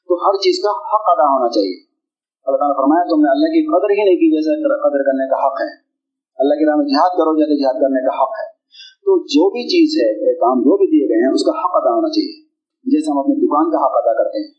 تو 0.08 0.12
ہر 0.14 0.34
چیز 0.34 0.56
کا 0.64 0.70
حق 0.70 1.04
ادا 1.06 1.26
ہونا 1.34 1.48
چاہیے۔ 1.48 1.76
اللہ 2.46 2.56
تعالیٰ 2.56 2.74
نے 2.74 2.80
فرمایا، 2.82 3.02
تم 3.10 3.20
نے 3.20 3.30
اللہ 3.30 3.50
کی 3.54 3.60
قدر 3.66 3.90
ہی 3.90 4.04
نہیں 4.04 4.16
کی 4.16 4.28
جیسے 4.36 4.50
قدر 4.62 5.02
کرنے 5.02 5.28
کا 5.30 5.46
حق 5.46 5.56
ہے۔ 5.60 5.70
اللہ 6.38 6.54
کی 6.54 6.64
راہ 6.66 6.76
میں 6.76 6.86
جہاد 6.86 7.12
کرو 7.18 7.32
جیسے 7.36 7.62
جہاد 7.62 7.80
کرنے 7.80 8.00
کا 8.06 8.22
حق 8.22 8.32
ہے۔ 8.40 8.48
تو 9.04 9.18
جو 9.18 9.50
بھی 9.50 9.62
چیز 9.68 9.88
ہے 9.98 10.34
کام 10.34 10.60
جو 10.60 10.76
بھی 10.76 10.86
دیے 10.86 11.08
گئے 11.08 11.26
ہیں، 11.26 11.34
اس 11.34 11.44
کا 11.44 11.50
حق 11.50 11.74
ادا 11.74 11.94
ہونا 11.94 12.08
چاہیے۔ 12.08 12.44
جیسے 12.84 13.12
ہم 13.12 13.18
اپنی 13.18 13.34
دکان 13.34 13.70
کا 13.70 13.78
حق 13.86 13.94
ادا 13.94 14.12
کرتے 14.12 14.38
ہیں۔ 14.38 14.52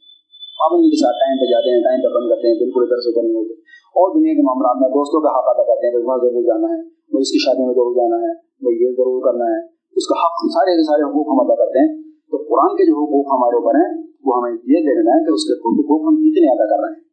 پابندی 0.59 0.89
کے 0.89 0.95
ساتھ 0.95 1.15
ٹائم 1.15 1.37
پہ 1.37 1.45
جاتے 1.45 1.69
ہیں، 1.75 1.83
ٹائم 1.83 1.99
پہ 2.01 2.15
بند 2.15 2.29
کرتے 2.29 2.47
ہیں، 2.47 2.55
بالکل 2.55 2.81
ادھر 2.83 2.97
سے 2.97 3.09
ادھر 3.09 3.23
نہیں 3.23 3.35
ہوتے۔ 3.35 3.53
اور 3.95 4.15
دنیا 4.15 4.33
کے 4.33 4.41
معاملات 4.41 4.77
میں 4.81 4.89
دوستوں 4.89 5.21
کا 5.21 5.29
حق 5.35 5.47
ادا 5.47 5.63
کرتے 5.63 5.83
ہیں، 5.85 5.93
بھائی 5.93 6.05
وہاں 6.05 6.17
ضرور 6.17 6.43
جانا 6.43 6.67
ہے 6.73 6.79
وہ 7.13 7.19
اس 7.19 7.31
کی 7.31 7.39
شادی 7.39 7.65
میں 7.65 7.73
ضرور 7.73 7.95
جانا 7.95 8.17
ہے، 8.25 8.33
بھائی 8.33 8.75
یہ 8.83 8.89
ضرور 8.91 9.19
کرنا 9.23 9.45
ہے، 9.45 9.59
اس 9.95 10.07
کا 10.07 10.15
حق 10.23 10.35
سارے 10.51 10.71
کے 10.75 10.83
سارے 10.83 11.03
حقوق 11.03 11.27
ہم 11.33 11.39
ادا 11.39 11.55
کرتے 11.55 11.79
ہیں۔ 11.79 11.91
تو 12.31 12.37
قرآن 12.37 12.75
کے 12.75 12.83
جو 12.85 12.95
حقوق 13.03 13.27
ہمارے 13.35 13.55
اوپر 13.55 13.73
ہیں، 13.75 14.03
وہ 14.25 14.37
ہمیں 14.37 14.51
یہ 14.51 14.79
دیکھنا 14.89 15.11
ہے 15.11 15.25
کہ 15.25 15.31
اس 15.33 15.43
کے 15.47 15.53
حقوق 15.53 16.01
ہم 16.07 16.15
کتنے 16.15 16.47
ادا 16.51 16.65
کر 16.65 16.79
رہے 16.83 16.93
ہیں۔ 16.93 17.03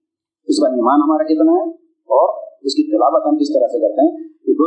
اس 0.46 0.58
کا 0.60 0.68
ایمان 0.68 0.98
ہمارا 1.02 1.24
کتنا 1.24 1.52
ہے 1.52 1.70
اور 2.14 2.28
اس 2.62 2.74
کی 2.74 2.82
تلاوت 2.90 3.22
ہم 3.26 3.36
کس 3.36 3.52
طرح 3.54 3.66
سے 3.66 3.78
کرتے 3.80 4.00
ہیں، 4.00 4.12
یہ 4.46 4.52
دو 4.52 4.66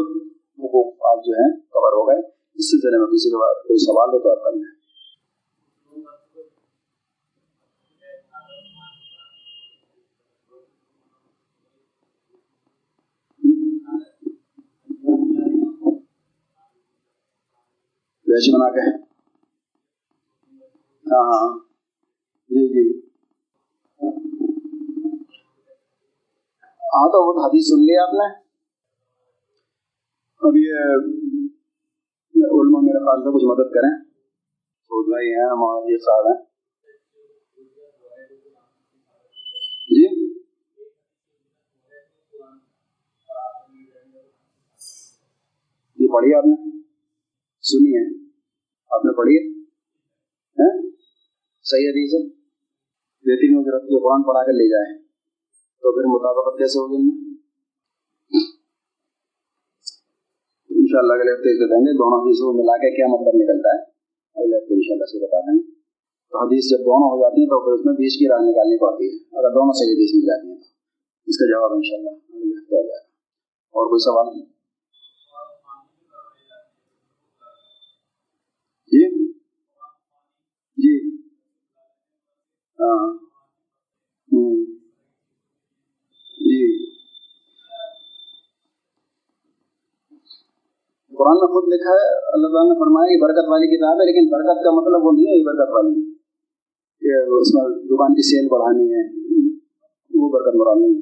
حقوق 0.66 0.88
آج 1.12 1.20
جو 1.26 1.34
ہیں 1.42 1.52
کور 1.70 1.94
ہو 1.94 2.08
گئے۔ 2.08 2.20
اس 2.58 2.72
سلسلے 2.72 2.98
میں 2.98 3.08
کسی 3.08 3.30
کے 3.30 3.38
بعد 3.38 3.68
کوئی 3.68 3.78
سوال 3.78 4.10
ہو 4.14 4.20
تو 4.20 4.30
آپ 4.32 4.44
کرنا 4.44 4.62
ہے 4.62 4.85
ویج 18.36 18.56
بنا 18.56 18.70
کے۔ 18.70 19.04
ہاں،, 21.12 21.24
ہاں 21.24 21.50
ہاں 21.50 21.60
جی 22.50 22.68
جی۔ 22.68 23.00
ہاں 26.84 27.08
تو 27.08 27.28
وہ 27.28 27.46
حدیث 27.46 27.68
سن 27.68 27.80
لیا 27.80 28.04
آپ 28.04 28.14
نے۔ 28.14 28.46
اب 30.42 30.58
یہ 30.58 30.74
علما 32.46 32.80
میرے 32.80 33.00
خیال 33.00 33.24
سے 33.24 33.36
کچھ 33.36 33.46
مدد 33.46 33.74
کریں۔ 33.74 34.04
سعود 34.82 35.08
بھائی 35.10 35.28
ہیں 35.28 35.50
ہمارا 35.52 35.98
صاحب 35.98 36.28
ہیں۔ 36.28 36.46
جی۔ 39.90 40.26
یہ 46.00 46.08
پڑھی 46.14 46.34
آپ 46.34 46.46
نے؟ 46.46 46.80
سنی 47.62 47.98
ہے۔ 47.98 48.25
آپ 48.96 49.06
نے 49.06 49.12
پڑھی 49.18 49.36
ہے۔ 49.38 49.56
صحیح 51.64 51.90
حدیث 51.90 52.12
ہے۔ 52.14 52.24
بہترین 53.26 53.58
حضرت 53.58 53.84
جو 53.84 54.00
قرآن 54.00 54.24
پڑھا 54.24 54.44
کر 54.46 54.52
لے 54.52 54.70
جائے۔ 54.70 54.98
تو 55.82 55.88
پھر 55.96 56.04
مطابقت 56.06 56.58
کیسے 56.58 56.80
ہوگی 56.80 57.02
ان 60.70 60.86
شاء 60.88 61.00
اللہ 61.00 61.14
اگلے 61.14 61.32
ہفتے 61.34 61.54
سے 61.54 61.66
دیں 61.66 61.82
گے۔ 61.82 61.94
دونوں 61.94 62.20
حدیثوں 62.22 62.52
کو 62.52 62.58
ملا 62.58 62.78
کے 62.78 62.96
کیا 62.96 63.08
مطلب 63.08 63.36
نکلتا 63.36 63.70
ہے۔ 63.70 63.82
اگلے 64.36 64.58
ہفتے 64.58 64.74
ان 64.74 64.82
شاء 64.82 64.96
اللہ 64.96 65.06
سے 65.06 65.18
بتا 65.24 65.40
دیں 65.40 65.60
گے۔ 65.60 65.72
تو 66.30 66.36
حدیث 66.46 66.64
جب 66.72 66.80
دونوں 66.80 67.10
ہو 67.12 67.18
جاتی 67.24 67.42
ہیں 67.42 67.48
تو 67.48 67.66
پھر 67.66 67.74
اس 67.74 67.86
میں 67.86 67.94
بیچ 67.94 68.14
کی 68.20 68.26
راہ 68.28 68.42
نکالنی 68.50 68.78
پڑتی 68.80 69.06
ہے۔ 69.10 69.16
اگر 69.40 69.50
دونوں 69.50 69.74
صحیح 69.74 69.94
حدیث 69.94 70.12
مل 70.16 70.26
جاتی 70.28 70.48
ہیں 70.48 70.60
تو۔ 70.62 70.70
اس 71.28 71.38
کا 71.38 71.46
جواب 71.52 71.72
ان 71.74 71.84
شاء 71.84 71.98
اللہ 71.98 72.10
اگلے 72.10 72.56
ہفتے 72.60 72.76
آ 72.76 72.82
جائے 72.82 73.04
گا۔ 73.04 73.12
اور 73.76 73.86
کوئی 73.90 74.00
سوال؟ 74.00 74.26
نہیں 74.34 74.55
جی۔ 80.86 81.16
ہاں۔ 82.80 83.18
جی۔ 86.40 86.86
قرآن 91.16 91.34
میں 91.34 91.48
خود 91.48 91.74
لکھا 91.74 91.92
ہے، 91.92 92.34
اللہ 92.34 92.48
تعالیٰ 92.48 92.74
نے 92.74 92.80
فرمایا 92.80 93.08
کہ 93.08 93.22
برکت 93.22 93.50
والی 93.50 93.78
کتاب 93.78 93.96
ہے، 93.96 94.06
لیکن 94.06 94.30
برکت 94.30 94.64
کا 94.64 94.72
مطلب 94.72 95.06
وہ 95.06 95.12
نہیں 95.12 95.26
ہے، 95.26 95.40
یہ 95.40 95.44
برکت 95.46 95.72
والی 95.74 96.14
کہ 97.00 97.24
اس 97.42 97.56
میں 97.56 97.86
دکان 97.86 98.14
کی 98.14 98.22
سیل 98.22 98.48
بڑھانی 98.52 98.94
ہے، 98.94 99.04
وہ 100.16 100.30
برکت 100.30 100.56
بڑھانی 100.56 100.96
ہے۔ 100.96 101.02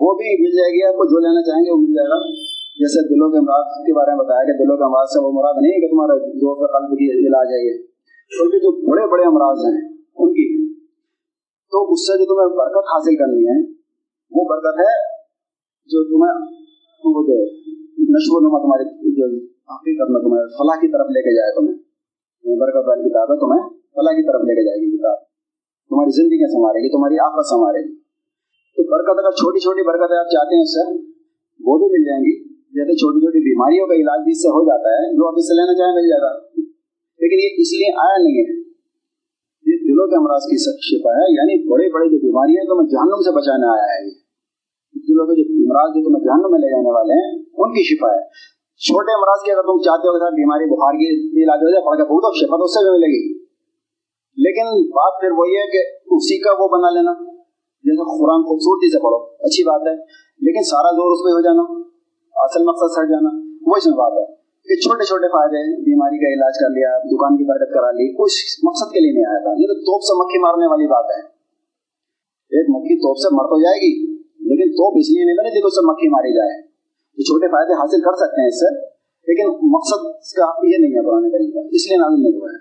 وہ 0.00 0.14
بھی 0.14 0.42
مل 0.42 0.56
جائے 0.56 0.72
گی، 0.72 0.82
آپ 0.84 0.94
کو 0.94 1.04
جو 1.04 1.18
لینا 1.18 1.42
چاہیں 1.42 1.64
گے 1.64 1.70
وہ 1.70 1.76
مل 1.76 1.94
جائے 1.94 2.08
گا۔ 2.08 2.32
جیسے 2.78 3.08
دلوں 3.08 3.30
کے 3.30 3.38
امراض 3.38 3.66
کے 3.66 3.92
بارے 3.92 4.10
میں 4.10 4.24
بتایا 4.24 4.44
کہ 4.44 4.64
دلوں 4.64 4.76
کے 4.76 4.84
امراض 4.84 5.08
سے 5.08 5.24
وہ 5.24 5.32
مراد 5.32 5.54
نہیں 5.60 5.72
ہے 5.72 5.80
کہ 5.80 5.90
تمہارا 5.90 6.18
جو 6.18 6.66
قلب 6.66 6.98
کی 6.98 7.26
علاج 7.26 7.46
ہے 7.46 7.66
یہ۔ 7.66 7.93
بلکہ 8.40 8.58
جو 8.58 8.92
بڑے 8.92 9.10
بڑے 9.10 9.22
امراض 9.22 9.58
ہیں، 9.58 9.88
ان 10.16 10.32
کی 10.32 10.74
تو 11.70 11.92
اس 11.92 12.00
سے 12.06 12.18
جو 12.18 12.24
تمہیں 12.24 12.58
برکت 12.58 12.86
حاصل 12.86 13.16
کرنی 13.16 13.44
ہے، 13.48 13.70
وہ 14.30 14.44
برکت 14.44 14.78
ہے 14.78 14.94
جو 15.86 16.04
تمہیں 16.04 16.54
وہ 17.04 17.22
دے 17.26 17.44
نشو 17.98 18.36
و 18.36 18.40
نما 18.40 18.58
تمہاری 18.58 18.84
جو 19.14 19.26
حقیقت 19.74 20.10
میں 20.10 20.20
تمہیں 20.20 20.46
فلاح 20.46 20.76
کی 20.80 20.92
طرف 20.92 21.06
لے 21.06 21.22
کے 21.22 21.36
جائے 21.36 21.52
تمہیں۔ 21.54 21.78
یہ 22.44 22.60
برکت 22.60 22.88
والی 22.88 23.08
کتاب 23.08 23.32
ہے، 23.32 23.36
تمہیں 23.38 23.68
فلاح 23.68 24.14
کی 24.14 24.32
طرف 24.32 24.40
لے 24.40 24.54
کے 24.54 24.64
جائے 24.64 24.78
گی 24.78 24.98
کتاب۔ 24.98 25.18
تمہاری 25.88 26.10
زندگی 26.10 26.52
سنوارے 26.52 26.78
گی، 26.78 26.92
تمہاری 26.92 27.18
آپس 27.18 27.50
سنوارے 27.50 27.78
گی۔ 27.78 27.96
تو 28.76 28.82
برکت 28.82 29.18
اگر 29.18 29.30
چھوٹی 29.30 29.60
چھوٹی 29.60 29.86
برکتیں 29.86 30.18
آپ 30.18 30.30
چاہتے 30.32 30.54
ہیں 30.54 30.62
اس 30.62 30.74
سے، 30.74 30.92
وہ 31.60 31.78
بھی 31.78 31.86
مل 31.86 32.04
جائیں 32.04 32.20
گی۔ 32.20 32.48
جیسے 32.48 32.96
چھوٹی 32.96 33.20
چھوٹی 33.20 33.38
بیماریوں 33.38 33.86
کا 33.86 33.94
علاج 33.94 34.24
بھی 34.24 34.32
اس 34.32 34.42
سے 34.42 34.48
ہو 34.48 34.64
جاتا 34.64 34.88
ہے، 34.88 35.16
جو 35.16 35.28
آپ 35.28 35.34
اس 35.36 35.44
سے 35.44 35.54
لینا 35.54 35.74
چاہیں 35.74 35.94
مل 35.94 36.08
جائے 36.08 36.22
گا۔ 36.22 36.63
لیکن 37.24 37.38
یہ 37.44 37.62
اس 37.62 37.72
لیے 37.72 37.90
آیا 38.06 38.16
نہیں 38.22 38.38
ہے۔ 38.38 38.54
یہ 39.70 39.76
دلوں 39.84 40.06
کے 40.06 40.16
امراض 40.16 40.42
کی 40.42 40.56
شفا 40.72 41.12
ہے 41.12 41.26
یعنی 41.34 41.54
بڑے 41.68 41.86
بڑے 41.94 42.06
جو 42.08 42.18
بیماری 42.18 42.52
ہیں 42.52 42.64
تو 42.64 42.74
میں 42.76 42.88
جہنم 42.90 43.20
سے 43.22 43.30
بچانے 43.36 43.66
آیا 43.66 43.88
ہے۔ 43.94 44.24
دلوں 45.08 45.26
کے 45.26 45.32
جو 45.32 45.64
امراض 45.64 45.88
جو 45.88 46.08
تمہیں 46.08 46.24
جہنم 46.24 46.50
میں 46.50 46.60
لے 46.60 46.70
جانے 46.70 46.90
والے 46.90 47.14
ہیں، 47.14 47.32
ان 47.56 47.70
کی 47.72 47.82
شفا 47.82 48.14
ہے۔ 48.14 48.22
چھوٹے 48.86 49.12
امراض 49.14 49.44
کی 49.44 49.50
اگر 49.50 49.62
تم 49.62 49.78
چاہتے 49.82 50.08
ہو 50.08 50.12
کہ 50.18 50.34
بیماری 50.34 50.64
بخار 50.64 50.92
کی 50.92 51.06
علاج 51.42 51.58
ہو 51.58 51.70
جائے، 51.70 51.84
پڑھ 51.86 51.96
کے 51.96 52.12
بہت 52.12 52.34
شفا 52.36 52.56
تو 52.56 52.64
اس 52.64 52.70
سے 52.70 52.82
بھی 52.84 52.90
ملے 52.90 53.06
گی۔ 53.06 53.38
لیکن 54.44 54.66
بات 54.90 55.20
پھر 55.20 55.30
وہی 55.30 55.50
ہے 55.50 55.70
کہ 55.72 55.80
اسی 56.14 56.38
کا 56.38 56.50
وہ 56.58 56.68
بنا 56.68 56.90
لینا۔ 56.90 57.12
جیسے 57.84 58.02
قرآن 58.02 58.42
خوبصورتی 58.42 58.92
سے 58.92 58.98
پڑھو، 58.98 59.16
اچھی 59.40 59.64
بات 59.64 59.80
ہے، 59.80 59.96
لیکن 60.46 60.64
سارا 60.64 60.90
زور 60.90 61.12
اس 61.12 61.18
پہ 61.18 61.30
ہو 61.30 61.40
جانا، 61.40 61.62
اصل 62.44 62.64
مقصد 62.64 62.92
سٹ 62.92 63.10
جانا، 63.10 63.30
وہ 63.66 63.72
اس 63.76 63.86
میں 63.86 63.96
بات 63.96 64.12
ہے۔ 64.12 64.43
کہ 64.64 64.74
چھوٹے 64.74 65.04
چھوٹے 65.04 65.28
فائدے 65.28 65.80
بیماری 65.80 66.18
کا 66.18 66.28
علاج 66.34 66.54
کر 66.54 66.70
لیا، 66.70 66.98
دکان 66.98 67.36
کی 67.36 67.44
برکت 67.44 67.74
کرا 67.74 67.90
لی، 67.90 68.12
کچھ 68.12 68.60
مقصد 68.64 68.92
کے 68.92 69.00
لیے 69.00 69.12
نہیں 69.12 69.28
آیا 69.30 69.38
تھا۔ 69.38 69.52
یہ 69.58 69.66
تو 69.66 69.74
توپ 69.74 70.02
سے 70.02 70.12
مکھی 70.18 70.38
مارنے 70.40 70.66
والی 70.66 70.86
بات 70.86 71.04
ہے۔ 71.04 71.22
ایک 72.54 72.66
مکھی 72.68 72.96
توپ 72.96 73.18
سے 73.18 73.28
مر 73.34 73.44
تو 73.44 73.62
جائے 73.62 73.76
گی، 73.76 73.92
لیکن 74.18 74.72
توپ 74.72 74.94
اس 75.00 75.10
لیے 75.10 75.24
نہیں 75.24 75.36
بنے 75.36 75.50
تھی 75.50 75.60
اس 75.66 75.74
سے 75.74 75.92
مکھی 75.92 76.08
ماری 76.08 76.32
جائے۔ 76.34 76.62
تو 77.16 77.22
چھوٹے 77.22 77.48
فائدے 77.48 77.72
حاصل 77.72 78.00
کر 78.00 78.16
سکتے 78.16 78.40
ہیں 78.40 78.48
اس 78.48 78.60
سے، 78.60 78.80
لیکن 79.28 79.46
مقصد 79.72 80.02
کا 80.36 80.66
یہ 80.66 80.78
نہیں 80.78 80.92
ہے 80.92 81.06
پرانے 81.06 81.28
قریب 81.30 81.54
کا، 81.54 81.60
اس 81.60 81.88
لیے 81.88 81.96
نازل 81.96 82.22
نہیں 82.22 82.40
ہوا 82.40 82.48
ہے۔ 82.52 82.60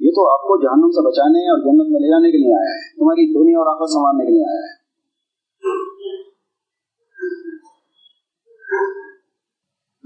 یہ 0.00 0.10
تو 0.10 0.32
آپ 0.32 0.40
کو 0.40 0.62
جہنم 0.62 0.90
سے 0.90 1.06
بچانے 1.08 1.38
اور 1.38 1.58
جنت 1.58 1.92
میں 1.92 2.00
لے 2.00 2.08
جانے 2.08 2.30
کے 2.30 2.38
لیے 2.38 2.54
آیا 2.54 2.74
ہے۔ 2.74 2.96
تمہاری 2.96 3.34
دنیا 3.34 3.58
اور 3.58 3.66
آفت 3.66 3.92
سنبھالنے 3.92 4.24
کے 4.24 4.32
لیے 4.32 4.44
آیا 4.50 4.60
ہے۔ 4.60 4.84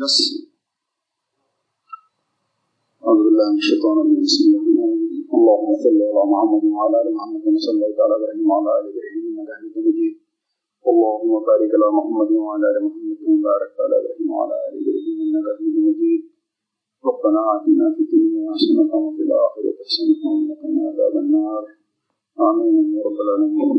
بس۔ 0.04 0.47
أعوذ 3.08 3.20
بالله 3.26 3.46
من 3.52 3.60
الشيطان 3.64 3.96
الرجيم. 4.00 4.22
بسم 4.28 4.42
الله 4.44 4.60
الرحمن 4.60 4.90
الرحيم. 4.96 5.24
اللهم 5.36 5.72
صل 5.84 6.00
على 6.08 6.22
محمد 6.32 6.62
وعلى 6.76 6.96
آل 7.02 7.08
محمد 7.16 7.40
كما 7.44 7.60
صليت 7.68 7.98
على 8.04 8.14
إبراهيم 8.18 8.46
وعلى 8.50 8.70
آل 8.78 8.84
إبراهيم 8.92 9.22
إنك 9.28 9.48
حميد 9.58 9.76
مجيد. 9.86 10.14
اللهم 10.90 11.32
بارك 11.48 11.70
على 11.76 11.88
محمد 11.98 12.30
وعلى 12.44 12.66
آل 12.70 12.76
محمد 12.86 13.16
كما 13.22 13.38
باركت 13.48 13.78
على 13.84 13.94
إبراهيم 14.00 14.28
وعلى 14.34 14.54
آل 14.66 14.72
إبراهيم 14.80 15.16
إنك 15.24 15.46
حميد 15.56 15.76
مجيد. 15.88 16.22
ربنا 17.08 17.40
آتنا 17.54 17.86
في 17.94 18.00
الدنيا 18.04 18.42
حسنة 18.56 18.92
وفي 19.04 19.22
الآخرة 19.26 19.76
حسنة 19.88 20.22
وقنا 20.48 20.82
عذاب 20.88 21.14
النار. 21.24 21.64
آمين 22.48 22.74
يا 22.94 23.00
رب 23.06 23.18
العالمين. 23.24 23.78